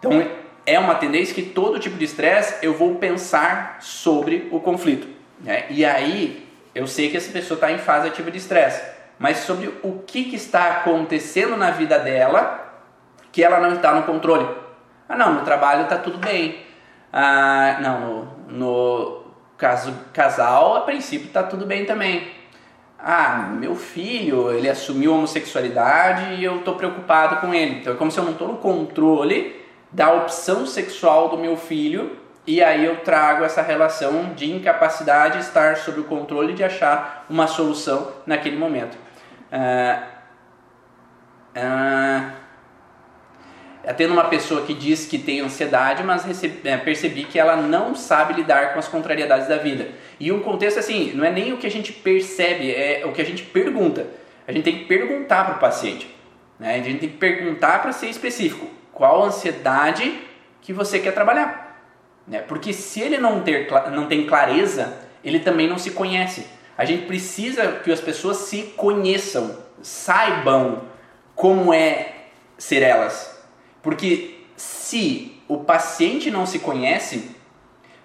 Então 0.00 0.28
é 0.66 0.76
uma 0.80 0.96
tendência 0.96 1.32
que 1.32 1.42
todo 1.42 1.78
tipo 1.78 1.96
de 1.96 2.04
estresse 2.04 2.56
eu 2.60 2.74
vou 2.74 2.96
pensar 2.96 3.78
sobre 3.80 4.48
o 4.50 4.58
conflito. 4.58 5.06
Né? 5.38 5.66
E 5.70 5.84
aí 5.84 6.44
eu 6.74 6.88
sei 6.88 7.08
que 7.10 7.16
essa 7.16 7.30
pessoa 7.30 7.54
está 7.54 7.70
em 7.70 7.78
fase 7.78 8.08
ativa 8.08 8.28
de 8.32 8.38
estresse, 8.38 8.82
mas 9.18 9.38
sobre 9.38 9.68
o 9.82 10.00
que, 10.06 10.24
que 10.24 10.36
está 10.36 10.70
acontecendo 10.70 11.56
na 11.56 11.70
vida 11.70 11.98
dela 11.98 12.60
que 13.30 13.42
ela 13.42 13.58
não 13.58 13.74
está 13.74 13.92
no 13.92 14.04
controle. 14.04 14.46
Ah, 15.08 15.16
não, 15.16 15.34
no 15.34 15.40
trabalho 15.42 15.82
está 15.82 15.98
tudo 15.98 16.18
bem. 16.18 16.60
Ah, 17.12 17.78
não, 17.80 18.00
no, 18.00 18.24
no 18.48 19.24
caso 19.56 19.94
casal, 20.12 20.76
a 20.76 20.80
princípio 20.82 21.26
está 21.26 21.42
tudo 21.42 21.66
bem 21.66 21.84
também. 21.84 22.30
Ah, 22.98 23.50
meu 23.52 23.74
filho, 23.74 24.52
ele 24.52 24.68
assumiu 24.68 25.14
homossexualidade 25.14 26.34
e 26.34 26.44
eu 26.44 26.58
estou 26.58 26.74
preocupado 26.74 27.36
com 27.36 27.52
ele. 27.52 27.80
Então 27.80 27.92
é 27.92 27.96
como 27.96 28.10
se 28.10 28.18
eu 28.18 28.24
não 28.24 28.32
estou 28.32 28.48
no 28.48 28.56
controle 28.56 29.62
da 29.90 30.12
opção 30.12 30.66
sexual 30.66 31.28
do 31.28 31.36
meu 31.36 31.56
filho 31.56 32.23
e 32.46 32.62
aí 32.62 32.84
eu 32.84 32.98
trago 32.98 33.44
essa 33.44 33.62
relação 33.62 34.34
de 34.34 34.50
incapacidade 34.50 35.38
de 35.38 35.44
estar 35.44 35.76
sob 35.78 36.00
o 36.00 36.04
controle 36.04 36.52
de 36.52 36.62
achar 36.62 37.24
uma 37.30 37.46
solução 37.46 38.12
naquele 38.26 38.56
momento. 38.56 38.98
Ah, 39.50 40.02
ah, 41.56 42.30
tendo 43.96 44.12
uma 44.12 44.24
pessoa 44.24 44.62
que 44.62 44.74
diz 44.74 45.06
que 45.06 45.18
tem 45.18 45.40
ansiedade, 45.40 46.02
mas 46.02 46.24
recebi, 46.24 46.68
é, 46.68 46.76
percebi 46.76 47.24
que 47.24 47.38
ela 47.38 47.56
não 47.56 47.94
sabe 47.94 48.34
lidar 48.34 48.72
com 48.72 48.78
as 48.78 48.88
contrariedades 48.88 49.48
da 49.48 49.56
vida. 49.56 49.88
E 50.20 50.30
um 50.30 50.40
contexto 50.40 50.78
assim, 50.78 51.12
não 51.14 51.24
é 51.24 51.30
nem 51.30 51.52
o 51.52 51.56
que 51.56 51.66
a 51.66 51.70
gente 51.70 51.92
percebe, 51.92 52.70
é 52.74 53.04
o 53.06 53.12
que 53.12 53.22
a 53.22 53.24
gente 53.24 53.42
pergunta. 53.42 54.06
A 54.46 54.52
gente 54.52 54.64
tem 54.64 54.78
que 54.80 54.84
perguntar 54.84 55.44
para 55.44 55.54
o 55.56 55.58
paciente. 55.58 56.14
Né? 56.58 56.74
A 56.74 56.82
gente 56.82 56.98
tem 56.98 57.08
que 57.08 57.16
perguntar 57.16 57.80
para 57.80 57.92
ser 57.92 58.08
específico. 58.08 58.68
Qual 58.92 59.24
ansiedade 59.24 60.18
que 60.60 60.72
você 60.72 60.98
quer 60.98 61.12
trabalhar? 61.12 61.63
Né? 62.26 62.40
Porque 62.40 62.72
se 62.72 63.00
ele 63.00 63.18
não, 63.18 63.42
ter, 63.42 63.68
não 63.92 64.06
tem 64.06 64.26
clareza, 64.26 64.96
ele 65.22 65.40
também 65.40 65.68
não 65.68 65.78
se 65.78 65.90
conhece. 65.90 66.46
A 66.76 66.84
gente 66.84 67.06
precisa 67.06 67.80
que 67.84 67.92
as 67.92 68.00
pessoas 68.00 68.38
se 68.38 68.62
conheçam, 68.76 69.58
saibam 69.82 70.82
como 71.34 71.72
é 71.72 72.14
ser 72.58 72.82
elas 72.82 73.34
porque 73.84 74.46
se 74.56 75.42
o 75.46 75.58
paciente 75.58 76.30
não 76.30 76.46
se 76.46 76.58
conhece, 76.58 77.30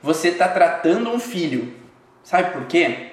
você 0.03 0.27
está 0.27 0.49
tratando 0.49 1.09
um 1.09 1.17
filho. 1.17 1.73
Sabe 2.21 2.51
por 2.51 2.65
quê? 2.65 3.11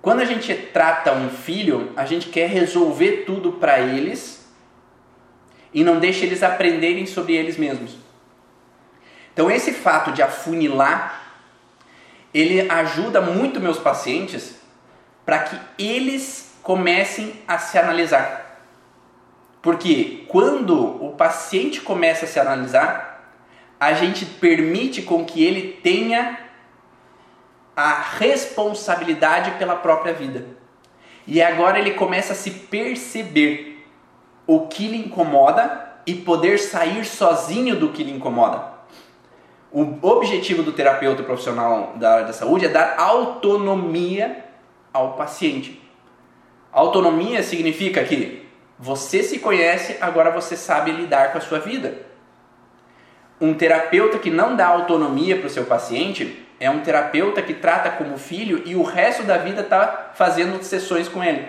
Quando 0.00 0.20
a 0.20 0.24
gente 0.24 0.54
trata 0.54 1.12
um 1.12 1.28
filho, 1.28 1.92
a 1.94 2.06
gente 2.06 2.30
quer 2.30 2.48
resolver 2.48 3.24
tudo 3.26 3.52
para 3.52 3.78
eles 3.78 4.50
e 5.72 5.84
não 5.84 6.00
deixa 6.00 6.24
eles 6.24 6.42
aprenderem 6.42 7.04
sobre 7.04 7.34
eles 7.34 7.58
mesmos. 7.58 7.94
Então 9.32 9.50
esse 9.50 9.72
fato 9.72 10.12
de 10.12 10.22
afunilar, 10.22 11.20
ele 12.32 12.70
ajuda 12.70 13.20
muito 13.20 13.60
meus 13.60 13.78
pacientes 13.78 14.56
para 15.24 15.40
que 15.40 15.58
eles 15.78 16.54
comecem 16.62 17.34
a 17.46 17.58
se 17.58 17.78
analisar. 17.78 18.42
Porque 19.60 20.24
quando 20.28 21.04
o 21.04 21.12
paciente 21.12 21.80
começa 21.80 22.24
a 22.24 22.28
se 22.28 22.38
analisar, 22.38 23.12
a 23.78 23.92
gente 23.94 24.24
permite 24.24 25.02
com 25.02 25.24
que 25.24 25.42
ele 25.42 25.80
tenha 25.82 26.38
a 27.74 27.94
responsabilidade 28.18 29.52
pela 29.52 29.76
própria 29.76 30.12
vida. 30.12 30.46
E 31.26 31.40
agora 31.40 31.78
ele 31.78 31.92
começa 31.92 32.32
a 32.32 32.36
se 32.36 32.50
perceber 32.50 33.86
o 34.46 34.66
que 34.66 34.88
lhe 34.88 34.96
incomoda 34.96 35.92
e 36.04 36.14
poder 36.14 36.58
sair 36.58 37.04
sozinho 37.04 37.76
do 37.76 37.90
que 37.90 38.02
lhe 38.02 38.10
incomoda. 38.10 38.71
O 39.72 39.96
objetivo 40.02 40.62
do 40.62 40.72
terapeuta 40.72 41.22
profissional 41.22 41.94
da 41.96 42.12
área 42.12 42.26
da 42.26 42.32
saúde 42.34 42.66
é 42.66 42.68
dar 42.68 42.94
autonomia 42.98 44.44
ao 44.92 45.14
paciente. 45.14 45.80
Autonomia 46.70 47.42
significa 47.42 48.04
que 48.04 48.46
você 48.78 49.22
se 49.22 49.38
conhece, 49.38 49.96
agora 49.98 50.30
você 50.30 50.56
sabe 50.56 50.90
lidar 50.90 51.32
com 51.32 51.38
a 51.38 51.40
sua 51.40 51.58
vida. 51.58 51.94
Um 53.40 53.54
terapeuta 53.54 54.18
que 54.18 54.30
não 54.30 54.54
dá 54.54 54.66
autonomia 54.66 55.38
para 55.38 55.46
o 55.46 55.50
seu 55.50 55.64
paciente 55.64 56.46
é 56.60 56.68
um 56.68 56.80
terapeuta 56.80 57.40
que 57.40 57.54
trata 57.54 57.90
como 57.90 58.18
filho 58.18 58.62
e 58.66 58.74
o 58.74 58.82
resto 58.82 59.22
da 59.22 59.38
vida 59.38 59.62
está 59.62 60.10
fazendo 60.14 60.62
sessões 60.62 61.08
com 61.08 61.24
ele. 61.24 61.48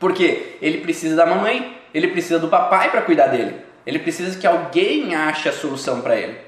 Porque 0.00 0.56
ele 0.60 0.78
precisa 0.78 1.14
da 1.14 1.24
mamãe, 1.24 1.78
ele 1.94 2.08
precisa 2.08 2.40
do 2.40 2.48
papai 2.48 2.90
para 2.90 3.02
cuidar 3.02 3.28
dele, 3.28 3.56
ele 3.86 4.00
precisa 4.00 4.36
que 4.36 4.46
alguém 4.46 5.14
ache 5.14 5.48
a 5.48 5.52
solução 5.52 6.00
para 6.00 6.16
ele. 6.16 6.45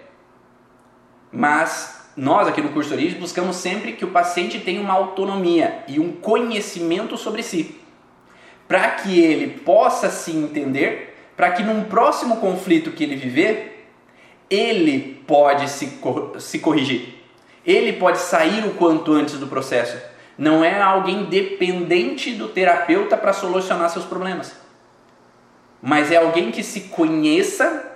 Mas 1.32 2.10
nós 2.16 2.48
aqui 2.48 2.60
no 2.60 2.70
curso 2.70 2.92
Origem 2.92 3.20
buscamos 3.20 3.56
sempre 3.56 3.92
que 3.92 4.04
o 4.04 4.10
paciente 4.10 4.60
tenha 4.60 4.80
uma 4.80 4.94
autonomia 4.94 5.84
e 5.86 6.00
um 6.00 6.12
conhecimento 6.12 7.16
sobre 7.16 7.42
si 7.42 7.78
para 8.68 8.90
que 8.90 9.18
ele 9.18 9.60
possa 9.60 10.10
se 10.10 10.30
entender, 10.30 11.16
para 11.34 11.50
que 11.52 11.62
num 11.62 11.84
próximo 11.84 12.36
conflito 12.36 12.92
que 12.92 13.02
ele 13.02 13.16
viver, 13.16 13.88
ele 14.50 15.22
pode 15.26 15.70
se, 15.70 15.98
se 16.38 16.58
corrigir. 16.58 17.14
Ele 17.64 17.94
pode 17.94 18.18
sair 18.18 18.64
o 18.66 18.74
quanto 18.74 19.12
antes 19.12 19.38
do 19.38 19.46
processo. 19.46 19.96
Não 20.36 20.62
é 20.62 20.80
alguém 20.80 21.24
dependente 21.24 22.32
do 22.32 22.48
terapeuta 22.48 23.16
para 23.16 23.32
solucionar 23.32 23.88
seus 23.90 24.04
problemas. 24.04 24.54
Mas 25.80 26.12
é 26.12 26.16
alguém 26.16 26.50
que 26.50 26.62
se 26.62 26.82
conheça, 26.82 27.87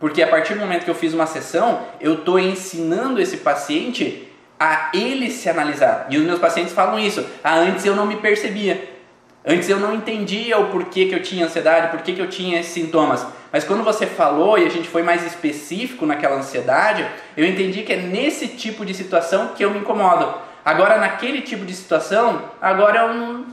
porque 0.00 0.22
a 0.22 0.28
partir 0.28 0.54
do 0.54 0.60
momento 0.60 0.84
que 0.84 0.90
eu 0.90 0.94
fiz 0.94 1.12
uma 1.12 1.26
sessão, 1.26 1.80
eu 2.00 2.14
estou 2.14 2.38
ensinando 2.38 3.20
esse 3.20 3.38
paciente 3.38 4.28
a 4.58 4.90
ele 4.92 5.30
se 5.30 5.48
analisar. 5.48 6.06
E 6.10 6.16
os 6.16 6.24
meus 6.24 6.38
pacientes 6.38 6.72
falam 6.72 6.98
isso. 6.98 7.24
Ah, 7.42 7.56
antes 7.56 7.84
eu 7.84 7.94
não 7.94 8.06
me 8.06 8.16
percebia. 8.16 8.96
Antes 9.44 9.68
eu 9.68 9.78
não 9.78 9.94
entendia 9.94 10.58
o 10.58 10.70
porquê 10.70 11.06
que 11.06 11.14
eu 11.14 11.22
tinha 11.22 11.46
ansiedade, 11.46 11.88
porquê 11.88 12.12
que 12.12 12.20
eu 12.20 12.28
tinha 12.28 12.60
esses 12.60 12.72
sintomas. 12.72 13.24
Mas 13.50 13.64
quando 13.64 13.82
você 13.82 14.04
falou 14.04 14.58
e 14.58 14.66
a 14.66 14.68
gente 14.68 14.88
foi 14.88 15.02
mais 15.02 15.24
específico 15.24 16.04
naquela 16.04 16.36
ansiedade, 16.36 17.06
eu 17.36 17.46
entendi 17.46 17.82
que 17.82 17.92
é 17.92 17.96
nesse 17.96 18.48
tipo 18.48 18.84
de 18.84 18.92
situação 18.92 19.48
que 19.56 19.64
eu 19.64 19.70
me 19.70 19.78
incomodo. 19.78 20.34
Agora, 20.64 20.98
naquele 20.98 21.40
tipo 21.40 21.64
de 21.64 21.72
situação, 21.72 22.42
agora 22.60 23.00
eu 23.00 23.14
não, 23.14 23.46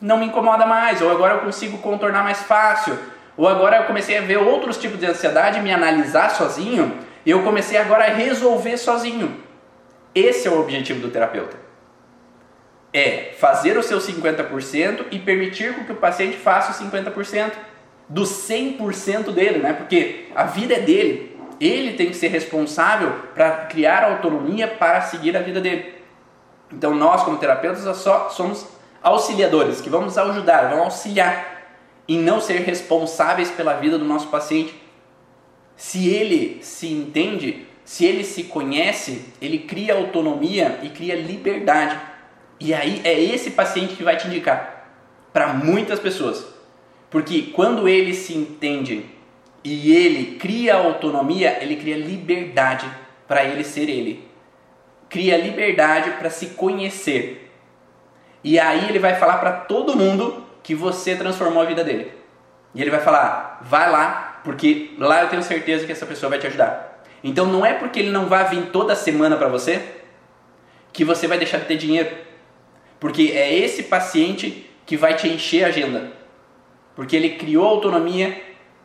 não 0.00 0.18
me 0.18 0.26
incomoda 0.26 0.66
mais, 0.66 1.00
ou 1.00 1.10
agora 1.10 1.34
eu 1.34 1.40
consigo 1.40 1.78
contornar 1.78 2.22
mais 2.22 2.42
fácil, 2.42 2.98
ou 3.36 3.48
agora 3.48 3.78
eu 3.78 3.84
comecei 3.84 4.18
a 4.18 4.22
ver 4.22 4.38
outros 4.38 4.76
tipos 4.76 4.98
de 4.98 5.06
ansiedade, 5.06 5.60
me 5.60 5.72
analisar 5.72 6.30
sozinho, 6.30 6.98
e 7.24 7.30
eu 7.30 7.42
comecei 7.42 7.78
agora 7.78 8.04
a 8.04 8.14
resolver 8.14 8.76
sozinho. 8.76 9.42
Esse 10.14 10.48
é 10.48 10.50
o 10.50 10.60
objetivo 10.60 11.00
do 11.00 11.10
terapeuta 11.10 11.62
é 12.92 13.32
fazer 13.38 13.76
o 13.78 13.82
seu 13.82 13.98
50% 13.98 15.06
e 15.10 15.18
permitir 15.18 15.74
que 15.86 15.92
o 15.92 15.96
paciente 15.96 16.36
faça 16.36 16.72
o 16.72 16.88
50% 16.88 17.52
do 18.08 18.22
100% 18.22 19.32
dele, 19.32 19.60
né? 19.60 19.72
Porque 19.72 20.26
a 20.34 20.44
vida 20.44 20.74
é 20.74 20.80
dele. 20.80 21.38
Ele 21.58 21.94
tem 21.94 22.08
que 22.08 22.16
ser 22.16 22.28
responsável 22.28 23.10
para 23.34 23.66
criar 23.66 24.04
autonomia 24.04 24.68
para 24.68 25.00
seguir 25.00 25.36
a 25.36 25.40
vida 25.40 25.60
dele. 25.60 25.94
Então 26.70 26.94
nós 26.94 27.22
como 27.22 27.38
terapeutas 27.38 27.84
só 27.96 28.28
somos 28.28 28.66
auxiliadores 29.02 29.80
que 29.80 29.88
vamos 29.88 30.18
ajudar, 30.18 30.68
vamos 30.68 30.84
auxiliar 30.84 31.51
em 32.08 32.18
não 32.18 32.40
ser 32.40 32.60
responsáveis 32.60 33.50
pela 33.50 33.74
vida 33.74 33.98
do 33.98 34.04
nosso 34.04 34.28
paciente. 34.28 34.74
Se 35.76 36.08
ele 36.08 36.58
se 36.62 36.88
entende, 36.88 37.66
se 37.84 38.04
ele 38.04 38.24
se 38.24 38.44
conhece, 38.44 39.24
ele 39.40 39.60
cria 39.60 39.94
autonomia 39.94 40.80
e 40.82 40.88
cria 40.88 41.16
liberdade 41.16 42.12
e 42.64 42.72
aí 42.72 43.00
é 43.02 43.20
esse 43.20 43.50
paciente 43.50 43.96
que 43.96 44.04
vai 44.04 44.16
te 44.16 44.28
indicar 44.28 44.88
para 45.32 45.48
muitas 45.48 45.98
pessoas. 45.98 46.46
Porque 47.10 47.50
quando 47.52 47.88
ele 47.88 48.14
se 48.14 48.34
entende 48.34 49.04
e 49.64 49.92
ele 49.92 50.36
cria 50.36 50.76
autonomia, 50.76 51.58
ele 51.60 51.74
cria 51.74 51.96
liberdade 51.96 52.88
para 53.26 53.44
ele 53.44 53.64
ser 53.64 53.88
ele. 53.88 54.24
Cria 55.08 55.36
liberdade 55.36 56.12
para 56.12 56.30
se 56.30 56.50
conhecer. 56.50 57.50
E 58.44 58.60
aí 58.60 58.88
ele 58.88 59.00
vai 59.00 59.16
falar 59.16 59.38
para 59.38 59.50
todo 59.50 59.96
mundo 59.96 60.46
que 60.62 60.74
você 60.74 61.16
transformou 61.16 61.62
a 61.62 61.66
vida 61.66 61.82
dele. 61.82 62.12
E 62.74 62.80
ele 62.80 62.90
vai 62.90 63.00
falar: 63.00 63.60
vai 63.62 63.90
lá, 63.90 64.40
porque 64.44 64.94
lá 64.98 65.22
eu 65.22 65.28
tenho 65.28 65.42
certeza 65.42 65.86
que 65.86 65.92
essa 65.92 66.06
pessoa 66.06 66.30
vai 66.30 66.38
te 66.38 66.46
ajudar. 66.46 67.02
Então 67.22 67.46
não 67.46 67.64
é 67.64 67.74
porque 67.74 68.00
ele 68.00 68.10
não 68.10 68.26
vai 68.26 68.48
vir 68.48 68.66
toda 68.66 68.96
semana 68.96 69.36
para 69.36 69.48
você 69.48 69.82
que 70.92 71.04
você 71.04 71.26
vai 71.26 71.38
deixar 71.38 71.58
de 71.58 71.66
ter 71.66 71.76
dinheiro. 71.76 72.10
Porque 73.00 73.32
é 73.34 73.56
esse 73.56 73.84
paciente 73.84 74.70
que 74.84 74.96
vai 74.96 75.14
te 75.14 75.28
encher 75.28 75.64
a 75.64 75.68
agenda. 75.68 76.12
Porque 76.94 77.16
ele 77.16 77.30
criou 77.30 77.66
autonomia, 77.66 78.40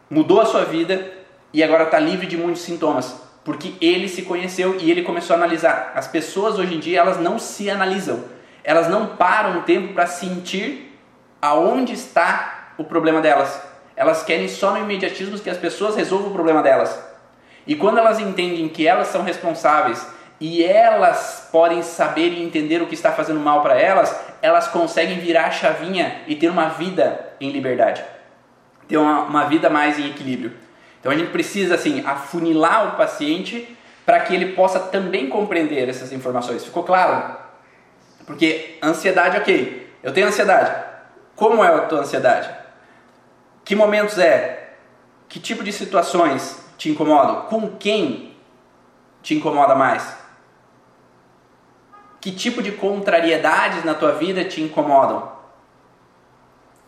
mudou 0.10 0.40
a 0.40 0.46
sua 0.46 0.64
vida 0.64 1.14
e 1.54 1.64
agora 1.64 1.84
está 1.84 2.00
livre 2.00 2.26
de 2.26 2.38
muitos 2.38 2.62
sintomas. 2.62 3.22
Porque 3.44 3.74
ele 3.82 4.08
se 4.08 4.24
conheceu 4.24 4.78
e 4.80 4.90
ele 4.92 5.04
começou 5.04 5.34
a 5.36 5.38
analisar. 5.38 5.92
As 5.96 6.08
pessoas 6.08 6.58
hoje 6.58 6.76
em 6.76 6.80
dia 6.80 7.00
elas 7.00 7.20
não 7.20 7.40
se 7.40 7.70
analisam. 7.70 8.24
Elas 8.64 8.90
não 8.90 9.16
param 9.16 9.60
um 9.60 9.62
tempo 9.64 9.94
para 9.94 10.06
sentir 10.06 10.87
aonde 11.48 11.94
está 11.94 12.74
o 12.78 12.84
problema 12.84 13.22
delas. 13.22 13.60
Elas 13.96 14.24
querem 14.24 14.48
só 14.48 14.72
no 14.72 14.80
imediatismo 14.80 15.40
que 15.40 15.50
as 15.50 15.58
pessoas 15.58 15.96
resolvam 15.96 16.30
o 16.30 16.34
problema 16.34 16.62
delas. 16.62 16.98
E 17.66 17.76
quando 17.76 17.98
elas 17.98 18.20
entendem 18.20 18.70
que 18.70 18.86
elas 18.86 19.08
são 19.08 19.24
responsáveis 19.24 20.06
e 20.40 20.64
elas 20.64 21.48
podem 21.52 21.82
saber 21.82 22.30
e 22.30 22.44
entender 22.44 22.82
o 22.82 22.86
que 22.86 22.94
está 22.94 23.12
fazendo 23.12 23.40
mal 23.40 23.62
para 23.62 23.80
elas, 23.80 24.16
elas 24.42 24.68
conseguem 24.68 25.20
virar 25.20 25.46
a 25.46 25.52
chavinha 25.52 26.22
e 26.28 26.36
ter 26.36 26.50
uma 26.50 26.68
vida 26.70 27.34
em 27.42 27.50
liberdade, 27.50 28.04
ter 28.88 28.98
uma, 28.98 29.22
uma 29.22 29.46
vida 29.46 29.70
mais 29.70 29.98
em 29.98 30.08
equilíbrio. 30.08 30.54
Então 31.00 31.12
a 31.12 31.16
gente 31.16 31.32
precisa 31.32 31.76
assim 31.76 32.04
afunilar 32.06 32.90
o 32.90 32.98
paciente 32.98 33.76
para 34.06 34.20
que 34.20 34.36
ele 34.36 34.54
possa 34.54 34.80
também 34.80 35.28
compreender 35.28 35.90
essas 35.90 36.12
informações. 36.12 36.64
Ficou 36.64 36.84
claro? 36.84 37.36
Porque 38.26 38.78
ansiedade, 38.84 39.38
ok, 39.38 39.90
eu 40.04 40.14
tenho 40.14 40.28
ansiedade. 40.28 40.97
Como 41.38 41.64
é 41.64 41.68
a 41.68 41.82
tua 41.82 42.00
ansiedade? 42.00 42.50
Que 43.64 43.76
momentos 43.76 44.18
é? 44.18 44.74
Que 45.30 45.40
tipo 45.40 45.64
de 45.64 45.72
situações 45.72 46.60
te 46.80 46.90
incomodam? 46.90 47.42
Com 47.44 47.78
quem 47.78 48.36
te 49.22 49.36
incomoda 49.36 49.76
mais? 49.76 50.18
Que 52.20 52.32
tipo 52.32 52.64
de 52.64 52.72
contrariedades 52.72 53.86
na 53.86 53.94
tua 53.94 54.14
vida 54.14 54.44
te 54.46 54.64
incomodam? 54.64 55.32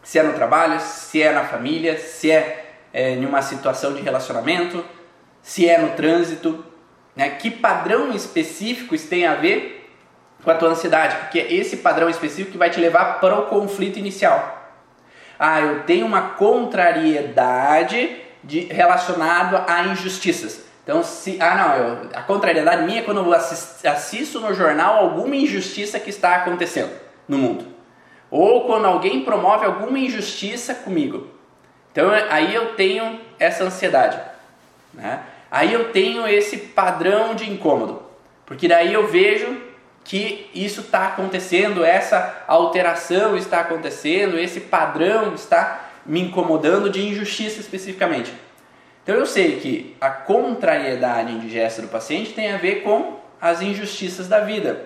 Se 0.02 0.18
é 0.18 0.24
no 0.24 0.34
trabalho, 0.34 0.80
se 0.80 1.22
é 1.22 1.32
na 1.32 1.46
família, 1.46 2.00
se 2.00 2.32
é, 2.32 2.80
é 2.92 3.12
em 3.12 3.26
uma 3.26 3.44
situação 3.44 3.94
de 3.94 4.02
relacionamento, 4.02 4.84
se 5.44 5.70
é 5.70 5.78
no 5.78 5.96
trânsito, 5.96 6.66
né? 7.16 7.30
Que 7.30 7.52
padrão 7.52 8.12
específico 8.14 8.96
isso 8.96 9.08
tem 9.08 9.28
a 9.28 9.36
ver 9.36 9.79
com 10.44 10.52
a 10.52 10.56
tua 10.56 10.70
ansiedade? 10.70 11.16
Porque 11.18 11.40
é 11.40 11.54
esse 11.54 11.78
padrão 11.78 12.10
específico 12.10 12.52
que 12.52 12.58
vai 12.58 12.70
te 12.70 12.80
levar 12.80 13.20
para 13.20 13.40
o 13.40 13.48
conflito 13.48 14.00
inicial. 14.00 14.58
Ah, 15.38 15.62
eu 15.62 15.84
tenho 15.84 16.06
uma 16.06 16.22
contrariedade 16.32 18.18
de, 18.44 18.62
relacionado 18.62 19.64
a 19.68 19.84
injustiças. 19.86 20.66
Então, 20.84 21.04
se. 21.04 21.38
Ah, 21.40 21.56
não, 21.56 21.76
eu, 21.76 22.10
a 22.14 22.22
contrariedade 22.24 22.84
minha 22.84 23.00
é 23.00 23.04
quando 23.04 23.20
eu 23.22 23.34
assist, 23.34 23.88
assisto 23.88 24.40
no 24.40 24.54
jornal 24.54 24.98
alguma 24.98 25.36
injustiça 25.36 26.00
que 26.00 26.10
está 26.10 26.36
acontecendo 26.36 26.92
no 27.28 27.38
mundo. 27.38 27.68
Ou 28.32 28.66
quando 28.66 28.86
alguém 28.86 29.24
promove 29.24 29.66
alguma 29.66 29.98
injustiça 29.98 30.74
comigo. 30.74 31.28
Então, 31.92 32.10
aí 32.30 32.54
eu 32.54 32.74
tenho 32.74 33.20
essa 33.40 33.64
ansiedade. 33.64 34.20
Né? 34.94 35.22
Aí 35.50 35.74
eu 35.74 35.92
tenho 35.92 36.28
esse 36.28 36.58
padrão 36.58 37.34
de 37.34 37.50
incômodo. 37.50 38.02
Porque 38.46 38.68
daí 38.68 38.94
eu 38.94 39.08
vejo 39.08 39.69
que 40.10 40.50
isso 40.56 40.82
está 40.82 41.06
acontecendo, 41.06 41.86
essa 41.86 42.44
alteração 42.48 43.38
está 43.38 43.60
acontecendo, 43.60 44.40
esse 44.40 44.62
padrão 44.62 45.36
está 45.36 45.88
me 46.04 46.20
incomodando 46.20 46.90
de 46.90 47.08
injustiça 47.08 47.60
especificamente. 47.60 48.34
Então 49.04 49.14
eu 49.14 49.28
sei 49.28 49.60
que 49.60 49.96
a 50.02 50.10
contrariedade 50.10 51.32
indigesta 51.32 51.84
do 51.84 51.90
paciente 51.90 52.34
tem 52.34 52.52
a 52.52 52.58
ver 52.58 52.82
com 52.82 53.20
as 53.40 53.62
injustiças 53.62 54.28
da 54.28 54.40
vida. 54.40 54.84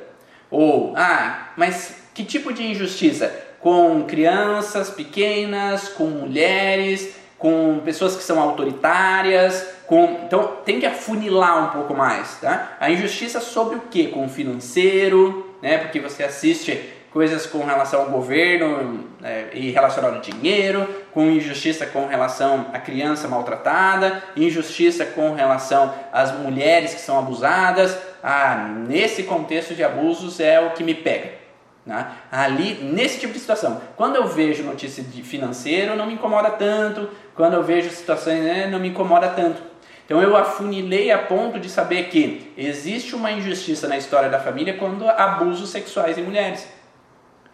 Ou, 0.52 0.94
ah, 0.98 1.54
mas 1.56 2.04
que 2.14 2.26
tipo 2.26 2.52
de 2.52 2.68
injustiça? 2.68 3.34
Com 3.62 4.04
crianças 4.04 4.90
pequenas, 4.90 5.88
com 5.88 6.04
mulheres, 6.04 7.16
com 7.38 7.80
pessoas 7.86 8.18
que 8.18 8.24
são 8.24 8.42
autoritárias, 8.42 9.73
com... 9.86 10.22
então 10.26 10.58
tem 10.66 10.80
que 10.80 10.86
afunilar 10.86 11.68
um 11.68 11.72
pouco 11.72 11.94
mais, 11.94 12.40
tá? 12.40 12.78
A 12.80 12.90
injustiça 12.90 13.40
sobre 13.40 13.76
o 13.78 13.82
que? 13.82 14.08
Com 14.08 14.26
o 14.26 14.30
financeiro, 14.30 15.56
né? 15.62 15.78
Porque 15.78 16.00
você 16.00 16.24
assiste 16.24 16.94
coisas 17.14 17.46
com 17.46 17.64
relação 17.64 18.02
ao 18.02 18.10
governo 18.10 19.06
é, 19.24 19.50
e 19.54 19.70
relacionado 19.70 20.16
ao 20.16 20.22
dinheiro, 20.22 20.88
com 21.14 21.30
injustiça 21.30 21.86
com 21.86 22.08
relação 22.08 22.66
à 22.74 22.80
criança 22.80 23.28
maltratada, 23.28 24.24
injustiça 24.36 25.06
com 25.06 25.36
relação 25.36 25.94
às 26.12 26.32
mulheres 26.32 26.96
que 26.96 27.02
são 27.02 27.20
abusadas. 27.20 27.96
Ah, 28.24 28.68
nesse 28.88 29.24
contexto 29.24 29.76
de 29.76 29.84
abusos 29.84 30.40
é 30.40 30.60
o 30.60 30.72
que 30.72 30.84
me 30.84 30.96
pega. 30.96 31.44
Né? 31.86 32.08
Ali, 32.32 32.80
nesse 32.82 33.20
tipo 33.20 33.34
de 33.34 33.40
situação. 33.40 33.80
Quando 33.96 34.16
eu 34.16 34.26
vejo 34.28 34.64
notícia 34.64 35.04
de 35.04 35.22
financeiro, 35.22 35.96
não 35.96 36.08
me 36.08 36.14
incomoda 36.14 36.50
tanto. 36.50 37.10
Quando 37.36 37.54
eu 37.54 37.64
vejo 37.64 37.90
situações, 37.92 38.42
né, 38.42 38.68
não 38.68 38.80
me 38.80 38.88
incomoda 38.88 39.28
tanto. 39.28 39.73
Então 40.06 40.22
eu 40.22 40.36
afunilei 40.36 41.12
a 41.12 41.18
ponto 41.18 41.60
de 41.60 41.70
saber 41.70 42.10
que 42.10 42.54
existe 42.58 43.16
uma 43.16 43.32
injustiça 43.32 43.88
na 43.88 43.98
história 43.98 44.30
da 44.30 44.40
família 44.40 44.78
quando 44.78 45.10
abusos 45.10 45.70
sexuais 45.70 46.18
em 46.18 46.24
mulheres. 46.24 46.68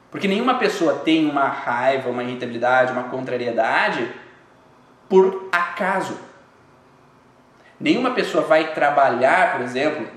Porque 0.09 0.27
nenhuma 0.27 0.55
pessoa 0.55 0.95
tem 0.95 1.29
uma 1.29 1.47
raiva, 1.47 2.09
uma 2.09 2.23
irritabilidade, 2.23 2.91
uma 2.91 3.03
contrariedade 3.03 4.09
por 5.07 5.49
acaso. 5.51 6.17
Nenhuma 7.79 8.11
pessoa 8.11 8.43
vai 8.43 8.73
trabalhar, 8.73 9.53
por 9.53 9.61
exemplo, 9.61 10.07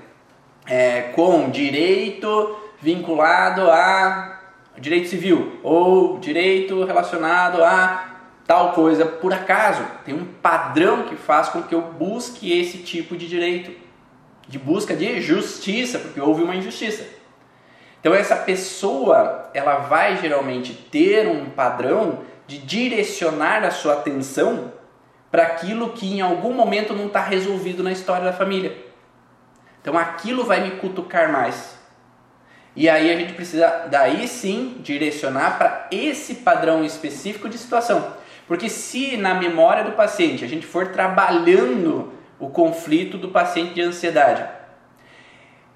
é, 0.65 1.01
com 1.15 1.49
direito 1.49 2.59
vinculado 2.81 3.69
a 3.69 4.39
direito 4.77 5.07
civil 5.07 5.59
ou 5.63 6.17
direito 6.17 6.83
relacionado 6.83 7.63
a 7.63 8.12
tal 8.45 8.73
coisa 8.73 9.05
por 9.05 9.33
acaso. 9.33 9.85
Tem 10.05 10.13
um 10.13 10.25
padrão 10.25 11.03
que 11.03 11.15
faz 11.15 11.49
com 11.49 11.63
que 11.63 11.73
eu 11.73 11.81
busque 11.81 12.57
esse 12.57 12.79
tipo 12.79 13.15
de 13.15 13.27
direito, 13.27 13.71
de 14.47 14.59
busca 14.59 14.95
de 14.95 15.21
justiça, 15.21 15.99
porque 15.99 16.19
houve 16.19 16.43
uma 16.43 16.55
injustiça. 16.55 17.05
Então 17.99 18.13
essa 18.13 18.35
pessoa, 18.35 19.49
ela 19.53 19.77
vai 19.77 20.17
geralmente 20.17 20.73
ter 20.73 21.27
um 21.27 21.49
padrão 21.49 22.19
de 22.45 22.57
direcionar 22.57 23.63
a 23.63 23.71
sua 23.71 23.93
atenção 23.93 24.73
para 25.31 25.43
aquilo 25.43 25.93
que 25.93 26.13
em 26.13 26.21
algum 26.21 26.53
momento 26.53 26.93
não 26.93 27.07
está 27.07 27.21
resolvido 27.21 27.81
na 27.81 27.91
história 27.91 28.25
da 28.25 28.33
família. 28.33 28.77
Então 29.81 29.97
aquilo 29.97 30.43
vai 30.43 30.61
me 30.61 30.71
cutucar 30.77 31.31
mais. 31.31 31.77
E 32.75 32.89
aí 32.89 33.11
a 33.11 33.15
gente 33.15 33.33
precisa 33.33 33.87
daí 33.89 34.27
sim 34.27 34.77
direcionar 34.79 35.57
para 35.57 35.87
esse 35.91 36.35
padrão 36.35 36.83
específico 36.83 37.47
de 37.47 37.57
situação. 37.57 38.13
Porque 38.47 38.69
se 38.69 39.17
na 39.17 39.33
memória 39.33 39.83
do 39.83 39.93
paciente 39.93 40.43
a 40.43 40.47
gente 40.47 40.65
for 40.65 40.89
trabalhando 40.89 42.11
o 42.39 42.49
conflito 42.49 43.17
do 43.17 43.29
paciente 43.29 43.73
de 43.73 43.81
ansiedade 43.81 44.45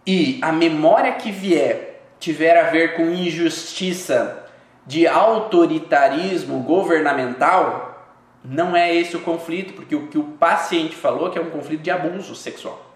e 0.05 0.39
a 0.41 0.51
memória 0.51 1.13
que 1.13 1.31
vier 1.31 2.01
tiver 2.19 2.57
a 2.57 2.69
ver 2.69 2.95
com 2.95 3.09
injustiça 3.09 4.45
de 4.85 5.05
autoritarismo 5.05 6.63
governamental, 6.63 8.15
não 8.43 8.75
é 8.75 8.95
esse 8.95 9.17
o 9.17 9.21
conflito, 9.21 9.73
porque 9.73 9.93
o 9.95 10.07
que 10.07 10.17
o 10.17 10.23
paciente 10.23 10.95
falou 10.95 11.29
que 11.29 11.37
é 11.37 11.41
um 11.41 11.49
conflito 11.49 11.81
de 11.81 11.91
abuso 11.91 12.33
sexual. 12.35 12.87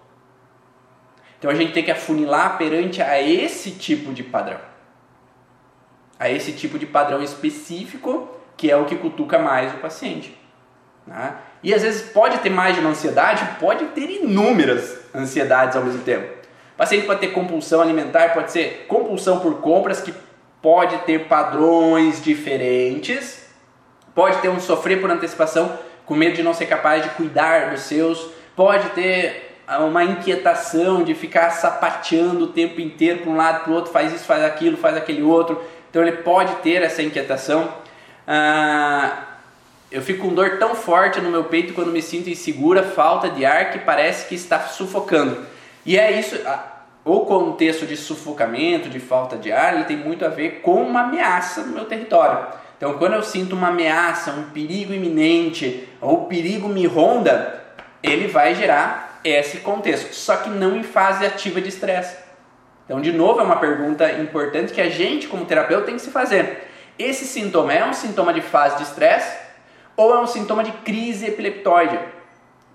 Então 1.37 1.51
a 1.51 1.55
gente 1.55 1.73
tem 1.73 1.83
que 1.83 1.91
afunilar 1.91 2.57
perante 2.57 3.01
a 3.01 3.21
esse 3.21 3.71
tipo 3.71 4.13
de 4.13 4.23
padrão. 4.23 4.59
A 6.17 6.29
esse 6.29 6.53
tipo 6.53 6.79
de 6.79 6.85
padrão 6.85 7.21
específico, 7.21 8.29
que 8.61 8.69
é 8.69 8.77
o 8.77 8.85
que 8.85 8.95
cutuca 8.95 9.39
mais 9.39 9.73
o 9.73 9.77
paciente. 9.77 10.37
Né? 11.05 11.33
E 11.63 11.73
às 11.73 11.81
vezes 11.81 12.11
pode 12.11 12.37
ter 12.37 12.49
mais 12.49 12.75
de 12.75 12.81
uma 12.81 12.91
ansiedade, 12.91 13.43
pode 13.59 13.85
ter 13.87 14.09
inúmeras 14.09 14.99
ansiedades 15.13 15.75
ao 15.75 15.83
mesmo 15.83 16.03
tempo 16.03 16.41
paciente 16.81 17.05
pode 17.05 17.19
ter 17.19 17.27
compulsão 17.27 17.79
alimentar, 17.79 18.33
pode 18.33 18.51
ser 18.51 18.85
compulsão 18.87 19.39
por 19.39 19.61
compras, 19.61 20.01
que 20.01 20.11
pode 20.59 20.97
ter 20.99 21.27
padrões 21.27 22.23
diferentes, 22.23 23.47
pode 24.15 24.37
ter 24.39 24.49
um 24.49 24.59
sofrer 24.59 24.99
por 24.99 25.11
antecipação, 25.11 25.77
com 26.07 26.15
medo 26.15 26.37
de 26.37 26.41
não 26.41 26.55
ser 26.55 26.65
capaz 26.65 27.03
de 27.03 27.09
cuidar 27.09 27.69
dos 27.69 27.81
seus, 27.81 28.31
pode 28.55 28.89
ter 28.89 29.59
uma 29.87 30.03
inquietação 30.03 31.03
de 31.03 31.13
ficar 31.13 31.51
sapateando 31.51 32.45
o 32.45 32.47
tempo 32.47 32.81
inteiro 32.81 33.19
para 33.19 33.29
um 33.31 33.37
lado 33.37 33.63
para 33.63 33.71
o 33.71 33.75
outro, 33.75 33.91
faz 33.91 34.11
isso, 34.11 34.25
faz 34.25 34.43
aquilo, 34.43 34.75
faz 34.75 34.97
aquele 34.97 35.21
outro. 35.21 35.63
Então 35.91 36.01
ele 36.01 36.13
pode 36.13 36.55
ter 36.63 36.81
essa 36.81 37.03
inquietação. 37.03 37.71
Ah, 38.33 39.23
eu 39.91 40.01
fico 40.01 40.25
com 40.25 40.33
dor 40.33 40.57
tão 40.57 40.73
forte 40.73 41.19
no 41.19 41.29
meu 41.29 41.43
peito 41.43 41.73
quando 41.73 41.91
me 41.91 42.01
sinto 42.01 42.29
insegura, 42.29 42.81
falta 42.81 43.29
de 43.29 43.43
ar 43.43 43.71
que 43.71 43.79
parece 43.79 44.25
que 44.29 44.35
está 44.35 44.57
sufocando. 44.61 45.45
E 45.85 45.99
é 45.99 46.17
isso, 46.17 46.39
o 47.03 47.25
contexto 47.25 47.85
de 47.85 47.97
sufocamento, 47.97 48.87
de 48.87 49.01
falta 49.01 49.35
de 49.35 49.51
ar, 49.51 49.73
ele 49.73 49.83
tem 49.83 49.97
muito 49.97 50.23
a 50.23 50.29
ver 50.29 50.61
com 50.61 50.81
uma 50.81 51.01
ameaça 51.01 51.63
no 51.63 51.73
meu 51.73 51.83
território. 51.83 52.47
Então, 52.77 52.93
quando 52.93 53.15
eu 53.15 53.21
sinto 53.21 53.53
uma 53.53 53.67
ameaça, 53.67 54.31
um 54.31 54.43
perigo 54.43 54.93
iminente, 54.93 55.89
ou 55.99 56.23
o 56.23 56.25
perigo 56.27 56.69
me 56.69 56.85
ronda, 56.85 57.61
ele 58.01 58.29
vai 58.29 58.55
gerar 58.55 59.19
esse 59.25 59.57
contexto, 59.57 60.13
só 60.13 60.37
que 60.37 60.49
não 60.49 60.77
em 60.77 60.83
fase 60.83 61.25
ativa 61.25 61.59
de 61.59 61.67
estresse. 61.67 62.15
Então, 62.85 63.01
de 63.01 63.11
novo, 63.11 63.41
é 63.41 63.43
uma 63.43 63.57
pergunta 63.57 64.09
importante 64.13 64.71
que 64.71 64.79
a 64.79 64.89
gente, 64.89 65.27
como 65.27 65.43
terapeuta, 65.43 65.87
tem 65.87 65.95
que 65.95 66.01
se 66.01 66.11
fazer. 66.11 66.70
Esse 67.01 67.25
sintoma 67.25 67.73
é 67.73 67.83
um 67.83 67.93
sintoma 67.93 68.31
de 68.31 68.41
fase 68.41 68.77
de 68.77 68.83
estresse 68.83 69.35
ou 69.97 70.13
é 70.13 70.19
um 70.19 70.27
sintoma 70.27 70.63
de 70.63 70.71
crise 70.71 71.25
epileptóide? 71.25 71.97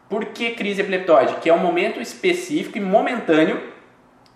Por 0.09 0.25
que 0.27 0.51
crise 0.51 0.81
epileptóide? 0.81 1.37
Que 1.37 1.49
é 1.49 1.55
um 1.55 1.61
momento 1.61 2.01
específico 2.01 2.77
e 2.77 2.81
momentâneo 2.81 3.63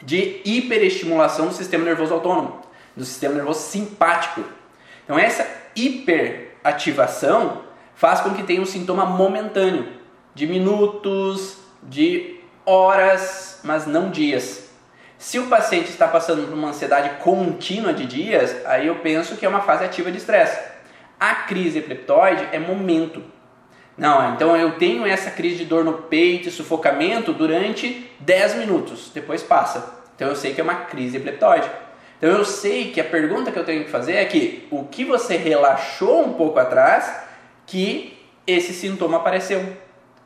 de 0.01 0.43
hiperestimulação 0.45 1.49
do 1.49 1.55
sistema 1.55 1.85
nervoso 1.85 2.15
autônomo, 2.15 2.61
do 2.97 3.05
sistema 3.05 3.35
nervoso 3.35 3.63
simpático. 3.63 4.45
Então 5.05 5.19
essa 5.19 5.45
hiperativação 5.75 7.63
faz 7.97 8.21
com 8.21 8.33
que 8.33 8.45
tenha 8.45 8.63
um 8.63 8.67
sintoma 8.67 9.05
momentâneo, 9.05 9.89
de 10.37 10.47
minutos, 10.47 11.57
de 11.83 12.39
horas, 12.65 13.59
mas 13.65 13.89
não 13.89 14.09
dias. 14.09 14.70
Se 15.21 15.39
o 15.39 15.49
paciente 15.49 15.91
está 15.91 16.09
passando 16.09 16.47
por 16.47 16.55
uma 16.55 16.71
ansiedade 16.71 17.23
contínua 17.23 17.93
de 17.93 18.07
dias, 18.07 18.57
aí 18.65 18.87
eu 18.87 18.97
penso 18.97 19.37
que 19.37 19.45
é 19.45 19.49
uma 19.51 19.61
fase 19.61 19.85
ativa 19.85 20.11
de 20.11 20.17
estresse. 20.17 20.59
A 21.21 21.35
crise 21.35 21.79
epileptoide 21.79 22.49
é 22.53 22.59
momento. 22.59 23.23
Não, 23.99 24.33
então 24.33 24.57
eu 24.57 24.79
tenho 24.79 25.05
essa 25.05 25.31
crise 25.31 25.59
de 25.59 25.67
dor 25.67 25.85
no 25.85 25.93
peito 25.93 26.49
e 26.49 26.51
sufocamento 26.51 27.35
durante 27.35 28.11
10 28.21 28.55
minutos, 28.55 29.11
depois 29.13 29.43
passa. 29.43 29.95
Então 30.17 30.27
eu 30.27 30.35
sei 30.35 30.55
que 30.55 30.61
é 30.63 30.65
uma 30.65 30.87
crise 30.87 31.19
epileptoide. 31.19 31.71
Então 32.17 32.31
eu 32.31 32.45
sei 32.47 32.91
que 32.91 32.99
a 32.99 33.05
pergunta 33.05 33.53
que 33.53 33.59
eu 33.59 33.65
tenho 33.65 33.85
que 33.85 33.91
fazer 33.91 34.15
é 34.15 34.25
que 34.25 34.67
o 34.71 34.85
que 34.85 35.05
você 35.05 35.37
relaxou 35.37 36.25
um 36.25 36.33
pouco 36.33 36.59
atrás 36.59 37.15
que 37.67 38.19
esse 38.47 38.73
sintoma 38.73 39.19
apareceu. 39.19 39.77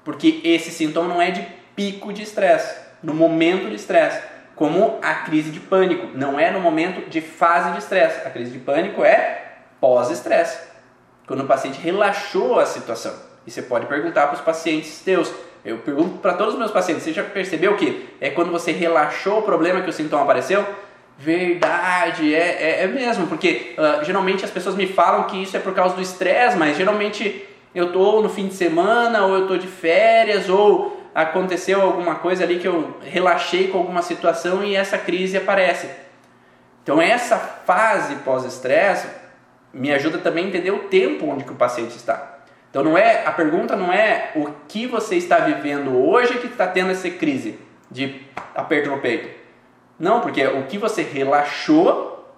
Porque 0.04 0.40
esse 0.44 0.70
sintoma 0.70 1.08
não 1.08 1.20
é 1.20 1.32
de 1.32 1.44
pico 1.74 2.12
de 2.12 2.22
estresse, 2.22 2.78
no 3.02 3.12
momento 3.12 3.68
de 3.68 3.74
estresse, 3.74 4.33
como 4.54 4.98
a 5.02 5.14
crise 5.14 5.50
de 5.50 5.60
pânico, 5.60 6.08
não 6.14 6.38
é 6.38 6.50
no 6.50 6.60
momento 6.60 7.08
de 7.08 7.20
fase 7.20 7.72
de 7.72 7.78
estresse. 7.78 8.26
A 8.26 8.30
crise 8.30 8.52
de 8.52 8.58
pânico 8.58 9.04
é 9.04 9.56
pós-estresse, 9.80 10.58
quando 11.26 11.40
o 11.40 11.46
paciente 11.46 11.80
relaxou 11.80 12.58
a 12.58 12.66
situação. 12.66 13.12
E 13.46 13.50
você 13.50 13.62
pode 13.62 13.86
perguntar 13.86 14.26
para 14.26 14.36
os 14.36 14.40
pacientes 14.40 15.00
teus. 15.00 15.32
Eu 15.64 15.78
pergunto 15.78 16.18
para 16.18 16.34
todos 16.34 16.54
os 16.54 16.58
meus 16.58 16.70
pacientes: 16.70 17.04
você 17.04 17.12
já 17.12 17.22
percebeu 17.22 17.76
que 17.76 18.08
é 18.20 18.30
quando 18.30 18.50
você 18.50 18.72
relaxou 18.72 19.40
o 19.40 19.42
problema 19.42 19.82
que 19.82 19.90
o 19.90 19.92
sintoma 19.92 20.22
apareceu? 20.22 20.64
Verdade, 21.16 22.34
é, 22.34 22.80
é, 22.80 22.82
é 22.82 22.86
mesmo, 22.88 23.28
porque 23.28 23.74
uh, 23.78 24.04
geralmente 24.04 24.44
as 24.44 24.50
pessoas 24.50 24.74
me 24.74 24.86
falam 24.86 25.24
que 25.24 25.40
isso 25.40 25.56
é 25.56 25.60
por 25.60 25.72
causa 25.72 25.94
do 25.94 26.02
estresse, 26.02 26.56
mas 26.56 26.76
geralmente 26.76 27.46
eu 27.72 27.86
estou 27.86 28.20
no 28.22 28.28
fim 28.28 28.48
de 28.48 28.54
semana, 28.54 29.24
ou 29.24 29.34
eu 29.34 29.42
estou 29.42 29.56
de 29.56 29.68
férias, 29.68 30.48
ou 30.48 30.93
aconteceu 31.14 31.80
alguma 31.80 32.16
coisa 32.16 32.42
ali 32.42 32.58
que 32.58 32.66
eu 32.66 32.98
relaxei 33.02 33.68
com 33.68 33.78
alguma 33.78 34.02
situação 34.02 34.64
e 34.64 34.74
essa 34.74 34.98
crise 34.98 35.36
aparece. 35.36 35.88
Então 36.82 37.00
essa 37.00 37.38
fase 37.38 38.16
pós-estresse 38.16 39.08
me 39.72 39.92
ajuda 39.92 40.18
também 40.18 40.46
a 40.46 40.48
entender 40.48 40.70
o 40.70 40.80
tempo 40.80 41.26
onde 41.26 41.44
que 41.44 41.52
o 41.52 41.56
paciente 41.56 41.96
está. 41.96 42.40
Então 42.68 42.82
não 42.82 42.98
é 42.98 43.24
a 43.24 43.30
pergunta 43.30 43.76
não 43.76 43.92
é 43.92 44.32
o 44.34 44.50
que 44.66 44.86
você 44.86 45.16
está 45.16 45.38
vivendo 45.38 45.96
hoje 45.96 46.38
que 46.38 46.48
está 46.48 46.66
tendo 46.66 46.90
essa 46.90 47.08
crise 47.08 47.58
de 47.90 48.26
aperto 48.54 48.90
no 48.90 48.98
peito. 48.98 49.28
Não, 49.98 50.20
porque 50.20 50.42
é 50.42 50.48
o 50.48 50.64
que 50.64 50.76
você 50.76 51.02
relaxou 51.02 52.34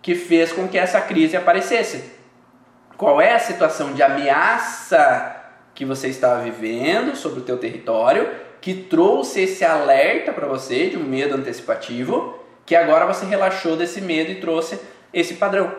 que 0.00 0.14
fez 0.14 0.52
com 0.52 0.68
que 0.68 0.78
essa 0.78 1.00
crise 1.00 1.36
aparecesse. 1.36 2.12
Qual 2.96 3.20
é 3.20 3.34
a 3.34 3.38
situação 3.38 3.92
de 3.92 4.02
ameaça 4.02 5.39
que 5.80 5.84
você 5.86 6.08
estava 6.08 6.42
vivendo 6.42 7.16
sobre 7.16 7.40
o 7.40 7.42
teu 7.42 7.56
território 7.56 8.28
que 8.60 8.74
trouxe 8.74 9.40
esse 9.40 9.64
alerta 9.64 10.30
para 10.30 10.46
você 10.46 10.90
de 10.90 10.98
um 10.98 11.04
medo 11.04 11.34
antecipativo 11.34 12.38
que 12.66 12.76
agora 12.76 13.06
você 13.06 13.24
relaxou 13.24 13.78
desse 13.78 13.98
medo 13.98 14.30
e 14.30 14.42
trouxe 14.42 14.78
esse 15.10 15.36
padrão 15.36 15.74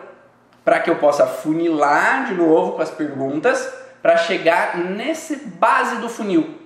para 0.64 0.80
que 0.80 0.90
eu 0.90 0.96
possa 0.96 1.24
funilar 1.24 2.26
de 2.26 2.34
novo 2.34 2.72
com 2.72 2.82
as 2.82 2.90
perguntas 2.90 3.72
para 4.02 4.16
chegar 4.16 4.76
nesse 4.76 5.36
base 5.36 5.98
do 5.98 6.08
funil, 6.08 6.58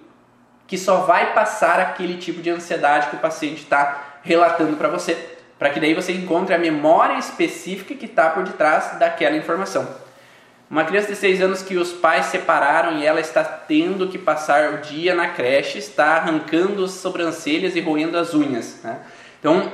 que 0.66 0.78
só 0.78 1.03
vai 1.03 1.34
passar 1.34 1.78
aquele 1.78 2.16
tipo 2.16 2.41
de 2.41 2.49
ansiedade 2.49 3.09
que 3.09 3.16
o 3.16 3.20
paciente 3.20 3.64
está 3.64 4.18
relatando 4.22 4.78
para 4.78 4.89
você, 4.89 5.14
para 5.59 5.68
que 5.68 5.78
daí 5.78 5.93
você 5.93 6.12
encontre 6.12 6.55
a 6.55 6.59
memória 6.59 7.18
específica 7.18 7.95
que 7.95 8.07
está 8.07 8.30
por 8.30 8.45
detrás 8.45 8.99
daquela 8.99 9.37
informação. 9.37 10.06
Uma 10.69 10.85
criança 10.85 11.09
de 11.09 11.17
6 11.17 11.41
anos 11.41 11.62
que 11.62 11.77
os 11.77 11.93
pais 11.93 12.27
separaram 12.27 12.99
e 12.99 13.07
ela 13.07 13.21
está 13.21 13.45
tendo 13.45 14.09
que 14.09 14.19
passar 14.19 14.75
o 14.75 14.79
dia 14.79 15.14
na 15.14 15.29
creche, 15.29 15.79
está 15.79 16.17
arrancando 16.17 16.85
as 16.85 16.91
sobrancelhas 16.93 17.77
e 17.77 17.81
roendo 17.81 18.19
as 18.19 18.35
unhas. 18.35 18.81
Né? 18.83 18.99
Então, 19.39 19.73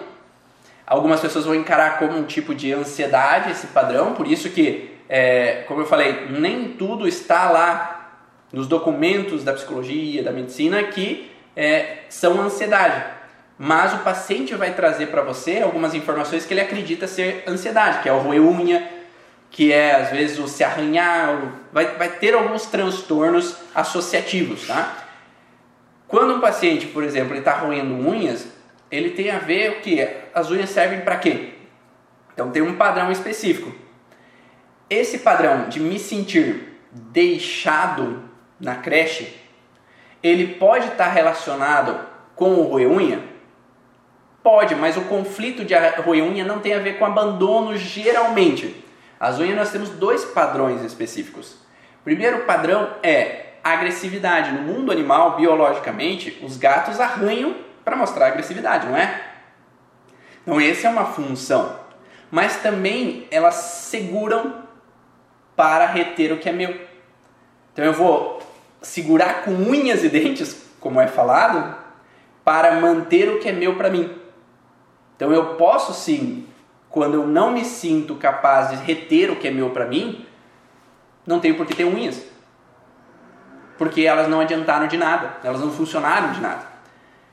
algumas 0.87 1.21
pessoas 1.21 1.47
vão 1.47 1.55
encarar 1.55 1.99
como 1.99 2.19
um 2.19 2.25
tipo 2.25 2.55
de 2.55 2.73
ansiedade 2.73 3.51
esse 3.51 3.69
padrão, 3.69 4.13
por 4.13 4.27
isso 4.27 4.51
que 4.51 4.93
é, 5.09 5.65
como 5.69 5.81
eu 5.81 5.87
falei, 5.87 6.29
nem 6.31 6.69
tudo 6.71 7.07
está 7.07 7.51
lá 7.51 8.19
nos 8.53 8.67
documentos 8.67 9.45
da 9.45 9.53
psicologia, 9.53 10.23
da 10.23 10.33
medicina 10.33 10.83
que 10.85 11.31
é, 11.57 11.99
são 12.09 12.41
ansiedade. 12.41 13.05
Mas 13.59 13.93
o 13.95 13.99
paciente 13.99 14.55
vai 14.55 14.73
trazer 14.73 15.09
para 15.09 15.23
você 15.23 15.61
algumas 15.61 15.95
informações 15.95 16.47
que 16.47 16.55
ele 16.55 16.63
acredita 16.63 17.07
ser 17.07 17.45
ansiedade, 17.47 18.03
que 18.03 18.09
é 18.09 18.13
o 18.13 18.19
roer 18.19 18.43
unha, 18.43 18.89
que 19.53 19.71
é 19.71 19.95
às 19.95 20.11
vezes 20.11 20.39
o 20.39 20.49
se 20.49 20.65
arranhar, 20.65 21.53
vai, 21.71 21.95
vai 21.97 22.09
ter 22.09 22.35
alguns 22.35 22.67
transtornos 22.67 23.55
associativos, 23.75 24.67
tá? 24.67 24.97
Quando 26.09 26.35
um 26.35 26.41
paciente, 26.41 26.87
por 26.87 27.05
exemplo, 27.05 27.37
está 27.37 27.53
roendo 27.59 27.95
unhas, 27.95 28.49
ele 28.91 29.11
tem 29.11 29.31
a 29.31 29.39
ver 29.39 29.73
o 29.73 29.81
que? 29.81 30.07
As 30.35 30.51
unhas 30.51 30.71
servem 30.71 31.03
para 31.03 31.17
quê? 31.17 31.51
Então 32.33 32.51
tem 32.51 32.63
um 32.63 32.77
padrão 32.77 33.13
específico. 33.13 33.73
Esse 34.89 35.19
padrão 35.19 35.69
de 35.69 35.81
me 35.81 35.99
sentir 35.99 36.79
deixado 36.91 38.25
na 38.59 38.77
creche, 38.77 39.37
ele 40.23 40.55
pode 40.55 40.89
estar 40.89 41.09
relacionado 41.09 42.07
com 42.35 42.55
o 42.55 42.63
roer 42.63 42.91
unha? 42.91 43.23
Pode, 44.43 44.75
mas 44.75 44.97
o 44.97 45.03
conflito 45.03 45.63
de 45.65 45.75
roer 46.05 46.25
unha 46.25 46.45
não 46.45 46.59
tem 46.59 46.75
a 46.75 46.79
ver 46.79 46.99
com 46.99 47.05
abandono 47.05 47.77
geralmente. 47.77 48.83
As 49.23 49.39
unhas 49.39 49.57
nós 49.57 49.71
temos 49.71 49.89
dois 49.91 50.25
padrões 50.25 50.83
específicos. 50.83 51.53
O 52.01 52.03
primeiro 52.03 52.41
padrão 52.41 52.97
é 53.05 53.53
agressividade. 53.63 54.51
No 54.51 54.63
mundo 54.63 54.91
animal, 54.91 55.37
biologicamente, 55.37 56.41
os 56.43 56.57
gatos 56.57 56.99
arranham 56.99 57.55
para 57.85 57.95
mostrar 57.95 58.27
agressividade, 58.27 58.89
não 58.89 58.97
é? 58.97 59.23
Então, 60.43 60.61
essa 60.61 60.89
é 60.89 60.91
uma 60.91 61.05
função. 61.05 61.79
Mas 62.33 62.57
também 62.57 63.29
elas 63.31 63.55
seguram 63.55 64.65
para 65.55 65.87
reter 65.87 66.33
o 66.33 66.39
que 66.39 66.49
é 66.49 66.53
meu. 66.53 66.77
Então 67.73 67.85
eu 67.85 67.93
vou 67.93 68.43
segurar 68.81 69.45
com 69.45 69.53
unhas 69.53 70.03
e 70.03 70.09
dentes, 70.09 70.67
como 70.81 71.01
é 71.01 71.07
falado, 71.07 71.77
para 72.45 72.81
manter 72.81 73.29
o 73.29 73.39
que 73.39 73.49
é 73.49 73.53
meu 73.53 73.77
para 73.77 73.89
mim. 73.89 74.13
Então 75.15 75.33
eu 75.33 75.55
posso 75.55 75.95
sim, 75.95 76.49
quando 76.93 77.15
eu 77.15 77.27
não 77.27 77.51
me 77.51 77.65
sinto 77.65 78.15
capaz 78.17 78.69
de 78.69 78.77
reter 78.85 79.31
o 79.31 79.37
que 79.37 79.49
é 79.49 79.51
meu 79.51 79.71
para 79.71 79.87
mim, 79.87 80.27
não 81.27 81.41
tenho 81.41 81.57
por 81.57 81.67
que 81.67 81.75
ter 81.75 81.85
unhas. 81.85 82.23
Porque 83.79 84.03
elas 84.03 84.29
não 84.29 84.41
adiantaram 84.41 84.87
de 84.87 84.99
nada, 84.99 85.39
elas 85.43 85.61
não 85.61 85.73
funcionaram 85.73 86.33
de 86.33 86.41
nada. 86.41 86.67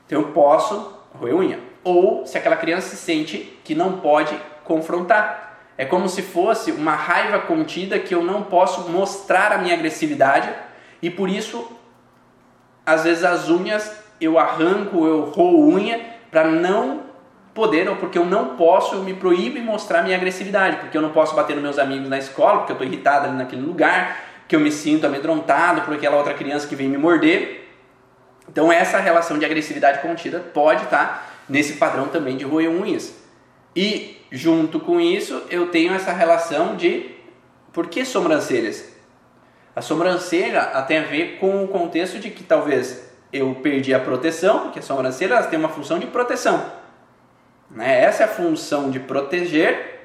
Então 0.06 0.22
eu 0.22 0.28
posso 0.28 0.98
roer 1.14 1.36
unha. 1.36 1.60
Ou 1.84 2.26
se 2.26 2.38
aquela 2.38 2.56
criança 2.56 2.88
se 2.88 2.96
sente 2.96 3.60
que 3.62 3.74
não 3.74 3.98
pode 3.98 4.34
confrontar. 4.64 5.58
É 5.76 5.84
como 5.84 6.08
se 6.08 6.22
fosse 6.22 6.72
uma 6.72 6.94
raiva 6.94 7.40
contida 7.40 7.98
que 7.98 8.14
eu 8.14 8.24
não 8.24 8.42
posso 8.42 8.88
mostrar 8.88 9.52
a 9.52 9.58
minha 9.58 9.74
agressividade 9.74 10.50
e 11.02 11.10
por 11.10 11.28
isso, 11.28 11.70
às 12.84 13.04
vezes, 13.04 13.24
as 13.24 13.48
unhas 13.48 13.98
eu 14.20 14.38
arranco, 14.38 15.06
eu 15.06 15.24
roo 15.24 15.68
unha 15.68 16.00
para 16.30 16.44
não 16.44 17.09
poder, 17.54 17.88
ou 17.88 17.96
porque 17.96 18.18
eu 18.18 18.24
não 18.24 18.56
posso, 18.56 18.94
eu 18.94 19.02
me 19.02 19.14
proíbo 19.14 19.56
de 19.56 19.62
mostrar 19.62 20.02
minha 20.02 20.16
agressividade, 20.16 20.76
porque 20.76 20.96
eu 20.96 21.02
não 21.02 21.10
posso 21.10 21.34
bater 21.34 21.54
nos 21.54 21.62
meus 21.62 21.78
amigos 21.78 22.08
na 22.08 22.18
escola, 22.18 22.58
porque 22.58 22.72
eu 22.72 22.74
estou 22.74 22.86
irritado 22.86 23.26
ali 23.26 23.36
naquele 23.36 23.62
lugar, 23.62 24.24
que 24.46 24.54
eu 24.54 24.60
me 24.60 24.72
sinto 24.72 25.06
amedrontado 25.06 25.82
por 25.82 25.94
aquela 25.94 26.16
outra 26.16 26.34
criança 26.34 26.66
que 26.66 26.74
vem 26.74 26.88
me 26.88 26.98
morder. 26.98 27.68
Então 28.48 28.72
essa 28.72 28.98
relação 28.98 29.38
de 29.38 29.44
agressividade 29.44 30.00
contida 30.00 30.40
pode 30.40 30.84
estar 30.84 31.06
tá 31.06 31.26
nesse 31.48 31.74
padrão 31.74 32.08
também 32.08 32.36
de 32.36 32.44
roer 32.44 32.70
unhas. 32.70 33.14
E 33.74 34.16
junto 34.30 34.80
com 34.80 35.00
isso, 35.00 35.42
eu 35.50 35.68
tenho 35.68 35.94
essa 35.94 36.12
relação 36.12 36.76
de 36.76 37.10
por 37.72 37.86
que 37.86 38.04
sobrancelhas? 38.04 38.90
A 39.74 39.80
sobrancelha 39.80 40.62
tem 40.88 40.98
a 40.98 41.02
ver 41.02 41.38
com 41.38 41.62
o 41.62 41.68
contexto 41.68 42.18
de 42.18 42.30
que 42.30 42.42
talvez 42.42 43.08
eu 43.32 43.54
perdi 43.62 43.94
a 43.94 44.00
proteção, 44.00 44.60
porque 44.60 44.80
as 44.80 44.84
sobrancelhas 44.84 45.46
têm 45.46 45.58
uma 45.58 45.68
função 45.68 45.98
de 45.98 46.06
proteção. 46.06 46.79
Né? 47.70 48.02
Essa 48.02 48.24
é 48.24 48.26
a 48.26 48.28
função 48.28 48.90
de 48.90 48.98
proteger 48.98 50.00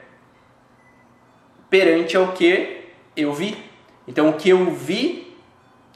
perante 1.70 2.16
ao 2.16 2.34
que 2.34 2.92
eu 3.16 3.34
vi. 3.34 3.58
Então, 4.08 4.30
o 4.30 4.34
que 4.34 4.50
eu 4.50 4.72
vi, 4.72 5.36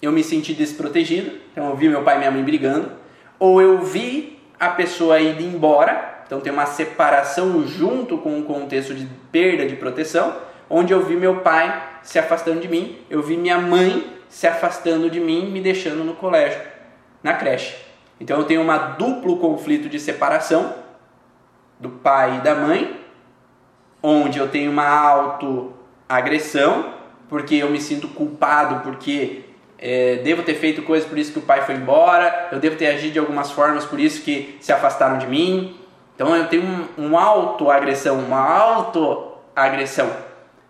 eu 0.02 0.12
me 0.12 0.24
senti 0.24 0.54
desprotegido. 0.54 1.32
Então, 1.52 1.70
eu 1.70 1.76
vi 1.76 1.88
meu 1.88 2.04
pai 2.04 2.16
e 2.16 2.20
minha 2.20 2.32
mãe 2.32 2.44
brigando. 2.44 2.92
Ou 3.38 3.62
eu 3.62 3.82
vi 3.82 4.40
a 4.60 4.70
pessoa 4.70 5.22
indo 5.22 5.42
embora 5.42 6.20
então 6.30 6.40
tem 6.40 6.54
uma 6.54 6.68
separação 6.68 7.66
junto 7.66 8.16
com 8.20 8.38
o 8.38 8.44
contexto 8.44 8.94
de 8.94 9.04
perda 9.32 9.66
de 9.66 9.76
proteção, 9.76 10.36
onde 10.70 10.94
eu 10.94 11.04
vi 11.04 11.16
meu 11.16 11.38
pai 11.38 11.90
se 12.04 12.20
afastando 12.20 12.60
de 12.60 12.68
mim, 12.68 13.00
eu 13.10 13.20
vi 13.24 13.36
minha 13.36 13.58
mãe 13.58 14.16
se 14.30 14.46
afastando 14.46 15.10
de 15.10 15.20
mim, 15.20 15.50
me 15.50 15.60
deixando 15.60 16.04
no 16.04 16.14
colégio, 16.14 16.62
na 17.24 17.34
creche. 17.34 17.76
Então 18.22 18.38
eu 18.38 18.44
tenho 18.44 18.62
uma 18.62 18.78
duplo 18.78 19.38
conflito 19.38 19.90
de 19.90 20.00
separação 20.00 20.76
do 21.80 21.90
pai 21.90 22.38
e 22.38 22.42
da 22.42 22.56
mãe, 22.56 23.00
onde 24.04 24.38
eu 24.38 24.48
tenho 24.48 24.72
uma 24.72 24.88
autoagressão 24.88 27.00
porque 27.30 27.56
eu 27.56 27.70
me 27.70 27.80
sinto 27.80 28.08
culpado, 28.08 28.82
porque 28.82 29.44
é, 29.78 30.18
devo 30.18 30.42
ter 30.42 30.56
feito 30.56 30.82
coisas 30.82 31.08
por 31.08 31.18
isso 31.18 31.32
que 31.32 31.40
o 31.40 31.44
pai 31.44 31.62
foi 31.62 31.76
embora, 31.76 32.50
eu 32.52 32.60
devo 32.60 32.76
ter 32.76 32.88
agido 32.88 33.14
de 33.14 33.20
algumas 33.20 33.52
formas 33.52 33.86
por 33.86 34.00
isso 34.00 34.24
que 34.24 34.58
se 34.60 34.74
afastaram 34.74 35.20
de 35.20 35.28
mim. 35.28 35.78
Então 36.16 36.36
eu 36.36 36.48
tenho 36.48 36.64
um, 36.64 36.88
um 36.98 37.18
auto-agressão, 37.18 38.20
uma 38.20 38.40
auto-agressão. 38.40 40.10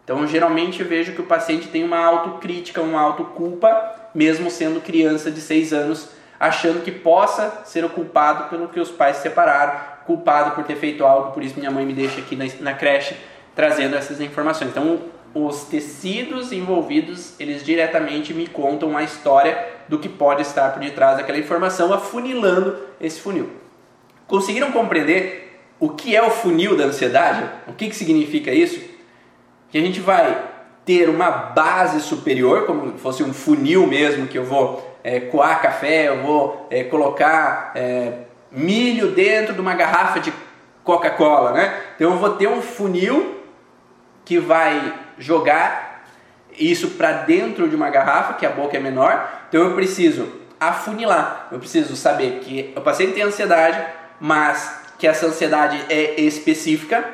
Então 0.03 0.27
geralmente 0.27 0.81
eu 0.81 0.87
vejo 0.87 1.13
que 1.13 1.21
o 1.21 1.25
paciente 1.25 1.69
tem 1.69 1.83
uma 1.83 1.97
autocrítica, 1.97 2.81
uma 2.81 2.99
autoculpa, 2.99 3.95
mesmo 4.13 4.51
sendo 4.51 4.81
criança 4.81 5.31
de 5.31 5.39
6 5.39 5.71
anos, 5.71 6.09
achando 6.39 6.83
que 6.83 6.91
possa 6.91 7.61
ser 7.65 7.85
o 7.85 7.89
culpado 7.89 8.49
pelo 8.49 8.67
que 8.67 8.79
os 8.79 8.91
pais 8.91 9.17
se 9.17 9.23
separaram, 9.23 9.79
culpado 10.09 10.55
por 10.55 10.63
ter 10.63 10.75
feito 10.75 11.05
algo, 11.05 11.33
por 11.33 11.43
isso 11.43 11.59
minha 11.59 11.69
mãe 11.69 11.85
me 11.85 11.93
deixa 11.93 12.19
aqui 12.19 12.35
na, 12.35 12.45
na 12.61 12.73
creche 12.73 13.15
trazendo 13.55 13.95
essas 13.95 14.19
informações. 14.19 14.71
Então 14.71 15.01
os 15.35 15.65
tecidos 15.65 16.51
envolvidos, 16.51 17.39
eles 17.39 17.63
diretamente 17.63 18.33
me 18.33 18.47
contam 18.47 18.97
a 18.97 19.03
história 19.03 19.67
do 19.87 19.99
que 19.99 20.09
pode 20.09 20.41
estar 20.41 20.73
por 20.73 20.79
detrás 20.79 21.17
daquela 21.17 21.37
informação, 21.37 21.93
afunilando 21.93 22.75
esse 22.99 23.21
funil. 23.21 23.51
Conseguiram 24.25 24.71
compreender 24.71 25.61
o 25.79 25.89
que 25.89 26.15
é 26.15 26.23
o 26.23 26.31
funil 26.31 26.75
da 26.75 26.85
ansiedade? 26.85 27.47
O 27.67 27.73
que, 27.73 27.87
que 27.87 27.95
significa 27.95 28.51
isso? 28.51 28.81
Que 29.69 29.77
a 29.77 29.81
gente 29.81 29.99
vai 29.99 30.43
ter 30.83 31.07
uma 31.07 31.29
base 31.29 32.01
superior, 32.01 32.65
como 32.65 32.93
se 32.93 32.97
fosse 32.97 33.21
um 33.21 33.31
funil 33.31 33.85
mesmo, 33.85 34.25
que 34.25 34.39
eu 34.39 34.43
vou 34.43 34.97
é, 35.03 35.19
coar 35.19 35.61
café, 35.61 36.07
eu 36.07 36.23
vou 36.23 36.65
é, 36.71 36.83
colocar 36.83 37.73
é, 37.75 38.28
milho 38.51 39.11
dentro 39.11 39.53
de 39.53 39.61
uma 39.61 39.73
garrafa 39.73 40.19
de 40.19 40.33
Coca-Cola, 40.83 41.51
né? 41.51 41.81
Então 41.95 42.11
eu 42.11 42.17
vou 42.17 42.31
ter 42.31 42.47
um 42.47 42.61
funil 42.61 43.43
que 44.25 44.39
vai 44.39 44.93
jogar 45.17 46.05
isso 46.57 46.89
para 46.91 47.11
dentro 47.11 47.67
de 47.69 47.75
uma 47.75 47.89
garrafa, 47.89 48.33
que 48.33 48.45
a 48.45 48.49
boca 48.49 48.77
é 48.77 48.79
menor. 48.79 49.29
Então 49.47 49.61
eu 49.61 49.75
preciso 49.75 50.27
afunilar. 50.59 51.47
Eu 51.51 51.59
preciso 51.59 51.95
saber 51.95 52.39
que 52.39 52.73
o 52.75 52.81
paciente 52.81 53.13
tem 53.13 53.23
ansiedade, 53.23 53.81
mas 54.19 54.79
que 54.97 55.07
essa 55.07 55.27
ansiedade 55.27 55.81
é 55.89 56.19
específica, 56.19 57.05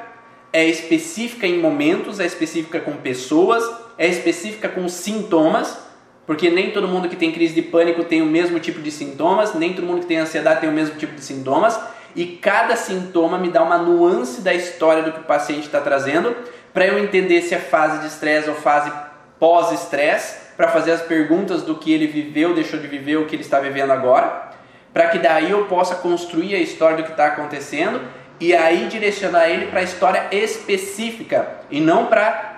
é 0.52 0.66
específica 0.66 1.46
em 1.46 1.60
momentos, 1.60 2.20
é 2.20 2.26
específica 2.26 2.80
com 2.80 2.94
pessoas, 2.94 3.64
é 3.98 4.08
específica 4.08 4.68
com 4.68 4.90
sintomas, 4.90 5.78
porque 6.26 6.50
nem 6.50 6.72
todo 6.72 6.88
mundo 6.88 7.08
que 7.08 7.16
tem 7.16 7.32
crise 7.32 7.54
de 7.54 7.62
pânico 7.62 8.04
tem 8.04 8.22
o 8.22 8.26
mesmo 8.26 8.60
tipo 8.60 8.82
de 8.82 8.92
sintomas, 8.92 9.54
nem 9.54 9.74
todo 9.74 9.86
mundo 9.86 10.02
que 10.02 10.08
tem 10.08 10.18
ansiedade 10.18 10.62
tem 10.62 10.70
o 10.70 10.74
mesmo 10.74 10.96
tipo 10.96 11.14
de 11.14 11.22
sintomas, 11.22 11.80
e 12.16 12.26
cada 12.26 12.76
sintoma 12.76 13.38
me 13.38 13.50
dá 13.50 13.62
uma 13.62 13.78
nuance 13.78 14.42
da 14.42 14.54
história 14.54 15.04
do 15.04 15.12
que 15.12 15.20
o 15.20 15.24
paciente 15.24 15.66
está 15.66 15.82
trazendo, 15.82 16.36
para 16.74 16.86
eu 16.86 16.98
entender 16.98 17.42
se 17.42 17.54
é 17.54 17.60
fase 17.60 18.00
de 18.00 18.08
estresse 18.08 18.50
ou 18.50 18.56
fase 18.56 18.92
pós-estresse, 19.40 20.46
para 20.56 20.70
fazer 20.70 20.92
as 20.92 21.02
perguntas 21.02 21.64
do 21.64 21.76
que 21.76 21.92
ele 21.92 22.08
viveu, 22.08 22.54
deixou 22.54 22.80
de 22.80 22.88
viver, 22.88 23.18
o 23.18 23.26
que 23.26 23.36
ele 23.36 23.44
está 23.44 23.60
vivendo 23.60 23.92
agora, 23.92 24.52
para 24.94 25.08
que 25.10 25.20
daí 25.20 25.52
eu 25.52 25.66
possa 25.66 25.96
construir 25.96 26.56
a 26.56 26.60
história 26.60 26.98
do 26.98 27.04
que 27.04 27.12
está 27.12 27.28
acontecendo 27.28 28.02
e 28.40 28.56
aí 28.56 28.88
direcionar 28.88 29.50
ele 29.50 29.68
para 29.68 29.82
a 29.82 29.84
história 29.84 30.28
específica 30.32 31.48
e 31.70 31.82
não 31.82 32.06
para 32.06 32.55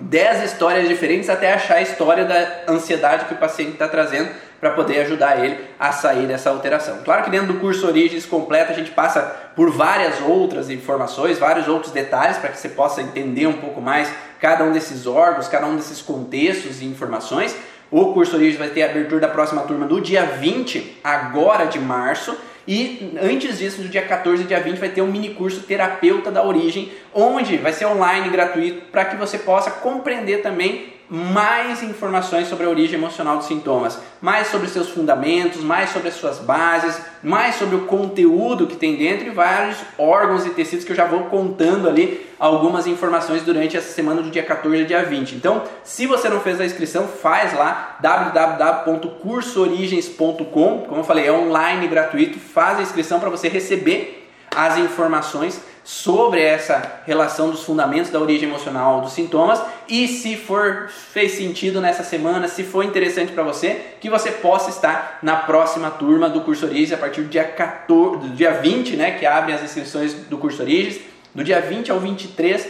10 0.00 0.44
histórias 0.44 0.88
diferentes 0.88 1.28
até 1.28 1.52
achar 1.52 1.76
a 1.76 1.82
história 1.82 2.24
da 2.24 2.72
ansiedade 2.72 3.26
que 3.26 3.34
o 3.34 3.38
paciente 3.38 3.72
está 3.72 3.88
trazendo 3.88 4.30
para 4.60 4.70
poder 4.70 5.00
ajudar 5.00 5.44
ele 5.44 5.58
a 5.78 5.90
sair 5.90 6.26
dessa 6.26 6.48
alteração. 6.48 6.98
Claro 7.04 7.24
que 7.24 7.30
dentro 7.30 7.48
do 7.52 7.58
curso 7.58 7.84
Origens 7.86 8.24
completo 8.24 8.70
a 8.70 8.74
gente 8.74 8.92
passa 8.92 9.20
por 9.56 9.70
várias 9.70 10.20
outras 10.20 10.70
informações, 10.70 11.38
vários 11.38 11.66
outros 11.66 11.92
detalhes 11.92 12.38
para 12.38 12.50
que 12.50 12.58
você 12.58 12.68
possa 12.68 13.02
entender 13.02 13.46
um 13.48 13.54
pouco 13.54 13.80
mais 13.80 14.12
cada 14.40 14.62
um 14.62 14.72
desses 14.72 15.06
órgãos, 15.06 15.48
cada 15.48 15.66
um 15.66 15.74
desses 15.74 16.00
contextos 16.00 16.80
e 16.80 16.84
informações. 16.84 17.56
O 17.90 18.12
curso 18.12 18.36
Origens 18.36 18.58
vai 18.58 18.68
ter 18.68 18.84
a 18.84 18.90
abertura 18.90 19.20
da 19.20 19.28
próxima 19.28 19.62
turma 19.62 19.84
no 19.84 20.00
dia 20.00 20.24
20, 20.24 21.00
agora 21.02 21.64
de 21.64 21.80
março. 21.80 22.36
E 22.66 23.12
antes 23.20 23.58
disso, 23.58 23.82
no 23.82 23.88
dia 23.88 24.02
14 24.02 24.42
e 24.42 24.46
dia 24.46 24.60
20, 24.60 24.78
vai 24.78 24.88
ter 24.88 25.02
um 25.02 25.10
mini 25.10 25.30
curso 25.30 25.62
Terapeuta 25.62 26.30
da 26.30 26.44
Origem, 26.44 26.92
onde 27.12 27.56
vai 27.56 27.72
ser 27.72 27.86
online, 27.86 28.30
gratuito, 28.30 28.82
para 28.90 29.04
que 29.04 29.16
você 29.16 29.38
possa 29.38 29.70
compreender 29.70 30.42
também 30.42 30.92
mais 31.14 31.82
informações 31.82 32.48
sobre 32.48 32.64
a 32.64 32.70
origem 32.70 32.98
emocional 32.98 33.36
dos 33.36 33.46
sintomas, 33.46 33.98
mais 34.18 34.46
sobre 34.46 34.66
seus 34.66 34.88
fundamentos, 34.88 35.62
mais 35.62 35.90
sobre 35.90 36.08
as 36.08 36.14
suas 36.14 36.38
bases, 36.38 36.98
mais 37.22 37.56
sobre 37.56 37.76
o 37.76 37.82
conteúdo 37.82 38.66
que 38.66 38.76
tem 38.76 38.96
dentro 38.96 39.26
e 39.26 39.30
vários 39.30 39.76
órgãos 39.98 40.46
e 40.46 40.50
tecidos 40.50 40.86
que 40.86 40.92
eu 40.92 40.96
já 40.96 41.04
vou 41.04 41.24
contando 41.24 41.86
ali 41.86 42.26
algumas 42.38 42.86
informações 42.86 43.42
durante 43.42 43.76
essa 43.76 43.92
semana 43.92 44.22
do 44.22 44.30
dia 44.30 44.42
14 44.42 44.84
e 44.84 44.86
dia 44.86 45.04
20. 45.04 45.34
Então, 45.34 45.64
se 45.84 46.06
você 46.06 46.30
não 46.30 46.40
fez 46.40 46.58
a 46.58 46.64
inscrição, 46.64 47.06
faz 47.06 47.52
lá 47.52 47.98
www.cursoorigens.com, 48.00 50.86
como 50.88 51.00
eu 51.00 51.04
falei, 51.04 51.26
é 51.26 51.32
online 51.32 51.88
gratuito, 51.88 52.38
faz 52.38 52.78
a 52.78 52.82
inscrição 52.82 53.20
para 53.20 53.28
você 53.28 53.48
receber 53.48 54.30
as 54.56 54.78
informações 54.78 55.60
sobre 55.84 56.40
essa 56.40 57.02
relação 57.04 57.50
dos 57.50 57.64
fundamentos 57.64 58.10
da 58.10 58.20
origem 58.20 58.48
emocional 58.48 59.00
dos 59.00 59.12
sintomas 59.12 59.60
e 59.88 60.06
se 60.06 60.36
for 60.36 60.88
fez 60.88 61.32
sentido 61.32 61.80
nessa 61.80 62.04
semana, 62.04 62.46
se 62.46 62.62
for 62.62 62.84
interessante 62.84 63.32
para 63.32 63.42
você, 63.42 63.80
que 64.00 64.08
você 64.08 64.30
possa 64.30 64.70
estar 64.70 65.18
na 65.22 65.36
próxima 65.36 65.90
turma 65.90 66.28
do 66.28 66.42
curso 66.42 66.66
Origens 66.66 66.92
a 66.92 66.96
partir 66.96 67.22
do 67.22 67.28
dia 67.28 67.44
14, 67.44 68.28
do 68.28 68.28
dia 68.30 68.52
20, 68.52 68.96
né, 68.96 69.12
que 69.12 69.26
abrem 69.26 69.54
as 69.54 69.62
inscrições 69.62 70.14
do 70.14 70.38
curso 70.38 70.62
Origens, 70.62 71.00
do 71.34 71.42
dia 71.42 71.60
20 71.60 71.90
ao 71.90 71.98
23, 71.98 72.68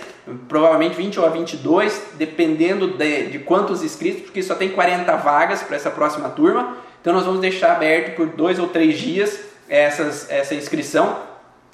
provavelmente 0.49 0.95
20 0.95 1.21
ou 1.21 1.27
a 1.27 1.29
22, 1.29 2.03
dependendo 2.15 2.89
de, 2.97 3.27
de 3.27 3.39
quantos 3.41 3.83
inscritos, 3.83 4.23
porque 4.23 4.43
só 4.43 4.55
tem 4.55 4.71
40 4.71 5.17
vagas 5.17 5.63
para 5.63 5.77
essa 5.77 5.91
próxima 5.91 6.31
turma. 6.31 6.77
Então 7.01 7.13
nós 7.13 7.25
vamos 7.25 7.41
deixar 7.41 7.73
aberto 7.73 8.15
por 8.15 8.29
dois 8.29 8.61
ou 8.61 8.69
três 8.69 8.99
dias 8.99 9.41
essas, 9.69 10.31
essa 10.31 10.55
inscrição. 10.55 11.19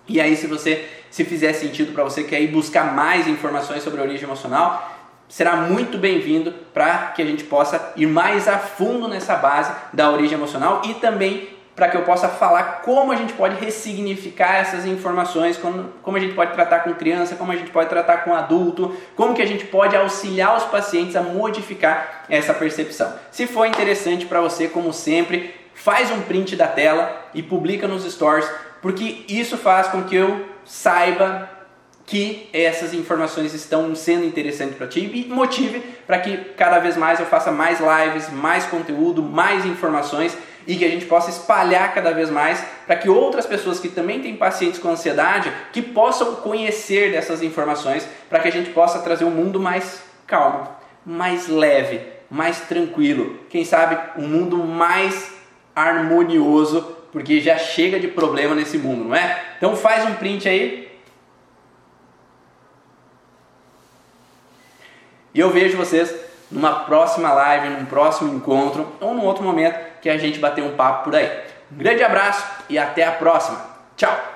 E 0.09 0.21
aí, 0.21 0.35
se 0.37 0.47
você 0.47 0.89
se 1.11 1.25
fizer 1.25 1.53
sentido 1.53 1.93
para 1.93 2.05
você, 2.05 2.25
quer 2.25 2.41
ir 2.41 2.49
buscar 2.49 2.95
mais 2.95 3.27
informações 3.27 3.83
sobre 3.83 4.01
a 4.01 4.05
origem 4.05 4.25
emocional, 4.25 4.97
será 5.29 5.57
muito 5.57 5.99
bem-vindo 5.99 6.53
para 6.73 7.13
que 7.15 7.23
a 7.23 7.25
gente 7.25 7.45
possa 7.45 7.93
ir 7.97 8.07
mais 8.07 8.49
a 8.49 8.59
fundo 8.59 9.09
nessa 9.09 9.37
base 9.37 9.73
da 9.93 10.11
origem 10.11 10.37
emocional 10.37 10.83
e 10.85 10.95
também 10.95 11.49
para 11.79 11.89
que 11.89 11.97
eu 11.97 12.03
possa 12.03 12.29
falar 12.29 12.83
como 12.83 13.13
a 13.13 13.15
gente 13.15 13.35
pode 13.35 13.55
ressignificar 13.65 14.57
essas 14.57 14.85
informações, 14.85 15.57
como, 15.57 15.85
como 16.03 16.17
a 16.17 16.21
gente 16.21 16.35
pode 16.35 16.53
tratar 16.53 16.81
com 16.81 16.93
criança, 16.95 17.37
como 17.37 17.53
a 17.53 17.57
gente 17.57 17.71
pode 17.71 17.89
tratar 17.89 18.25
com 18.25 18.35
adulto, 18.35 18.97
como 19.15 19.33
que 19.33 19.41
a 19.41 19.47
gente 19.47 19.65
pode 19.65 19.95
auxiliar 19.95 20.57
os 20.57 20.65
pacientes 20.65 21.15
a 21.15 21.23
modificar 21.23 22.25
essa 22.29 22.53
percepção. 22.53 23.15
Se 23.31 23.47
for 23.47 23.65
interessante 23.65 24.27
para 24.27 24.41
você, 24.41 24.67
como 24.67 24.93
sempre, 24.93 25.55
faz 25.73 26.11
um 26.11 26.21
print 26.23 26.57
da 26.57 26.67
tela 26.67 27.29
e 27.33 27.45
publica 27.45 27.87
nos 27.87 28.03
stories, 28.13 28.51
porque 28.83 29.25
isso 29.29 29.57
faz 29.57 29.87
com 29.87 30.03
que 30.03 30.17
eu 30.17 30.49
saiba 30.69 31.49
que 32.05 32.49
essas 32.53 32.95
informações 32.95 33.53
estão 33.53 33.95
sendo 33.95 34.25
interessantes 34.25 34.77
para 34.77 34.87
ti 34.87 35.01
e 35.01 35.29
motive 35.29 35.81
para 36.07 36.19
que 36.19 36.37
cada 36.57 36.79
vez 36.79 36.97
mais 36.97 37.19
eu 37.21 37.27
faça 37.27 37.51
mais 37.51 37.81
lives, 37.81 38.31
mais 38.31 38.65
conteúdo, 38.65 39.23
mais 39.23 39.67
informações 39.67 40.37
e 40.67 40.77
que 40.77 40.85
a 40.85 40.89
gente 40.89 41.07
possa 41.07 41.31
espalhar 41.31 41.95
cada 41.95 42.13
vez 42.13 42.31
mais 42.31 42.63
para 42.87 42.97
que 42.97 43.09
outras 43.09 43.47
pessoas 43.47 43.81
que 43.81 43.89
também 43.89 44.21
têm 44.21 44.37
pacientes 44.37 44.79
com 44.79 44.91
ansiedade 44.91 45.53
que 45.73 45.81
possam 45.81 46.37
conhecer 46.37 47.11
dessas 47.11 47.43
informações 47.43 48.07
para 48.29 48.41
que 48.41 48.49
a 48.49 48.53
gente 48.53 48.71
possa 48.71 49.01
trazer 49.01 49.25
um 49.25 49.31
mundo 49.31 49.59
mais 49.59 50.03
calmo, 50.27 50.69
mais 51.05 51.49
leve, 51.49 52.01
mais 52.31 52.61
tranquilo, 52.61 53.39
quem 53.49 53.65
sabe 53.65 53.99
um 54.19 54.27
mundo 54.27 54.59
mais 54.59 55.33
harmonioso 55.75 56.98
porque 57.13 57.41
já 57.41 57.57
chega 57.59 57.99
de 57.99 58.09
problema 58.09 58.55
nesse 58.55 58.79
mundo, 58.79 59.05
não 59.05 59.15
é? 59.15 59.55
Então 59.57 59.77
faz 59.77 60.09
um 60.09 60.15
print 60.15 60.49
aí. 60.49 60.89
E 65.35 65.41
eu 65.41 65.51
vejo 65.51 65.77
vocês 65.77 66.15
numa 66.51 66.81
próxima 66.81 67.33
live, 67.33 67.69
num 67.71 67.85
próximo 67.85 68.35
encontro 68.35 68.87
ou 69.01 69.15
num 69.15 69.25
outro 69.25 69.45
momento 69.45 69.79
que 70.01 70.09
a 70.09 70.19
gente 70.19 70.39
bater 70.39 70.65
um 70.65 70.77
papo 70.77 71.05
por 71.05 71.15
aí. 71.15 71.31
Um 71.71 71.77
grande 71.77 72.03
abraço 72.03 72.45
e 72.69 72.79
até 72.79 73.05
a 73.05 73.13
próxima. 73.13 73.65
Tchau! 73.97 74.28